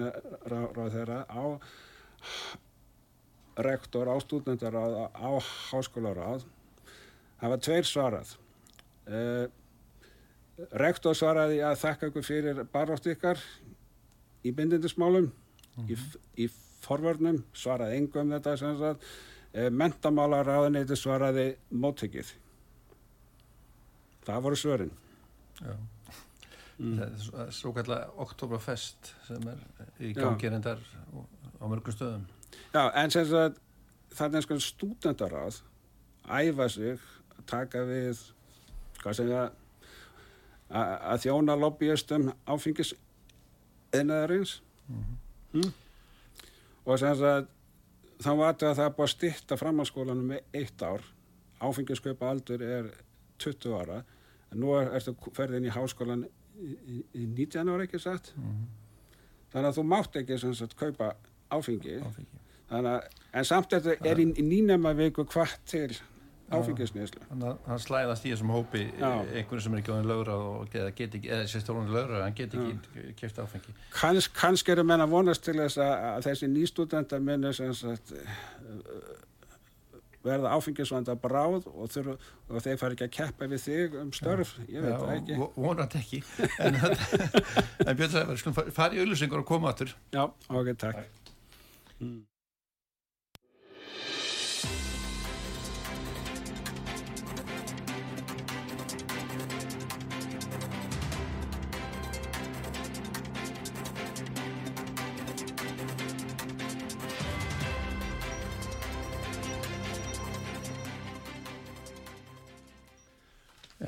þeirra 0.97 1.23
á 1.29 1.45
rektor 3.61 4.09
á 4.09 4.17
stúdendaráð 4.23 4.97
á 5.13 5.31
háskólaráð 5.71 6.47
það 7.41 7.55
var 7.55 7.65
tveir 7.67 7.89
svarað. 7.89 8.33
Uh, 9.11 9.47
rektor 10.77 11.17
svaraði 11.17 11.61
að 11.65 11.79
þakka 11.81 12.11
ykkur 12.11 12.27
fyrir 12.27 12.65
barátt 12.73 13.09
ykkar 13.11 13.41
í 14.45 14.53
bindindismálum 14.57 15.31
mm 15.31 15.87
-hmm. 15.87 15.91
í, 15.91 16.45
í 16.45 16.51
forvörnum 16.85 17.43
svaraði 17.53 18.01
engum 18.01 18.33
þetta 18.37 18.57
sem 18.57 18.79
sagt. 18.79 19.07
Uh, 19.55 19.71
mentamála 19.71 20.43
ráðineyti 20.47 20.97
svaraði 20.97 21.55
móttekið. 21.71 22.35
Það 24.27 24.43
voru 24.43 24.57
svörin. 24.57 24.93
Já. 25.61 25.75
Mm. 26.81 27.19
svo 27.53 27.75
kallar 27.77 28.09
Oktoberfest 28.17 29.11
sem 29.27 29.49
er 29.53 29.59
í 30.01 30.15
gangirindar 30.17 30.79
á 31.61 31.65
mörgum 31.69 31.93
stöðum. 31.93 32.23
Já, 32.73 32.89
en 32.97 33.13
sem 33.13 33.27
sagt 33.29 33.59
það 34.17 34.39
er 34.39 34.47
sko 34.47 34.57
stúdendaráð 34.65 35.59
æfa 36.25 36.69
sig 36.73 37.03
taka 37.47 37.85
við 37.89 38.21
segja, 39.13 39.51
að 40.71 41.23
þjóna 41.25 41.57
lobbyistum 41.59 42.31
áfengis 42.47 42.95
einaðarins 43.95 44.61
mm 44.87 45.01
-hmm. 45.01 45.63
mm. 45.63 45.73
og 46.85 46.99
sem 46.99 47.25
að 47.25 47.47
þá 48.21 48.33
vartu 48.37 48.67
að 48.67 48.77
það 48.77 48.97
búið 48.97 49.07
að 49.07 49.15
styrta 49.15 49.57
framhalskólanum 49.57 50.27
með 50.35 50.41
eitt 50.53 50.83
ár 50.83 51.05
áfengisköpa 51.61 52.31
aldur 52.31 52.63
er 52.63 52.91
20 53.39 53.75
ára 53.81 54.03
en 54.51 54.61
nú 54.61 54.75
er, 54.77 54.93
ertu 54.99 55.15
ferðin 55.37 55.69
í 55.69 55.75
háskólan 55.75 56.27
í, 56.59 56.77
í, 56.87 57.01
í 57.15 57.27
19 57.27 57.69
ára 57.69 57.87
ekki 57.87 57.99
satt 57.99 58.33
mm 58.37 58.45
-hmm. 58.45 58.69
þannig 59.53 59.69
að 59.69 59.79
þú 59.79 59.83
mátt 59.83 60.17
ekki 60.17 60.39
sagt, 60.39 60.77
kaupa 60.77 61.15
áfengi, 61.51 61.99
áfengi. 62.01 62.41
Að, 62.71 62.87
en 63.35 63.45
samt 63.45 63.73
þetta 63.75 63.97
er 64.07 64.21
í, 64.23 64.29
í 64.39 64.43
nýnema 64.47 64.93
viku 64.95 65.25
hvað 65.25 65.57
til 65.67 65.91
áfengisnýslu 66.51 67.23
hann 67.31 67.81
slæðast 67.83 68.27
í 68.27 68.33
þessum 68.35 68.53
hópi 68.55 68.85
einhvern 68.99 69.63
sem 69.63 69.77
er 69.77 69.83
ekki 69.83 69.93
á 69.93 69.97
þenni 69.97 70.11
lögra 70.11 70.37
og 70.37 70.71
get 70.73 71.15
ekki, 71.15 71.31
eða 71.31 71.49
sérstólunni 71.51 71.95
lögra 71.95 72.25
hann 72.25 72.37
get 72.37 72.55
ekki 72.59 73.15
kæft 73.21 73.41
áfengi. 73.43 73.75
Kans, 73.95 74.29
kannski 74.35 74.75
eru 74.75 74.85
menn 74.87 75.05
að 75.05 75.15
vonast 75.15 75.45
til 75.47 75.59
þess 75.61 75.81
að 75.85 76.29
þessi 76.29 76.51
nýstúdenda 76.51 77.21
minni 77.23 77.53
sagt, 77.55 78.15
verða 80.25 80.53
áfengisvanda 80.57 81.15
bráð 81.21 81.69
og, 81.71 81.87
þurru, 81.93 82.17
og 82.51 82.65
þeir 82.65 82.81
fari 82.81 82.97
ekki 82.97 83.07
að 83.07 83.13
keppa 83.17 83.49
við 83.51 83.63
þig 83.65 83.95
um 84.03 84.11
störf, 84.17 84.57
já, 84.67 84.67
ég 84.75 84.85
veit 84.85 84.97
það 84.97 85.13
ekki. 85.17 85.39
vonat 85.57 85.97
ekki. 86.01 86.23
En, 86.67 86.77
en 87.87 87.97
Björn 87.97 88.13
Sævar, 88.13 88.73
fari 88.77 88.99
í 88.99 89.05
auðlusingur 89.05 89.41
og 89.41 89.49
koma 89.49 89.73
áttur 89.73 89.95
Já, 90.13 90.27
ok, 90.29 90.75
takk. 90.81 91.07
Mm. 92.01 92.21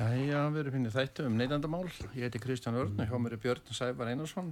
Já, 0.03 0.49
við 0.51 0.57
erum 0.59 0.73
finnið 0.75 0.95
þættu 0.97 1.23
um 1.29 1.35
neylandamál. 1.39 1.85
Ég 2.17 2.25
heiti 2.25 2.39
Kristján 2.41 2.75
Örn 2.75 2.97
og 2.99 3.07
hjá 3.07 3.19
mér 3.21 3.35
er 3.37 3.39
Björn 3.39 3.69
Sævar 3.71 4.09
Einarsson, 4.11 4.49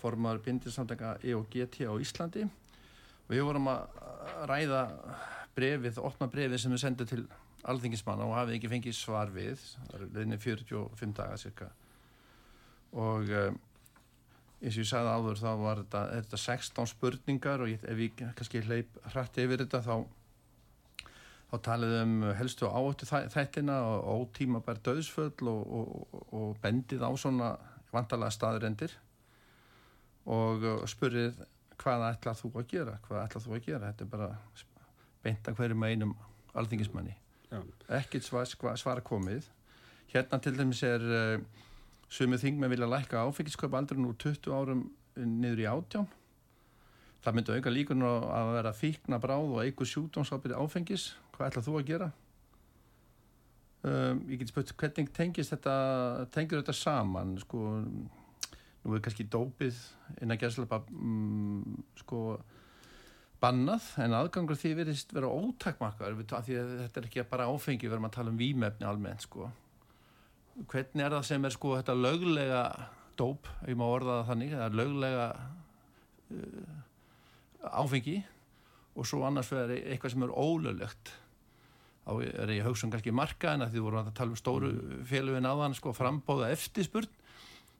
formar 0.00 0.40
bindisamtaka 0.42 1.12
EOGT 1.22 1.78
á 1.86 1.94
Íslandi. 2.02 2.48
Við 3.28 3.42
vorum 3.46 3.68
að 3.70 4.00
ræða 4.50 4.80
brefið, 5.54 6.00
opna 6.02 6.26
brefið 6.32 6.58
sem 6.64 6.74
við 6.74 6.82
sendum 6.82 7.10
til 7.10 7.20
alþingismanna 7.70 8.26
og 8.26 8.34
hafið 8.40 8.58
ekki 8.58 8.72
fengið 8.72 8.98
svar 8.98 9.30
við. 9.36 9.62
Það 9.92 9.94
er 10.00 10.04
leðinni 10.08 10.40
45 10.42 11.14
daga 11.20 11.38
cirka. 11.44 11.70
Og 12.98 13.30
um, 13.30 13.62
eins 14.58 14.74
og 14.74 14.82
ég 14.82 14.90
sagði 14.90 15.14
áður 15.14 15.42
þá 15.44 15.50
var 15.62 15.84
þetta, 15.84 16.04
þetta 16.18 16.42
16 16.48 16.92
spurningar 16.96 17.62
og 17.62 17.70
ég, 17.70 17.86
ef 17.86 18.04
ég 18.08 18.18
kannski 18.24 18.64
hleyp 18.66 19.00
hrætti 19.12 19.46
yfir 19.46 19.62
þetta 19.62 19.84
þá 19.86 19.96
þá 21.54 21.62
taliðum 21.68 22.12
um 22.24 22.34
helstu 22.38 22.66
áhættu 22.66 23.08
þættina 23.08 23.78
og 23.86 24.28
ótímabær 24.34 24.80
döðsföll 24.84 25.50
og, 25.50 25.74
og, 25.78 26.22
og 26.34 26.54
bendið 26.62 27.04
á 27.06 27.10
svona 27.20 27.54
vantalega 27.94 28.34
staðurendir 28.34 28.94
og 30.34 30.64
spurðið 30.90 31.42
hvað 31.80 32.06
ætlað 32.08 32.40
þú 32.40 32.50
að 32.58 32.70
gera? 32.70 32.94
Hvað 33.04 33.20
ætlað 33.24 33.46
þú 33.46 33.54
að 33.56 33.66
gera, 33.66 33.90
þetta 33.90 34.04
er 34.04 34.10
bara 34.14 34.30
beinta 35.24 35.54
hverju 35.54 35.78
með 35.78 35.94
einum 35.94 36.16
alþingismanni. 36.54 37.14
Ekkert 37.98 38.26
svar, 38.26 38.48
svara 38.80 39.04
komið. 39.04 39.46
Hérna 40.12 40.40
til 40.42 40.54
dæmis 40.56 40.82
er 40.86 41.04
uh, 41.04 41.64
sumið 42.12 42.46
þing 42.46 42.60
með 42.60 42.74
vilja 42.74 42.90
lækka 42.90 43.24
áfengisköp 43.26 43.74
aldrei 43.74 44.00
nú 44.00 44.14
20 44.20 44.54
árum 44.54 44.84
niður 45.16 45.64
í 45.64 45.68
átján. 45.70 46.08
Það 47.24 47.36
myndi 47.38 47.58
auka 47.58 47.72
líkunar 47.72 48.26
að 48.36 48.54
vera 48.58 48.74
fíkna 48.76 49.18
bráð 49.22 49.54
og 49.54 49.62
eigu 49.64 49.86
sjúdómsábyrði 49.88 50.58
áfengis 50.60 51.06
hvað 51.34 51.50
ætlað 51.50 51.66
þú 51.68 51.78
að 51.78 51.88
gera? 51.90 52.10
Um, 53.84 54.22
ég 54.32 54.40
get 54.40 54.48
spurt 54.48 54.70
hvernig 54.80 55.10
tengist 55.12 55.52
þetta 55.52 55.74
tengur 56.32 56.62
þetta 56.62 56.76
saman 56.78 57.34
sko? 57.42 57.82
Nú 58.84 58.94
er 58.96 59.02
kannski 59.04 59.26
dópið 59.28 59.76
inn 60.20 60.32
að 60.32 60.40
gerðslega 60.40 60.78
um, 60.92 61.82
sko 62.00 62.20
bannað 63.44 63.90
en 64.00 64.16
aðgangur 64.16 64.56
því 64.60 64.72
verðist 64.78 65.12
vera 65.12 65.28
að 65.28 66.12
þetta 66.22 67.00
er 67.00 67.08
ekki 67.08 67.24
bara 67.28 67.48
áfengi 67.50 67.88
við 67.88 67.96
erum 67.96 68.08
að 68.08 68.16
tala 68.16 68.32
um 68.32 68.40
výmefni 68.40 68.88
almennt 68.88 69.24
sko. 69.26 69.50
Hvernig 70.70 71.04
er 71.04 71.16
það 71.16 71.26
sem 71.28 71.44
er 71.44 71.52
sko 71.52 71.74
þetta 71.76 71.96
löglega 71.98 72.62
dóp, 73.18 73.48
ég 73.68 73.76
má 73.78 73.84
orða 73.84 74.20
það 74.20 74.30
þannig 74.30 74.54
það 74.54 74.64
er 74.64 74.78
löglega 74.80 75.26
uh, 76.38 76.78
áfengi 77.82 78.16
og 78.94 79.08
svo 79.08 79.24
annars 79.26 79.50
verður 79.52 79.82
eitthvað 79.82 80.14
sem 80.14 80.24
er 80.24 80.34
ólöglegt 80.38 81.12
þá 82.04 82.12
er 82.44 82.52
ég 82.52 82.66
hugsun 82.66 82.92
kannski 82.92 83.14
marka 83.14 83.54
en 83.54 83.64
að 83.64 83.74
því 83.74 83.84
voru 83.86 84.00
að 84.02 84.12
tala 84.16 84.34
um 84.34 84.40
stóru 84.40 84.72
mm. 84.72 85.04
félugin 85.08 85.48
aðan 85.48 85.76
sko 85.76 85.94
frambóða 85.96 86.50
eftirspurn 86.54 87.20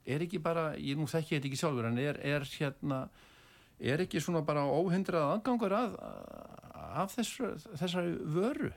er 0.05 0.25
ekki 0.25 0.41
bara, 0.45 0.73
ég 0.77 0.99
nú 1.01 1.07
þekki 1.09 1.37
þetta 1.37 1.51
ekki 1.51 1.61
sjálfur 1.61 1.89
en 1.89 2.01
er, 2.01 2.21
er 2.21 2.47
hérna 2.59 3.05
er 3.81 4.05
ekki 4.05 4.23
svona 4.23 4.45
bara 4.47 4.65
óhindrað 4.69 5.35
aðgangur 5.35 5.75
að, 5.77 5.99
af 7.01 7.15
þessari, 7.17 7.77
þessari 7.81 8.17
vöru 8.37 8.73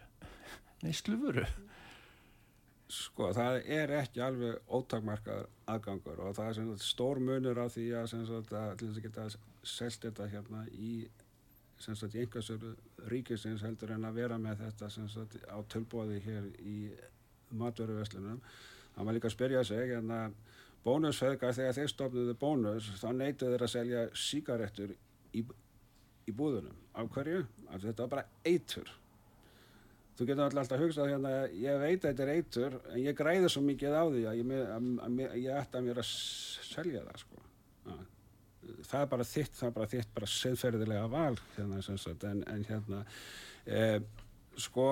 neyslu 0.84 1.20
vöru 1.22 1.48
Sko 2.88 3.34
það 3.36 3.66
er 3.76 3.92
ekki 3.98 4.22
alveg 4.24 4.62
ótakmarkað 4.72 5.48
aðgangur 5.68 6.22
og 6.24 6.36
það 6.38 6.62
er 6.64 6.84
stór 6.84 7.20
munur 7.20 7.60
á 7.60 7.68
því 7.68 7.88
að, 8.00 8.14
að, 8.24 8.54
að 8.56 8.84
að 8.88 9.00
geta 9.04 9.26
selst 9.68 10.08
þetta 10.08 10.30
hérna 10.32 10.64
í 10.72 10.94
sagt, 11.84 12.16
í 12.16 12.24
einhversöru 12.24 12.74
ríkisins 13.12 13.64
heldur 13.66 13.94
en 13.96 14.08
að 14.08 14.20
vera 14.22 14.38
með 14.42 14.64
þetta 14.66 14.90
sagt, 14.94 15.38
á 15.46 15.58
tölbóði 15.70 16.20
hér 16.26 16.50
í 16.64 16.78
matveruverslunum. 17.58 18.42
Það 18.96 19.10
var 19.10 19.18
líka 19.18 19.30
að 19.30 19.36
spyrja 19.36 19.64
sig 19.68 19.94
en 19.98 20.14
að 20.14 20.38
bónusfeðgar 20.88 21.56
þegar 21.56 21.76
þeir 21.78 21.92
stofnuðu 21.92 22.38
bónus 22.40 22.92
þá 23.02 23.10
neytuðu 23.16 23.54
þeir 23.54 23.66
að 23.66 23.74
selja 23.74 24.06
síkaretur 24.18 24.94
í, 25.34 25.44
í 25.44 26.36
búðunum. 26.36 26.78
Af 26.98 27.12
hverju? 27.14 27.44
Af 27.68 27.84
þetta 27.84 28.06
var 28.06 28.14
bara 28.16 28.26
eitur. 28.48 28.94
Þú 30.18 30.26
getur 30.26 30.48
alltaf 30.48 30.74
að 30.74 30.82
hugsa 30.82 31.06
hérna, 31.06 31.34
ég 31.54 31.78
veit 31.78 32.00
að 32.02 32.08
þetta 32.08 32.24
er 32.26 32.32
eitur 32.34 32.78
en 32.90 33.02
ég 33.04 33.18
græði 33.18 33.52
svo 33.54 33.62
mikið 33.68 33.94
á 33.94 34.04
því 34.10 34.24
að 34.26 34.40
ég, 34.40 34.54
að, 34.64 34.88
að, 35.06 35.20
að 35.28 35.36
ég 35.44 35.60
ætti 35.62 35.78
að 35.78 35.86
mér 35.86 36.02
að 36.02 36.08
selja 36.72 37.04
það 37.06 37.22
sko. 37.22 37.47
Það 38.88 39.02
er 39.02 39.12
bara 39.14 39.28
þitt, 39.28 39.54
það 39.58 39.70
er 39.70 39.76
bara 39.78 39.92
þitt 39.94 40.14
bara 40.16 40.32
seðferðilega 40.32 41.08
val 41.12 41.38
hérna, 41.56 41.82
en, 42.32 42.44
en 42.54 42.66
hérna 42.68 43.04
e, 43.66 43.82
sko 44.58 44.88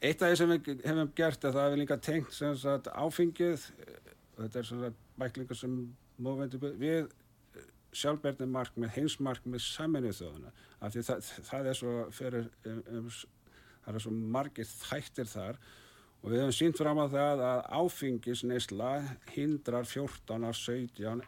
eitt 0.00 0.22
af 0.22 0.30
því 0.30 0.36
sem 0.40 0.52
við 0.52 0.84
hefum 0.86 1.10
gert 1.16 1.44
er 1.44 1.56
það 1.56 1.64
að 1.64 1.74
við 1.74 1.82
líka 1.82 1.98
tengt 2.04 2.36
sagt, 2.36 2.88
áfengið. 2.88 3.66
Þetta 4.40 4.62
er 4.62 4.94
bæklingar 5.20 5.58
sem 5.58 5.74
móvendur 6.20 6.76
við 6.80 7.10
sjálfberðni 7.96 8.46
markmið, 8.50 8.92
heimsmarkmið 8.94 9.62
saminuð 9.64 10.20
þjóðuna 10.20 10.52
af 10.80 10.94
því 10.94 11.02
það, 11.08 11.30
það 11.48 11.68
er 11.68 11.78
svo 11.80 11.94
fyrir 12.14 12.46
um, 12.70 12.82
um, 12.94 13.08
það 13.84 13.98
er 13.98 14.04
svo 14.04 14.12
margir 14.36 14.68
þættir 14.70 15.30
þar. 15.30 15.60
Og 16.20 16.32
við 16.32 16.42
hefum 16.42 16.54
sínt 16.54 16.80
fram 16.80 17.00
á 17.00 17.06
það 17.10 17.42
að 17.48 17.60
áfengisneisla 17.80 18.90
hindrar 19.32 19.88
14 19.88 20.46
af 20.46 20.58
17 20.60 21.22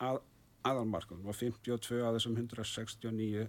að, 0.00 0.20
aðalmarkunum 0.68 1.30
og 1.30 1.38
52 1.38 2.02
að 2.04 2.18
þessum 2.18 2.36
169 2.40 3.40
eh, 3.44 3.48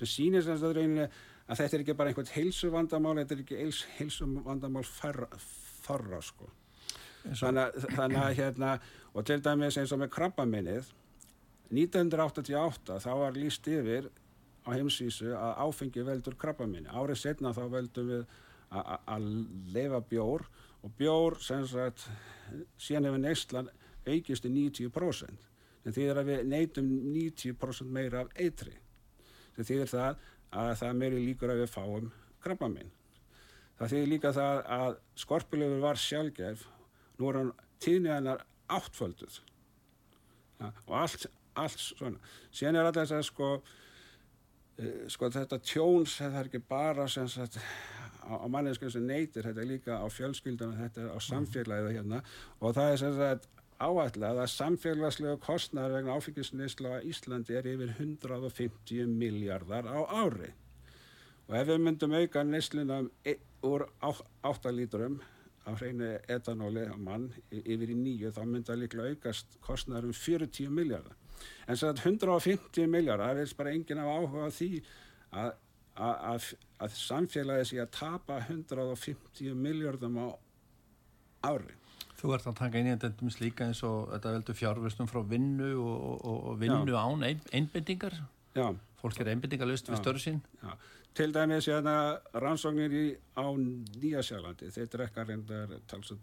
sem 0.00 0.12
sýnir 0.12 0.44
sem 0.44 0.58
þetta 0.58 0.74
reynilega 0.76 1.08
að 1.46 1.62
þetta 1.62 1.76
er 1.76 1.84
ekki 1.84 1.96
bara 1.96 2.12
einhvern 2.12 2.34
heilsu 2.34 2.70
vandamál 2.74 3.16
þetta 3.20 3.36
er 3.36 3.42
ekki 3.44 3.58
eils, 3.62 3.82
heilsu 3.98 4.28
vandamál 4.44 4.84
farra 4.86 6.20
sko 6.24 6.50
þannig, 7.26 7.82
þannig 7.94 8.22
að 8.22 8.38
hérna 8.40 8.76
og 9.14 9.26
til 9.26 9.40
dæmis 9.42 9.78
eins 9.80 9.94
og 9.94 10.02
með 10.02 10.14
krabbaminnið 10.16 10.92
1988 11.72 13.00
þá 13.02 13.12
var 13.18 13.38
líst 13.38 13.66
yfir 13.70 14.10
á 14.66 14.74
heimsvísu 14.74 15.30
að 15.34 15.62
áfengi 15.66 16.04
veldur 16.06 16.36
krabba 16.38 16.66
minni. 16.66 16.90
Árið 16.90 17.22
setna 17.22 17.54
þá 17.54 17.64
veldum 17.72 18.10
við 18.10 18.24
að 18.70 19.26
leifa 19.74 20.00
bjór 20.10 20.46
og 20.82 20.94
bjór 20.98 21.38
sem 21.42 21.66
sagt 21.70 22.06
síðan 22.78 23.08
hefur 23.08 23.22
neistlan 23.22 23.70
aukist 24.06 24.46
í 24.48 24.52
90% 24.54 25.52
en 25.86 25.94
því 25.94 26.08
er 26.10 26.20
að 26.20 26.30
við 26.32 26.48
neytum 26.50 26.88
90% 27.14 27.92
meira 27.94 28.24
af 28.24 28.32
eitri 28.42 28.74
því 29.56 29.66
þýðir 29.70 29.92
það 29.92 30.24
að 30.56 30.72
það 30.80 31.00
meiri 31.00 31.22
líkur 31.24 31.52
að 31.52 31.62
við 31.62 31.72
fáum 31.72 32.10
krabba 32.42 32.68
minn. 32.70 32.92
Það 33.76 33.92
þýðir 33.92 34.10
líka 34.12 34.32
það 34.36 34.60
að 34.76 34.98
skorpilöfur 35.22 35.82
var 35.84 36.00
sjálfgef 36.00 36.66
nú 37.18 37.30
er 37.30 37.40
hann 37.40 37.50
tíðni 37.82 38.12
hennar 38.12 38.44
áttfölduð 38.72 39.40
ja, 40.60 40.70
og 40.70 40.94
allt, 40.96 41.26
allt 41.58 41.82
svona. 41.82 42.20
Síðan 42.50 42.80
er 42.80 42.88
alltaf 42.88 43.04
þess 43.06 43.18
að 43.18 43.26
sko, 43.28 43.50
uh, 44.80 45.02
sko 45.12 45.30
þetta 45.34 45.60
tjóns, 45.64 46.16
þetta 46.20 46.40
er 46.40 46.50
ekki 46.50 46.62
bara 46.68 47.08
sem 47.12 47.28
sagt 47.30 47.58
á, 48.24 48.32
á 48.32 48.46
manneskjum 48.52 48.94
sem 48.94 49.06
neytir, 49.06 49.44
þetta 49.44 49.62
er 49.62 49.70
líka 49.70 50.00
á 50.00 50.06
fjölskyldunum, 50.12 50.80
þetta 50.80 51.04
er 51.04 51.12
á 51.12 51.18
samfélagið 51.28 51.98
hérna 51.98 52.22
og 52.60 52.76
það 52.76 52.94
er 52.94 53.02
sem 53.04 53.20
sagt 53.20 53.50
áætlað 53.80 54.42
að 54.42 54.52
samfélagslega 54.54 55.40
kostnar 55.42 55.92
vegna 55.92 56.16
áfengisneisla 56.16 56.96
á 56.96 57.04
Íslandi 57.04 57.56
er 57.58 57.68
yfir 57.68 57.92
150 57.98 59.10
miljardar 59.10 59.88
á 59.88 60.00
ári 60.24 60.52
og 61.46 61.54
ef 61.54 61.68
við 61.68 61.82
myndum 61.84 62.14
auka 62.16 62.42
neisluna 62.42 63.02
e, 63.24 63.36
úr 63.66 63.84
8 64.02 64.72
lítrum 64.74 65.20
á 65.66 65.70
hreinu 65.74 66.08
etanóli 66.30 66.86
á 66.86 66.96
mann 66.96 67.28
yfir 67.50 67.92
í 67.92 67.98
nýju 67.98 68.32
þá 68.34 68.42
myndi 68.44 68.70
það 68.70 68.82
líklega 68.82 69.14
aukast 69.14 69.56
kostnæður 69.66 70.10
um 70.10 70.16
40 70.16 70.74
miljardar. 70.74 71.16
En 71.66 71.78
svo 71.78 71.90
að 71.90 72.02
150 72.06 72.90
miljardar, 72.90 73.32
það 73.32 73.40
veist 73.42 73.58
bara 73.58 73.72
enginn 73.74 74.02
af 74.02 74.12
áhuga 74.14 74.50
því 74.54 74.70
að, 75.30 75.50
að, 75.94 76.14
að, 76.32 76.50
að 76.86 77.00
samfélagi 77.02 77.68
sé 77.70 77.80
að 77.82 77.90
tapa 77.98 78.38
150 78.46 79.58
miljardum 79.66 80.20
á 80.22 80.26
ári. 81.50 81.74
Þú 82.26 82.34
ert 82.34 82.48
að 82.50 82.58
taka 82.58 82.80
inn 82.80 82.90
í 82.90 82.94
þetta 82.96 83.32
líka 83.38 83.68
eins 83.70 83.84
og 83.86 84.10
þetta 84.10 84.34
veldur 84.34 84.58
fjárvörstum 84.58 85.06
frá 85.06 85.20
vinnu 85.30 85.70
og, 85.78 86.06
og, 86.26 86.38
og 86.50 86.58
vinnu 86.58 86.90
Já. 86.90 86.98
án 87.06 87.22
ein, 87.22 87.42
einbindingar. 87.54 88.18
Já. 88.56 88.66
Fólk 88.98 89.20
er 89.22 89.30
einbindingalust 89.30 89.92
við 89.92 90.00
störðu 90.02 90.24
sín. 90.24 90.40
Já 90.64 90.74
til 91.16 91.32
dæmis 91.32 91.66
hérna 91.70 92.20
rannsóknir 92.34 92.92
í, 92.92 93.04
á 93.40 93.48
Nýjasjálandi 93.56 94.68
þeir 94.74 94.88
drekka 94.92 95.24
reyndar 95.24 95.70
talsað 95.88 96.18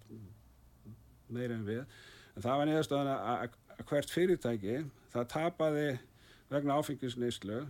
meira 1.33 1.55
en 1.57 1.63
við 1.65 1.79
en 1.81 2.43
það 2.45 2.59
var 2.59 2.69
niðurstöðan 2.69 3.09
að 3.13 3.55
hvert 3.89 4.13
fyrirtæki 4.13 4.75
það 5.15 5.31
tapaði 5.33 5.87
vegna 6.53 6.77
áfengisneislu 6.77 7.63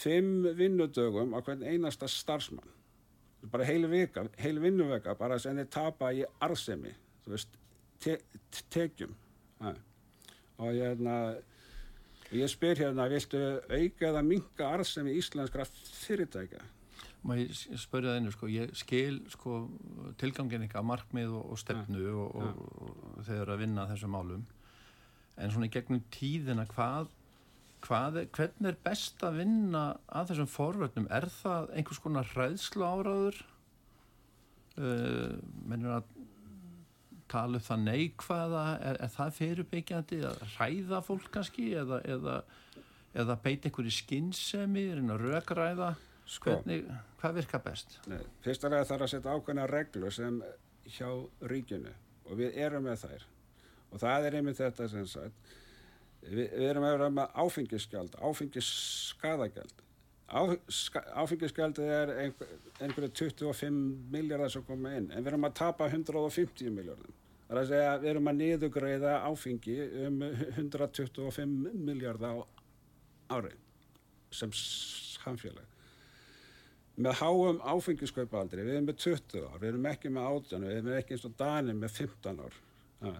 fimm 0.00 0.48
vinnudögum 0.56 1.36
á 1.36 1.44
hvern 1.44 1.66
einasta 1.68 2.08
starfsmann 2.08 2.72
bara 3.52 3.68
heil 3.68 3.84
vika, 3.92 4.24
heil 4.40 4.56
vinnuveka 4.62 5.18
bara 5.20 5.36
sem 5.38 5.60
þeir 5.60 5.72
tapa 5.76 6.12
í 6.16 6.24
arsemi 6.40 6.94
þú 7.24 7.34
veist, 7.34 7.58
te 8.04 8.18
tekjum 8.74 9.16
ja. 9.60 9.74
og 10.58 10.70
ég 10.76 10.94
hérna 10.94 11.18
Ég 12.34 12.50
spyr 12.50 12.78
hérna, 12.80 13.04
viltu 13.12 13.38
auka 13.68 14.08
eða 14.08 14.22
minga 14.26 14.70
arðsemi 14.74 15.12
íslenskra 15.20 15.66
fyrirtækja? 15.68 16.62
Má 17.24 17.36
ég 17.38 17.52
spyrja 17.80 18.10
það 18.10 18.18
einu, 18.18 18.32
sko, 18.34 18.48
ég 18.52 18.72
skil 18.76 19.20
sko, 19.32 19.58
tilgangin 20.20 20.64
eitthvað 20.64 20.88
markmið 20.88 21.36
og, 21.38 21.44
og 21.54 21.60
stefnu 21.60 22.02
ja, 22.02 22.14
og, 22.24 22.34
ja. 22.42 22.48
og, 22.50 22.88
og 23.12 23.28
þeir 23.28 23.42
eru 23.42 23.54
að 23.54 23.62
vinna 23.62 23.86
þessum 23.92 24.16
málum 24.16 24.42
en 25.34 25.54
svona 25.54 25.68
í 25.68 25.72
gegnum 25.74 26.02
tíðina 26.14 26.66
hvað, 26.70 27.08
hvað 27.86 28.20
er, 28.22 28.28
hvernig 28.34 28.70
er 28.72 28.82
best 28.88 29.24
að 29.26 29.40
vinna 29.40 29.84
að 30.08 30.32
þessum 30.32 30.50
forvöldnum? 30.52 31.08
Er 31.14 31.28
það 31.38 31.72
einhvers 31.78 32.02
konar 32.04 32.30
hræðslu 32.34 32.86
áraður? 32.86 33.40
Uh, 34.74 35.38
mennur 35.70 36.00
að 36.00 36.13
tala 37.34 37.60
um 37.60 37.66
það 37.66 37.84
neikvæða 37.88 38.64
er, 38.90 38.98
er 39.06 39.12
það 39.14 39.36
fyrirbyggjandi 39.38 40.20
að 40.30 40.44
ræða 40.54 41.00
fólk 41.06 41.28
kannski 41.34 41.68
eða, 41.82 42.00
eða, 42.16 42.38
eða 43.24 43.38
beita 43.44 43.70
einhverju 43.70 43.94
skinnsemi 43.98 44.86
reyna 44.94 45.18
rökræða? 45.20 45.94
Sko, 46.24 46.54
Hvernig, 46.54 46.86
hvað 47.20 47.36
virka 47.36 47.60
best? 47.60 47.98
Nei, 48.08 48.22
fyrst 48.46 48.64
að 48.64 48.78
það 48.78 48.86
þarf 48.92 49.04
að 49.04 49.12
setja 49.12 49.34
ákveðna 49.36 49.66
reglu 49.68 50.12
sem 50.14 50.38
hjá 50.94 51.10
ríkinu 51.52 51.92
og 52.24 52.38
við 52.40 52.56
erum 52.64 52.86
með 52.88 53.02
þær. 53.04 53.26
Og 53.92 54.00
það 54.00 54.28
er 54.28 54.36
einmitt 54.38 54.60
þetta 54.62 54.88
sem 54.88 55.04
sagt 55.10 55.52
við, 56.24 56.46
við 56.54 56.68
erum 56.68 56.86
að 56.86 56.94
vera 56.96 57.10
með 57.18 57.40
áfengisgjald 57.44 58.16
áfengisskadagjald 58.24 59.82
áfengisgjaldið 60.34 61.90
er 61.94 62.12
einhverju 62.24 62.60
einhver 62.82 63.08
25 63.20 63.76
miljardar 64.12 64.52
sem 64.54 64.64
koma 64.66 64.94
inn 64.96 65.10
en 65.10 65.20
við 65.20 65.32
erum 65.32 65.46
að 65.48 65.58
tapa 65.60 65.88
150 65.90 66.72
miljardum 66.74 67.12
Það 67.44 67.56
er 67.56 67.60
að 67.60 67.70
segja 67.70 67.92
við 68.00 68.10
erum 68.10 68.30
að 68.30 68.40
niðugræða 68.40 69.14
áfengi 69.28 69.76
um 70.06 70.22
125 70.24 71.54
miljardar 71.74 72.40
á 72.40 72.44
ári 73.36 73.52
sem 74.34 74.52
samfélag. 74.54 75.66
Með 76.94 77.18
háum 77.20 77.60
áfengiskaupaldri, 77.66 78.62
við 78.62 78.76
erum 78.76 78.88
með 78.88 79.00
20 79.02 79.46
ár, 79.48 79.58
við 79.60 79.68
erum 79.72 79.86
ekki 79.90 80.12
með 80.14 80.28
18, 80.30 80.66
við 80.68 80.76
erum 80.78 80.98
ekki 80.98 81.16
eins 81.16 81.26
og 81.26 81.36
Danir 81.40 81.78
með 81.78 81.96
15 81.98 82.42
ár. 82.44 82.58
Ja. 83.02 83.14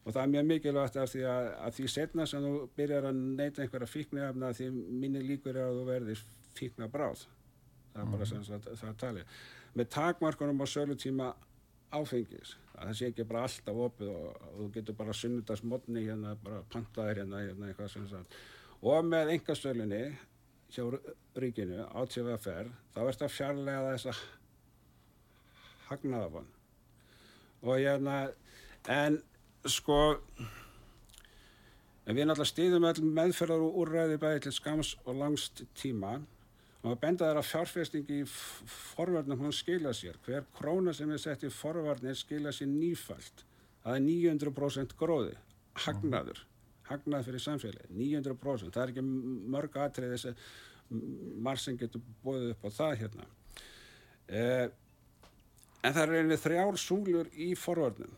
Og 0.00 0.14
það 0.14 0.22
er 0.22 0.30
mjög 0.32 0.46
mikilvægt 0.48 0.96
af 0.96 1.10
því 1.12 1.24
að, 1.28 1.48
að 1.66 1.74
því 1.76 1.88
setna 1.92 2.26
sem 2.30 2.44
þú 2.46 2.52
byrjar 2.78 3.08
að 3.10 3.18
neyta 3.20 3.64
einhverja 3.64 3.90
fíknefna 3.90 4.52
því 4.56 4.68
minni 4.72 5.24
líkur 5.26 5.58
er 5.58 5.66
að 5.66 5.80
þú 5.80 5.86
verðir 5.90 6.22
fíkna 6.56 6.88
bráð. 6.92 7.26
Það 7.90 8.00
er 8.00 8.06
mm. 8.06 8.14
bara 8.14 8.28
sem 8.30 8.46
það, 8.46 8.70
það 8.80 8.96
talið. 9.02 9.34
Með 9.76 9.90
takmarkunum 9.96 10.64
á 10.64 10.66
sölutíma 10.70 11.28
áfengis. 11.94 12.56
Að 12.76 12.90
það 12.90 12.96
sé 12.98 13.10
ekki 13.10 13.26
bara 13.28 13.44
alltaf 13.46 13.82
opið 13.86 14.10
og, 14.14 14.26
og 14.46 14.56
þú 14.60 14.66
getur 14.76 14.98
bara 14.98 15.16
sunnudasmotni 15.16 16.06
hérna, 16.06 16.34
bara 16.44 16.62
pantaðir 16.72 17.22
hérna, 17.22 17.44
hérna 17.44 17.70
eitthvað 17.70 17.92
sem 17.94 18.08
sagt. 18.10 18.36
Og 18.80 19.04
með 19.04 19.34
engastölinni 19.34 20.04
hjá 20.70 20.84
ríkinu 21.42 21.82
á 21.90 22.00
TVFR 22.06 22.70
þá 22.94 23.00
ert 23.04 23.24
að 23.26 23.34
fjarlæga 23.34 23.92
þess 23.94 24.10
að 24.12 24.22
hagnaða 25.90 26.44
og 27.60 27.74
hérna 27.74 28.16
en 28.88 29.18
sko 29.66 30.00
en 32.06 32.16
við 32.16 32.26
náttúrulega 32.26 32.50
stýðum 32.52 32.86
meðferðar 33.16 33.64
og 33.66 33.80
úrræði 33.82 34.20
bæði 34.22 34.44
til 34.46 34.54
skams 34.56 34.94
og 35.04 35.18
langst 35.18 35.64
tíma 35.78 36.20
og 36.80 36.94
að 36.94 37.00
benda 37.02 37.28
þær 37.28 37.40
að 37.42 37.48
fjárfestingi 37.50 38.18
í 38.22 38.26
forvarnum 38.30 39.42
hún 39.44 39.52
skila 39.52 39.92
sér. 39.96 40.16
Hver 40.24 40.46
króna 40.56 40.94
sem 40.96 41.10
er 41.12 41.20
sett 41.20 41.44
í 41.44 41.52
forvarnir 41.52 42.16
skila 42.16 42.52
sér 42.56 42.70
nýfælt. 42.72 43.44
Það 43.84 43.96
er 43.96 44.04
900% 44.06 44.96
gróði. 45.00 45.36
Hagnaður, 45.80 46.40
hagnað 46.88 47.28
fyrir 47.28 47.44
samfélagi 47.44 47.92
900%, 47.94 48.72
það 48.74 48.82
er 48.82 48.92
ekki 48.92 49.04
mörg 49.54 49.76
aðtrið 49.78 50.14
þess 50.16 50.30
að 50.32 50.40
marg 51.46 51.60
sem 51.62 51.76
getur 51.78 52.02
bóðið 52.24 52.54
upp 52.56 52.66
á 52.66 52.70
það 52.80 52.96
hérna. 53.04 53.28
Eh, 54.26 54.66
en 55.86 55.94
það 55.94 56.02
er 56.02 56.16
einnig 56.18 56.42
þrjár 56.42 56.80
súlur 56.80 57.30
í 57.36 57.52
forvarnum. 57.58 58.12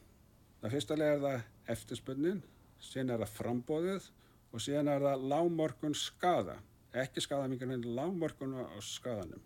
Það 0.62 0.75
fyrstulega 0.77 1.18
er 1.18 1.22
það 1.27 1.75
eftirspunnin 1.75 2.42
síðan 2.83 3.14
er 3.14 3.22
það 3.22 3.37
frambóðið 3.37 4.09
og 4.53 4.62
síðan 4.62 4.90
er 4.92 5.07
það 5.07 5.27
lágmorgun 5.33 5.96
skada 5.98 6.57
ekki 6.92 7.24
skadamingar 7.24 7.72
en 7.72 7.88
lágmörkuna 7.96 8.66
á 8.68 8.78
skadanum 8.85 9.42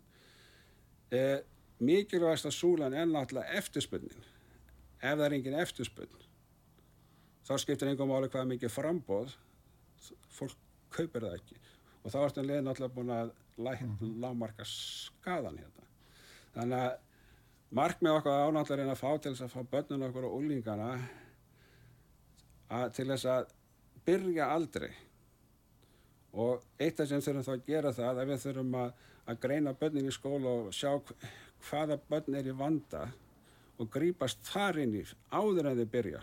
e, 1.11 1.43
mikilvægast 1.79 2.49
að 2.49 2.57
súlan 2.59 2.95
er 2.97 3.07
náttúrulega 3.07 3.59
eftirspunnin 3.61 4.23
ef 4.99 5.13
það 5.15 5.27
er 5.27 5.37
engin 5.39 5.59
eftirspunn 5.63 6.23
þá 7.47 7.59
skiptir 7.63 7.93
einhver 7.93 8.09
máli 8.11 8.31
hvað 8.33 8.49
mikið 8.55 8.75
frambóð 8.75 9.37
fólk 10.37 10.57
kaupir 10.95 11.27
það 11.27 11.39
ekki. 11.41 11.59
Og 12.05 12.13
þá 12.15 12.19
ertum 12.23 12.49
við 12.51 12.63
náttúrulega 12.65 12.97
búin 12.97 13.13
að 13.15 13.33
mhm. 13.57 14.15
lágmarka 14.23 14.67
skadan 14.69 15.59
hérna. 15.61 15.87
Þannig 16.57 16.85
að 16.85 16.93
markmið 17.77 18.18
okkar 18.20 18.47
ánáttúrulega 18.47 18.87
er 18.87 18.95
að 18.95 19.03
fá 19.03 19.11
til 19.18 19.35
þess 19.35 19.47
að 19.47 19.55
fá 19.55 19.70
börnun 19.75 20.07
okkur 20.09 20.29
og 20.29 20.37
úlingana 20.39 20.91
að, 22.70 22.87
til 22.97 23.09
þess 23.11 23.29
að 23.31 23.51
byrja 24.07 24.51
aldrei 24.55 24.93
og 26.37 26.64
eitt 26.82 27.01
af 27.01 27.09
sem 27.09 27.22
þurfum 27.24 27.47
þá 27.47 27.53
að 27.55 27.66
gera 27.70 27.93
það 27.97 28.20
að 28.20 28.30
við 28.30 28.43
þurfum 28.45 28.74
að, 28.82 28.91
að 29.26 29.39
greina 29.45 29.74
börnin 29.80 30.11
í 30.11 30.14
skóla 30.14 30.53
og 30.53 30.74
sjá 30.76 30.91
hvaða 31.66 31.99
börn 32.11 32.37
er 32.39 32.51
í 32.51 32.57
vanda 32.57 33.07
og 33.80 33.91
grýpast 33.93 34.45
þar 34.47 34.82
inn 34.84 34.97
í 35.01 35.05
áður 35.32 35.70
en 35.70 35.80
þið 35.80 35.91
byrja 35.95 36.22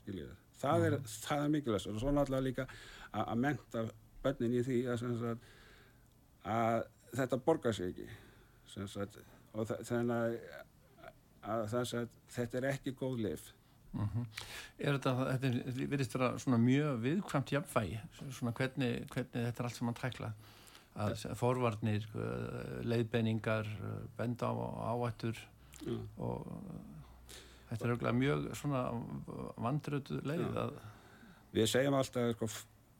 skiljið. 0.00 0.36
Það 0.60 0.86
er, 0.86 0.96
mm. 0.98 1.12
það 1.24 1.44
er 1.44 1.52
mikilvægt 1.54 1.88
og 1.88 2.00
svo 2.02 2.12
náttúrulega 2.12 2.46
líka 2.46 2.66
að, 2.68 3.24
að 3.24 3.42
menta 3.46 3.84
börnin 4.24 4.56
í 4.60 4.64
því 4.66 4.80
að, 4.92 5.04
að, 5.08 5.46
að 6.54 6.82
þetta 7.16 7.40
borgar 7.46 7.76
sig 7.76 7.94
ekki 7.94 8.10
og 9.50 9.70
þannig 9.88 10.44
að 11.42 11.64
þetta 12.30 12.60
er 12.60 12.68
ekki 12.74 12.94
góð 12.98 13.24
lif 13.24 13.48
Mm 13.92 14.06
-hmm. 14.06 14.26
Er 14.78 14.98
þetta, 14.98 15.14
þetta 15.32 15.88
virðist 15.90 16.14
vera 16.14 16.38
svona 16.38 16.58
mjög 16.58 17.00
viðkvæmt 17.02 17.52
jafnvægi, 17.52 18.00
svona 18.30 18.52
hvernig, 18.52 19.06
hvernig 19.10 19.46
þetta 19.46 19.62
er 19.62 19.68
allt 19.68 19.76
sem 19.76 19.86
mann 19.86 19.98
tækla 19.98 20.32
að 20.94 21.34
forvarnir, 21.38 22.06
uh, 22.14 22.80
leiðbenningar, 22.82 23.66
benda 24.16 24.46
á 24.46 24.54
áættur 24.94 25.38
mm. 25.86 26.08
og 26.18 26.46
þetta 27.68 27.84
er 27.84 27.90
auðvitað 27.90 28.14
mjög 28.14 28.56
svona 28.56 28.82
vandrötu 29.56 30.20
leið 30.22 30.56
að 30.56 30.72
Við 31.50 31.66
segjum 31.66 31.96
alltaf 31.98 32.28
að 32.28 32.32
sko, 32.36 32.48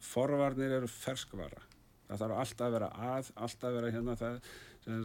forvarnir 0.02 0.72
eru 0.80 0.90
ferskvara. 0.90 1.62
Það 2.08 2.22
þarf 2.22 2.38
alltaf 2.42 2.66
að 2.66 2.76
vera 2.76 2.88
að, 3.10 3.32
alltaf 3.46 3.68
að 3.68 3.76
vera 3.78 3.90
hérna 3.94 4.16
það, 4.18 4.48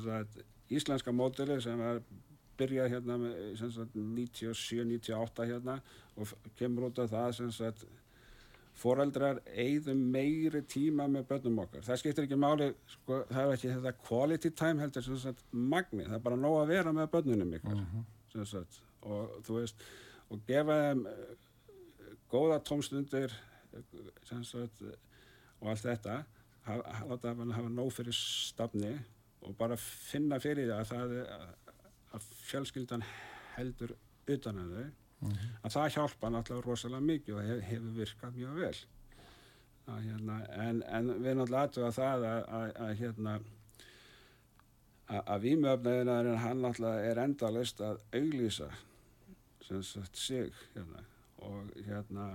sagt, 0.06 0.40
íslenska 0.74 1.14
mótili 1.14 1.60
sem 1.62 1.84
er 1.86 2.02
byrjað 2.60 2.92
hérna 2.94 3.20
með 3.22 3.38
97-98 3.60 5.48
hérna 5.52 5.78
og 6.16 6.34
kemur 6.60 6.90
út 6.90 7.00
af 7.04 7.12
það 7.12 7.32
sem 7.40 7.54
sagt 7.56 7.86
foreldrar 8.76 9.40
eigðum 9.56 10.02
meiri 10.12 10.62
tíma 10.68 11.08
með 11.08 11.30
börnum 11.30 11.62
okkar. 11.64 11.84
Það 11.86 12.02
skiptir 12.02 12.26
ekki 12.28 12.40
máli, 12.40 12.70
sko, 12.92 13.22
það 13.30 13.42
er 13.42 13.54
ekki 13.54 13.72
þetta 13.72 13.94
quality 14.04 14.52
time 14.52 14.84
heldur 14.84 15.06
sem 15.06 15.22
sagt 15.22 15.46
magni, 15.52 16.04
það 16.04 16.18
er 16.18 16.26
bara 16.26 16.40
nóg 16.40 16.58
að 16.60 16.74
vera 16.74 16.96
með 16.96 17.12
börnunum 17.14 17.56
ykkur 17.60 17.78
mm 17.78 17.86
-hmm. 17.94 18.06
sem 18.34 18.46
sagt 18.52 18.82
og 19.06 19.40
þú 19.48 19.60
veist, 19.60 19.84
og 20.30 20.42
gefa 20.48 20.80
þeim 20.82 21.06
uh, 21.06 21.34
góða 22.32 22.60
tómstundir 22.68 23.34
sem 24.24 24.44
sagt 24.44 24.82
og 25.62 25.70
allt 25.70 25.86
þetta, 25.86 26.24
láta 26.66 27.34
það 27.34 27.54
hafa 27.54 27.70
nóg 27.70 27.92
fyrir 27.94 28.16
stafni 28.18 28.96
og 29.46 29.56
bara 29.58 29.78
finna 29.78 30.40
fyrir 30.42 30.72
það 30.72 30.80
að, 30.80 31.14
það, 31.30 31.46
að 32.16 32.28
fjölskyldan 32.50 33.06
heldur 33.56 33.96
utan 34.28 34.60
að 34.60 34.76
þau 34.76 34.86
mm 34.86 35.32
-hmm. 35.32 35.56
að 35.64 35.76
það 35.76 35.94
hjálpa 35.96 36.30
náttúrulega 36.30 36.68
rosalega 36.68 37.08
mikið 37.10 37.36
og 37.36 37.44
hef, 37.50 37.64
hefur 37.70 37.98
virkað 38.00 38.40
mjög 38.40 38.56
vel 38.62 38.78
að, 39.86 40.00
hérna, 40.08 40.40
en, 40.68 40.84
en 40.84 41.12
við 41.24 41.38
náttúrulega 41.38 41.64
aðtöða 41.64 41.92
það 41.92 42.26
að, 42.32 42.72
að 42.86 42.96
hérna 43.02 43.40
að 45.08 45.42
výmjöfnaðinarinn 45.46 46.42
hann 46.42 46.62
náttúrulega 46.62 47.12
er 47.12 47.22
endalist 47.22 47.82
að 47.82 48.00
auglýsa 48.14 48.72
sem 49.62 49.84
sagt 49.84 50.18
sig 50.18 50.54
hérna 50.74 51.04
og 51.46 51.70
hérna 51.86 52.32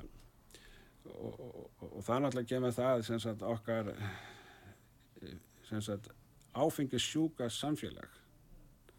og, 1.04 1.40
og, 1.40 1.70
og, 1.80 1.92
og 1.96 2.04
það 2.06 2.22
náttúrulega 2.22 2.52
kemur 2.54 2.76
það 2.76 3.02
sem 3.08 3.20
sagt 3.20 3.42
okkar 3.42 3.92
sem 5.68 5.82
sagt 5.82 6.10
áfengissjúka 6.54 7.48
samfélag 7.48 8.08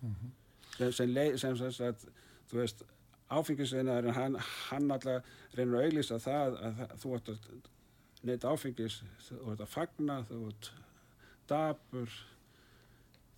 mm 0.01 0.15
-hmm. 0.15 0.29
Sem, 0.89 1.13
sem, 1.37 1.57
sem 1.59 1.75
sagt 1.75 2.07
þú 2.51 2.61
veist 2.61 2.83
áfengisvinnaðurinn 3.31 4.17
hann, 4.17 4.39
hann 4.69 4.91
alltaf 4.91 5.27
reynir 5.55 5.77
að 5.79 5.87
auðvisa 5.87 6.19
það 6.21 6.57
að 6.67 6.81
þú 7.01 7.13
ert 7.17 7.31
að 7.31 7.51
neyta 8.27 8.51
áfengis, 8.53 9.01
þú 9.25 9.41
ert 9.53 9.63
að 9.65 9.71
fagna 9.71 10.17
þú 10.29 10.41
ert 10.49 10.71
dabur 11.49 12.17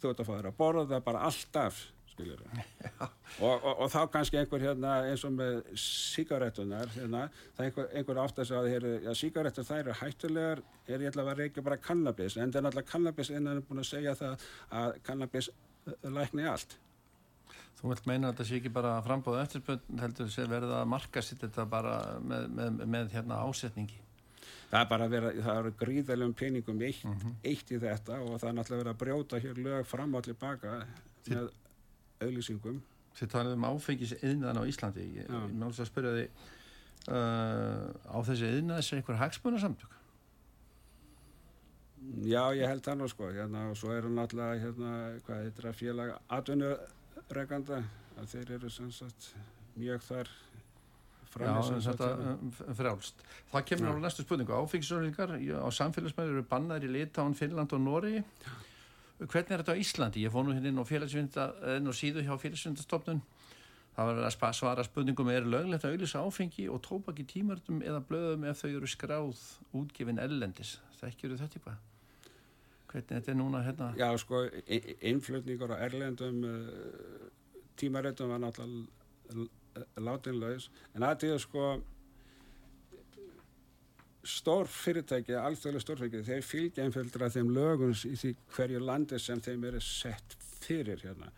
þú 0.01 0.11
ert 0.11 0.23
að 0.23 0.29
fá 0.29 0.33
þér 0.33 0.49
að 0.49 0.57
borða 0.59 1.03
bara 1.03 1.27
alltaf 1.29 1.83
og, 3.45 3.63
og, 3.63 3.71
og 3.71 3.87
þá 3.89 4.01
kannski 4.13 4.37
einhver 4.37 4.61
hérna, 4.61 4.99
eins 5.09 5.23
og 5.25 5.33
með 5.33 5.63
síkaretunar 5.81 6.91
hérna, 6.93 7.23
það 7.55 7.63
er 7.63 7.69
einhver, 7.69 7.87
einhver 7.97 8.19
átt 8.21 8.41
að 8.43 8.49
segja 8.51 8.81
að 9.09 9.17
síkaretur 9.17 9.65
þær 9.65 9.79
eru 9.79 9.95
hættulegar 9.97 10.61
er 10.85 11.01
ég 11.01 11.09
ætla 11.09 11.25
að 11.25 11.41
reykja 11.41 11.65
bara 11.65 11.79
kannabis 11.81 12.37
en 12.37 12.53
það 12.53 12.59
er 12.59 12.67
náttúrulega 12.67 12.91
kannabis 12.91 13.33
innan 13.33 13.57
er 13.57 13.65
búin 13.65 13.81
að 13.81 13.89
segja 13.89 14.13
það 14.19 14.45
að 14.81 14.99
kannabis 15.09 15.49
lækni 16.05 16.45
allt 16.51 16.77
Þú 17.83 17.89
vilt 17.91 18.05
meina 18.07 18.29
að 18.29 18.37
þetta 18.37 18.47
sé 18.47 18.57
ekki 18.61 18.69
bara 18.71 18.93
frambóðu 19.03 19.41
eftirspönd 19.41 19.99
heldur 19.99 20.29
sé 20.31 20.45
verða 20.47 20.77
að 20.79 20.91
marka 20.93 21.21
sitt 21.21 21.41
þetta 21.43 21.65
bara 21.67 21.97
með, 22.23 22.45
með, 22.55 22.77
með 22.95 23.09
hérna 23.17 23.41
ásetningi? 23.43 23.97
Það 24.69 24.79
er 24.79 24.87
bara 24.93 25.07
að 25.09 25.15
vera, 25.17 25.31
það 25.43 25.59
eru 25.59 25.73
gríðalegum 25.81 26.37
peningum 26.39 26.79
eitt, 26.87 27.03
mm 27.03 27.17
-hmm. 27.19 27.33
eitt 27.51 27.73
í 27.75 27.79
þetta 27.83 28.21
og 28.23 28.39
það 28.39 28.47
er 28.49 28.55
náttúrulega 28.57 28.83
verið 28.83 28.93
að 28.93 29.01
brjóta 29.03 29.41
hér 29.43 29.59
lög 29.67 29.85
fram 29.85 30.15
og 30.15 30.23
tilbaka 30.23 30.77
með 31.27 31.51
auðlýsingum 32.23 32.79
Þið 33.13 33.29
talaðum 33.29 33.65
um 33.65 33.69
áfengis 33.69 34.15
yðnaðan 34.21 34.63
á 34.63 34.69
Íslandi. 34.69 35.03
Ég, 35.19 35.27
ég 35.29 35.57
máls 35.61 35.81
að 35.81 35.89
spyrja 35.91 36.13
þið 36.15 36.47
uh, 37.13 37.91
á 38.09 38.17
þessi 38.25 38.49
yðnaðis 38.57 38.89
er 38.89 39.01
einhver 39.01 39.19
hagsmunarsamtök? 39.19 39.99
Já, 42.25 42.41
ég 42.57 42.67
held 42.67 42.83
það 42.87 42.97
nú 42.99 43.09
sko. 43.11 43.29
Hérna, 43.35 43.67
og 43.69 43.77
svo 43.79 43.93
eru 43.93 44.09
náttúrulega 44.11 44.63
hérna, 44.63 44.95
hvað 45.27 45.43
heitir 45.45 45.69
að 45.69 45.77
félag 45.77 46.15
atvinnur 46.39 46.81
rekanda 47.37 47.83
að 48.19 48.33
þeir 48.33 48.55
eru 48.57 48.71
sagt, 48.73 49.29
mjög 49.79 50.03
þar 50.07 50.33
Já, 51.33 51.53
þetta 51.81 52.07
um, 52.29 52.49
frjálst. 52.77 53.23
Það 53.49 53.63
kemur 53.71 53.97
á 53.97 54.03
næstu 54.03 54.21
spurningu. 54.25 54.53
Áfengisörlingar 54.53 55.33
á 55.33 55.69
samfélagsmæður 55.73 56.35
eru 56.35 56.43
bannaðir 56.49 56.85
í 56.85 56.91
Litáin, 56.93 57.33
Finnland 57.37 57.73
og 57.73 57.81
Nóri. 57.81 58.19
Hvernig 59.17 59.55
er 59.55 59.63
þetta 59.63 59.73
á 59.73 59.81
Íslandi? 59.81 60.25
Ég 60.25 60.33
fóð 60.33 60.45
nú 60.45 60.53
hérna 60.53 60.69
inn 60.69 60.81
á 61.89 61.93
síðu 61.97 62.25
hjá 62.27 62.35
félagsvindastofnun. 62.37 63.23
Það 63.93 64.09
var 64.09 64.21
að 64.25 64.57
svara 64.57 64.85
spurningum 64.85 65.29
er 65.29 65.45
löglegt 65.45 65.85
að 65.85 65.95
auðvisa 65.95 66.21
áfengi 66.25 66.65
og 66.69 66.81
tópaki 66.85 67.25
tímardum 67.29 67.81
eða 67.85 68.01
blöðum 68.09 68.45
ef 68.49 68.63
þau 68.63 68.69
eru 68.71 68.89
skráð 68.89 69.43
útgefin 69.77 70.21
ellendis. 70.21 70.79
Þekkjur 71.01 71.37
þetta 71.37 71.59
eitthvað? 71.59 71.92
Hvernig 72.93 73.09
þetta 73.09 73.33
er 73.33 73.39
núna 73.39 73.63
hérna? 73.65 73.91
Já, 73.99 74.09
sko, 74.21 74.43
innflutningur 75.11 75.73
á 75.73 75.77
erlendum 75.83 76.43
uh, 76.45 77.31
tímaréttum 77.81 78.31
var 78.31 78.43
náttúrulega 78.45 79.01
látinlaus, 79.97 80.69
en 80.93 81.03
er 81.03 81.39
sko 81.41 81.81
stór 84.23 84.69
fyrirtæki, 84.71 85.35
alþjóðlega 85.35 85.83
stórfyrirtæki 85.83 86.27
þeir 86.27 86.45
fylgja 86.47 86.85
einfjöldra 86.85 87.29
þeim 87.33 87.49
lögum 87.55 87.91
í 87.91 88.13
því 88.19 88.35
hverju 88.55 88.83
landi 88.83 89.19
sem 89.19 89.41
þeim 89.43 89.65
eru 89.67 89.81
sett 89.83 90.37
fyrir 90.63 91.01
hérna. 91.03 91.31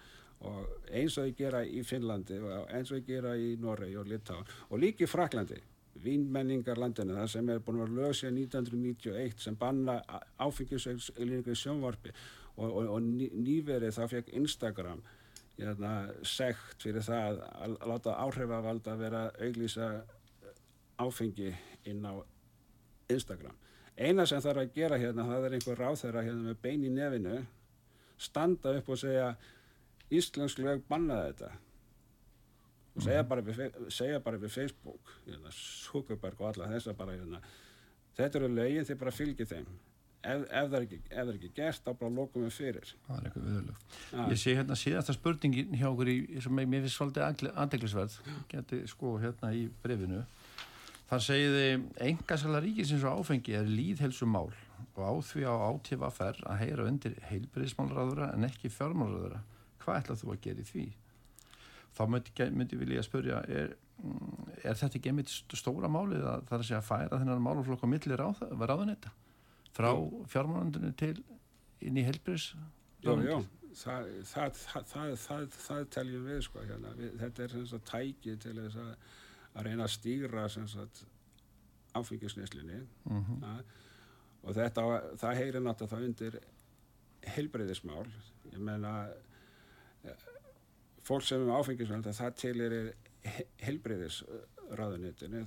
Og 0.46 0.92
eins 0.92 1.16
og 1.18 1.26
þau 1.26 1.38
gera 1.40 1.64
í 1.66 1.82
Finnlandi 1.88 2.38
og 2.44 2.68
eins 2.76 2.92
og 2.92 3.00
þau 3.00 3.08
gera 3.08 3.32
í 3.40 3.56
Noregi 3.58 3.96
og 3.98 4.12
Litáin 4.12 4.52
og 4.70 4.82
líki 4.84 5.08
Fraklandi 5.10 5.58
vínmenningarlandinu 6.06 7.18
það 7.18 7.30
sem 7.34 7.52
er 7.52 7.62
búin 7.66 7.82
að 7.82 7.92
vera 7.92 8.08
lög 8.08 8.18
sér 8.18 8.34
1991 8.34 9.44
sem 9.44 9.58
banna 9.60 10.00
áfengisauðlingu 10.46 11.54
í 11.54 11.60
sjónvarpi 11.60 12.14
og, 12.56 12.70
og, 12.70 12.90
og 12.96 13.02
nýverið 13.06 13.96
þá 13.98 14.04
fekk 14.14 14.34
Instagram 14.40 15.04
hérna, 15.58 15.92
segt 16.28 16.84
fyrir 16.84 17.06
það 17.06 17.42
að 17.56 17.76
láta 17.92 18.16
áhrifavald 18.24 18.88
að 18.92 19.04
vera 19.06 19.26
auglýsa 19.40 19.90
áfengi 21.02 21.52
inn 21.90 22.06
á 22.08 22.14
Instagram. 23.12 23.56
Eina 23.96 24.26
sem 24.28 24.42
þarf 24.44 24.66
að 24.66 24.74
gera 24.76 25.00
hérna, 25.00 25.28
það 25.28 25.46
er 25.48 25.58
einhver 25.58 25.80
ráð 25.80 26.00
þeirra 26.04 26.24
hérna 26.26 26.50
með 26.50 26.58
bein 26.64 26.84
í 26.84 26.92
nefinu 26.92 27.36
standa 28.20 28.76
upp 28.80 28.90
og 28.92 29.00
segja 29.00 29.36
Íslensk 30.14 30.60
lög 30.62 30.84
bannaði 30.90 31.32
þetta 31.32 31.52
og 32.96 33.04
segja 33.04 34.20
bara 34.24 34.40
við 34.40 34.54
Facebook 34.54 35.12
hérna, 35.26 35.52
Zuckerberg 35.52 36.40
og 36.42 36.54
alla 36.54 36.72
þess 36.72 36.92
að 36.92 37.02
bara 37.02 37.18
hérna, 37.18 37.42
þetta 38.16 38.40
eru 38.40 38.54
lögin 38.54 38.88
þið 38.88 39.02
bara 39.02 39.14
fylgir 39.16 39.50
þeim. 39.52 39.68
Ef, 40.26 40.46
ef 40.50 40.70
það 40.72 40.76
er 40.78 40.86
ekki, 40.88 41.00
er 41.12 41.32
ekki 41.36 41.52
gert 41.54 41.84
þá 41.86 41.92
bara 42.00 42.14
lókum 42.16 42.46
við 42.48 42.56
fyrir. 42.56 42.94
Það 43.06 43.18
er 43.20 43.28
eitthvað 43.28 43.50
viðlögt 43.52 43.98
ah. 44.16 44.30
ég 44.32 44.40
sé 44.42 44.56
hérna 44.58 44.78
síðasta 44.80 45.16
spurningin 45.16 45.76
hjá 45.78 45.86
okkur 45.92 46.10
í, 46.10 46.18
sem 46.42 46.62
mér 46.62 46.86
finnst 46.86 46.98
svolítið 46.98 47.52
andeglisverð 47.54 48.18
geti 48.52 48.82
sko 48.90 49.16
hérna 49.22 49.52
í 49.54 49.68
brefinu 49.84 50.24
þar 51.10 51.26
segiði 51.28 51.66
engasala 52.08 52.62
ríkisins 52.64 53.06
og 53.06 53.22
áfengi 53.22 53.58
er 53.60 53.70
líðhelsu 53.70 54.28
mál 54.30 54.50
og 54.96 55.02
á 55.04 55.14
því 55.30 55.46
á 55.46 55.54
átífa 55.70 56.12
fer 56.14 56.40
að 56.48 56.62
heyra 56.64 56.88
undir 56.90 57.18
heilbriðismálraðura 57.30 58.32
en 58.34 58.48
ekki 58.48 58.72
fjármálraðura 58.74 59.44
hvað 59.84 60.00
ætlað 60.02 60.22
þú 60.24 60.32
að 60.34 60.42
gera 60.48 60.64
í 60.64 60.70
því 60.72 60.86
þá 61.96 62.06
myndi, 62.12 62.48
myndi 62.52 62.80
vilja 62.80 63.02
að 63.02 63.08
spörja 63.10 63.42
er, 63.48 63.76
mm, 64.04 64.48
er 64.64 64.80
þetta 64.80 65.00
ekki 65.00 65.12
einmitt 65.12 65.34
stóra 65.56 65.92
málið 65.92 66.26
að 66.26 66.48
það 66.50 66.58
er 66.58 66.64
að 66.64 66.70
segja 66.70 66.82
að 66.82 66.90
færa 66.90 67.20
þennan 67.22 67.46
máluflokk 67.46 67.86
á 67.86 67.94
milli 67.94 68.20
ráð, 68.20 68.42
ráðanetta 68.60 69.14
frá 69.76 69.92
fjármálundinu 70.32 70.94
til 71.00 71.18
inn 71.84 72.00
í 72.00 72.06
Já, 73.06 73.12
já, 73.22 73.36
það, 73.78 74.08
það, 74.26 75.16
það, 75.22 75.48
það 75.60 75.84
teljum 75.94 76.30
við 76.30 76.40
sko 76.48 76.64
hérna. 76.64 76.94
við, 76.98 77.12
þetta 77.22 77.44
er 77.44 77.56
svona 77.56 77.90
tæki 77.92 78.38
til 78.42 78.56
þess 78.58 78.80
að, 78.82 78.94
að 79.54 79.68
reyna 79.68 79.86
að 79.86 79.94
stýra 79.96 80.48
áfengisneslinni 81.96 82.80
mm 82.82 83.22
-hmm. 83.24 83.60
og 84.44 84.56
þetta, 84.56 84.86
það 85.22 85.38
heyrir 85.42 85.62
náttúrulega 85.62 85.96
það 85.96 86.08
undir 86.10 86.40
helbriðismál 87.36 88.08
ég 88.52 88.60
menna 88.60 88.96
fólk 91.06 91.26
sem 91.26 91.44
er 91.46 91.58
áfengisvöld 91.60 92.08
það 92.10 92.40
til 92.42 92.56
er 92.66 92.78
helbreyðisraðunitinu 93.66 95.44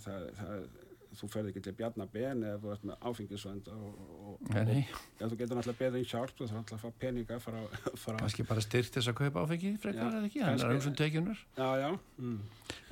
þú 1.18 1.28
ferð 1.32 1.50
ekki 1.50 1.62
til 1.64 1.74
Bjarnabén 1.78 2.42
eða 2.46 2.58
þú 2.62 2.72
ert 2.74 2.84
með 2.86 3.06
áfengisvönd 3.10 3.68
og, 3.72 3.84
og, 3.88 4.32
og 4.44 4.56
ja, 4.58 5.28
þú 5.28 5.38
getur 5.40 5.58
náttúrulega 5.58 5.78
beðið 5.80 6.04
í 6.04 6.08
hjálp 6.10 6.42
og 6.42 6.50
þú 6.50 6.58
ætla 6.60 6.76
að 6.76 6.82
fá 6.82 6.98
peninga 7.04 7.38
frá, 7.42 7.56
frá 7.98 8.18
kannski 8.20 8.46
bara 8.48 8.64
styrt 8.64 8.98
þess 8.98 9.10
að 9.10 9.16
kaupa 9.22 9.44
áfengi 9.46 9.72
frekar 9.82 10.18
eða 10.18 10.28
ekki, 10.28 10.42
hann 10.44 10.60
er 10.60 10.74
um 10.74 10.82
svona 10.84 11.00
tekjunur 11.00 11.40
já, 11.40 11.68
já. 11.82 11.88
Mm. 12.20 12.36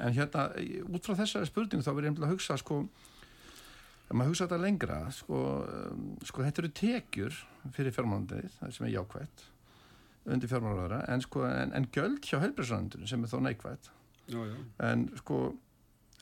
en 0.06 0.16
hérna 0.16 0.46
út 0.88 1.10
frá 1.10 1.18
þessari 1.20 1.50
spurning 1.50 1.84
þá 1.84 1.92
verður 1.92 2.08
ég 2.10 2.22
að 2.24 2.34
hugsa 2.34 2.58
sko 2.62 2.80
ef 4.06 4.14
maður 4.14 4.32
hugsa 4.32 4.46
þetta 4.46 4.62
lengra 4.64 5.02
sko, 5.14 5.42
um, 5.66 6.08
sko 6.26 6.46
þetta 6.46 6.64
eru 6.64 6.72
tekjur 6.80 7.42
fyrir 7.76 7.94
fjármálundið, 7.94 8.48
það 8.60 8.74
sem 8.78 8.88
er 8.88 8.96
jákvægt 8.96 9.46
undir 10.26 10.50
fjármálaráðara 10.50 11.04
en, 11.12 11.22
sko, 11.22 11.44
en, 11.46 11.72
en 11.76 11.86
göld 11.94 12.24
hjá 12.26 12.40
helbriðsrandinu 12.42 13.06
sem 13.08 13.22
er 13.22 13.30
þó 13.30 13.38
neikvægt 13.44 13.90
já, 14.26 14.40
já. 14.40 14.56
en 14.88 15.06
sko 15.20 15.40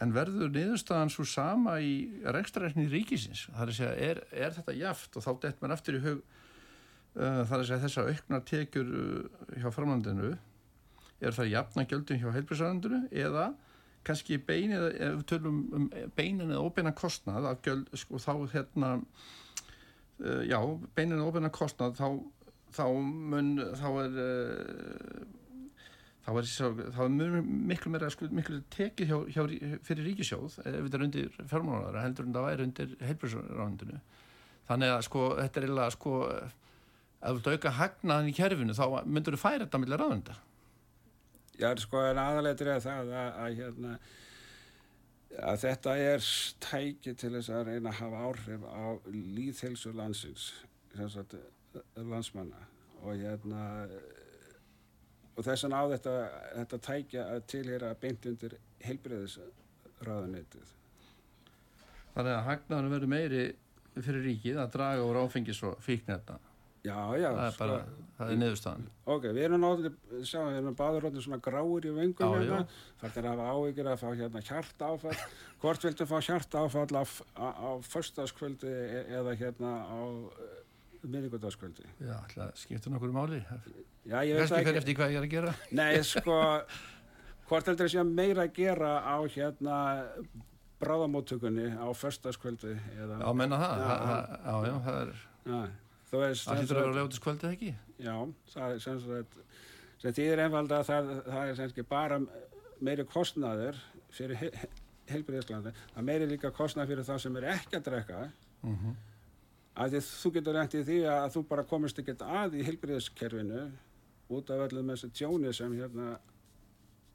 en 0.02 0.14
verður 0.14 0.50
niðurstaðan 0.54 1.12
svo 1.12 1.26
sama 1.28 1.76
í 1.82 1.92
rekstrarækni 2.34 2.86
ríkisins? 2.90 3.46
Það 3.50 3.62
er 3.62 3.72
að 3.72 3.78
segja, 3.78 3.92
er, 4.08 4.22
er 4.32 4.56
þetta 4.56 4.74
jaft? 4.78 5.18
Og 5.18 5.24
þá 5.24 5.30
dett 5.44 5.62
mann 5.62 5.74
aftur 5.74 5.98
í 5.98 6.02
hug 6.02 6.18
uh, 6.20 7.44
það 7.44 7.54
er 7.54 7.60
að 7.60 7.68
segja 7.68 7.82
þessa 7.84 8.06
auknar 8.08 8.42
tekjur 8.50 8.90
uh, 8.90 9.44
hjá 9.62 9.68
framlandinu. 9.74 10.32
Er 11.24 11.36
það 11.36 11.52
jafna 11.52 11.86
gjöldum 11.88 12.20
hjá 12.20 12.28
heilbrísarandinu 12.34 13.04
eða 13.12 13.52
kannski 14.04 14.36
beinin 14.44 14.82
ef 14.90 15.14
við 15.20 15.26
tölum 15.30 15.60
um 15.72 15.84
beinin 16.16 16.50
eða 16.50 16.64
óbeina 16.66 16.92
kostnað 16.96 17.46
gjöld 17.64 17.86
sko, 17.96 18.20
þá 18.20 18.32
hérna 18.52 18.90
uh, 18.98 20.42
já, 20.44 20.58
beinin 20.96 21.20
eða 21.20 21.30
óbeina 21.30 21.52
kostnað 21.54 21.96
þá, 22.00 22.08
þá 22.74 22.84
mun 22.94 23.50
þá 23.78 23.86
er 24.02 24.18
uh, 24.24 25.22
þá 26.24 26.30
er, 26.40 26.50
þá 26.96 27.00
er 27.04 27.38
miklu 27.44 27.92
meira 27.94 28.10
miklu 28.34 28.60
tekið 28.74 29.12
hjá, 29.12 29.18
hjá, 29.36 29.78
fyrir 29.86 30.10
ríkisjóð 30.10 30.58
ef 30.64 30.68
þetta 30.72 30.98
er 30.98 31.06
undir 31.08 31.30
fjármálaráðara 31.36 32.04
heldur 32.06 32.28
en 32.28 32.36
það 32.36 32.48
væri 32.48 32.68
undir 32.68 32.96
heilbjörnsráðundinu 33.04 34.02
þannig 34.70 34.94
að 34.94 35.06
sko 35.08 35.28
þetta 35.38 35.60
er 35.60 35.68
eiginlega 35.68 35.94
sko 35.94 36.18
að 37.24 37.40
þú 37.44 37.54
auka 37.54 37.76
hagnaðan 37.78 38.32
í 38.32 38.36
kerfinu 38.36 38.76
þá 38.76 38.84
myndur 39.04 39.36
þú 39.36 39.42
færa 39.44 39.64
þetta 39.66 39.82
millir 39.82 40.04
ráðunda 40.04 40.36
Já, 41.54 41.68
sko 41.78 42.00
en 42.02 42.18
aðalegtur 42.18 42.72
er 42.72 42.80
það 42.82 43.00
að, 43.04 43.10
að, 43.14 43.34
að 43.44 43.58
hérna 43.60 43.98
að 45.42 45.60
þetta 45.64 45.96
er 45.98 46.28
tæki 46.62 47.14
til 47.18 47.32
þess 47.36 47.50
að 47.54 47.68
reyna 47.70 47.90
að 47.90 48.00
hafa 48.00 48.22
áhrif 48.28 48.64
á 48.66 48.86
líðhelsu 49.10 49.92
landsins. 49.96 50.50
Sagt, 51.10 51.34
landsmanna 51.96 52.62
og 53.02 53.18
hérna 53.20 53.64
og 55.34 55.42
þess 55.42 55.66
vegna 55.66 55.82
á 55.82 55.84
þetta, 55.94 56.14
þetta 56.60 56.80
tækja 56.88 57.26
að 57.34 57.44
tilhera 57.50 57.92
beint 58.00 58.26
undir 58.30 58.56
heilbreyðisraðunitið. 58.84 60.72
Þannig 62.14 62.34
að 62.36 62.48
hagnaðan 62.48 62.92
verður 62.94 63.10
meiri 63.10 63.44
fyrir 63.94 64.26
ríkið 64.28 64.60
að 64.62 64.74
draga 64.76 65.06
úr 65.06 65.22
áfengis 65.24 65.62
og 65.66 65.78
fíknefna. 65.82 66.38
Já, 66.84 66.98
já. 67.16 67.30
Það 67.32 67.46
er 67.46 67.54
bara, 67.58 67.76
sko, 67.80 68.08
það 68.18 68.30
er 68.30 68.38
niðurstaðan. 68.42 68.88
Ok, 69.14 69.26
við 69.30 69.44
erum 69.46 69.62
náttúrulega, 69.62 70.18
sjáum 70.28 70.50
við 70.50 70.58
erum 70.58 70.74
báður 70.76 71.06
svona 71.24 71.38
gráir 71.46 71.86
í 71.88 71.92
vengum 71.96 72.34
hérna. 72.34 72.58
Það 73.00 73.16
er 73.20 73.28
að 73.30 73.30
hafa 73.30 73.46
áhyggjur 73.54 73.88
að 73.88 74.02
fá 74.02 74.08
hérna 74.10 74.42
hjarta 74.44 74.90
áfall. 74.92 75.22
Hvort 75.62 75.86
viltu 75.88 76.06
fá 76.10 76.18
hjarta 76.26 76.64
áfall 76.66 77.00
á, 77.00 77.04
á, 77.40 77.46
á 77.56 77.70
förstaskvöldi 77.88 78.68
e- 78.68 79.06
eða 79.16 79.32
hérna 79.40 79.72
á 79.88 80.00
miðvíkudagskvöldi. 81.10 81.86
Já, 82.00 82.14
alltaf 82.16 82.58
skiptur 82.60 82.94
nokkur 82.94 83.12
máli. 83.14 83.40
Já, 84.08 84.18
ég 84.24 84.38
veit 84.38 84.56
ekki. 84.58 84.74
Eftir 84.80 84.98
hvað 84.98 85.14
ég 85.14 85.20
er 85.20 85.26
að 85.26 85.32
gera. 85.34 85.54
Nei, 85.76 86.02
sko, 86.14 86.40
hvort 87.48 87.70
heldur 87.70 87.88
það 87.88 87.94
sé 87.94 88.04
meira 88.08 88.44
að 88.46 88.58
gera 88.58 88.92
á 89.04 89.16
hérna 89.36 89.78
bráðamóttökunni 90.82 91.70
á 91.76 91.88
förstaskvöldi 91.96 92.74
eða... 92.98 93.20
Já, 93.22 93.30
menna 93.36 93.60
það. 93.62 93.84
Já, 93.84 94.54
já, 94.68 94.74
það 94.88 95.00
er... 95.00 95.14
Það 96.14 96.60
hlýtur 96.60 96.78
að 96.78 96.84
vera 96.84 96.98
ljótiskvöldið 96.98 97.54
ekki? 97.54 97.72
Já, 98.04 98.14
það 98.52 98.74
er 98.74 98.82
sem 98.84 99.00
sagt, 99.02 99.40
sem 100.02 100.14
þýðir 100.14 100.42
einfalda 100.44 100.80
að 100.80 100.90
það, 100.90 101.10
það 101.26 101.40
er 101.40 101.58
sem 101.58 101.72
sagt 101.72 101.88
bara 101.90 102.20
meiri 102.84 103.06
kostnaður 103.08 103.80
fyrir 104.14 104.38
he 104.38 104.50
heilbyrðisklandi, 105.10 105.72
það 105.92 106.06
meiri 106.08 106.28
líka 106.30 106.50
kostnað 106.54 106.92
fyrir 106.92 107.04
það 107.04 107.18
sem 107.24 107.34
er 107.40 107.46
ekki 107.54 107.76
að 107.76 107.88
drekka, 107.90 108.20
mm 108.64 108.94
að 109.74 109.96
þú 110.06 110.30
getur 110.36 110.60
í 110.62 110.84
því 110.86 111.00
að 111.10 111.32
þú 111.34 111.42
bara 111.48 111.66
komist 111.66 111.98
ekkert 111.98 112.22
að 112.22 112.60
í 112.60 112.66
heilbriðiskerfinu 112.66 113.64
út 114.34 114.52
af 114.54 114.62
öllum 114.68 114.92
þessu 114.92 115.10
tjóni 115.14 115.52
sem 115.54 115.74
hérna 115.74 116.14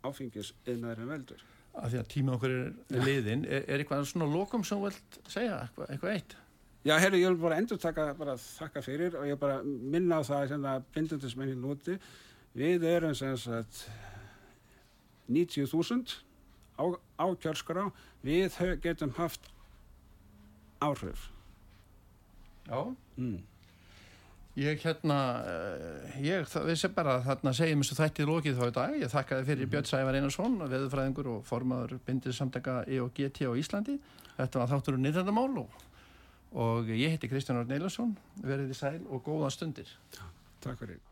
áfengis 0.03 0.51
innæðurinn 0.65 1.09
veldur. 1.13 1.41
Af 1.79 1.91
því 1.93 2.01
að 2.01 2.11
tíma 2.11 2.35
okkur 2.35 2.53
er 2.57 3.03
liðin, 3.05 3.45
er, 3.47 3.63
er 3.67 3.81
eitthvað 3.81 4.05
svona 4.09 4.27
lokum 4.31 4.63
sem 4.67 4.79
þú 4.79 4.89
vilt 4.89 5.19
segja, 5.31 5.61
eitthvað, 5.63 5.91
eitthvað 5.93 6.15
eitt? 6.17 6.35
Já, 6.87 6.93
herru, 6.99 7.19
ég 7.19 7.33
vil 7.33 7.41
bara 7.41 7.57
endur 7.59 7.79
taka, 7.79 8.09
bara 8.17 8.37
þakka 8.39 8.83
fyrir 8.83 9.17
og 9.19 9.27
ég 9.27 9.39
bara 9.39 9.59
minna 9.63 10.19
á 10.19 10.23
það 10.23 10.45
sem 10.51 10.67
það 10.67 10.85
bindundismennin 10.95 11.67
úti. 11.71 11.97
Við 12.59 12.85
erum 12.87 13.15
sem 13.15 13.35
sagt 13.39 13.83
90.000 15.29 16.15
á, 16.79 16.83
á 17.19 17.27
kjörskrá, 17.39 17.89
við 18.25 18.55
getum 18.83 19.11
haft 19.19 19.51
áhrif 20.83 21.27
Já. 22.69 22.95
Mm. 23.17 23.39
Ég 24.59 24.81
hérna, 24.83 25.17
eh, 25.47 26.21
ég 26.21 26.47
vissi 26.65 26.89
bara 26.91 27.17
að 27.17 27.27
þarna 27.29 27.53
segjum 27.55 27.83
og 27.85 27.99
þættið 27.99 28.29
lókið 28.29 28.57
þá 28.59 28.65
í 28.65 28.73
dag. 28.75 28.95
Ég 28.99 29.11
þakkaði 29.13 29.45
fyrir 29.47 29.65
mm. 29.65 29.71
Björn 29.73 29.89
Sævar 29.89 30.17
Einarsson, 30.19 30.57
veðurfræðingur 30.59 31.29
og 31.31 31.43
formadur 31.47 31.99
bindið 32.05 32.35
samtaka 32.35 32.83
EOGT 32.87 33.45
á 33.47 33.51
Íslandi. 33.55 33.99
Þetta 34.37 34.63
var 34.63 34.71
þáttur 34.73 34.97
um 34.97 35.05
nýðrandamál 35.05 35.61
og, 35.63 35.83
og 36.53 36.89
ég 36.91 37.15
heiti 37.15 37.31
Kristján 37.31 37.61
Orn 37.61 37.71
Eilarsson. 37.77 38.17
Verðið 38.43 38.73
í 38.75 38.79
sæl 38.81 38.99
og 39.07 39.23
góða 39.23 39.53
stundir. 39.55 39.95
Takk 40.59 40.83
fyrir. 40.83 41.08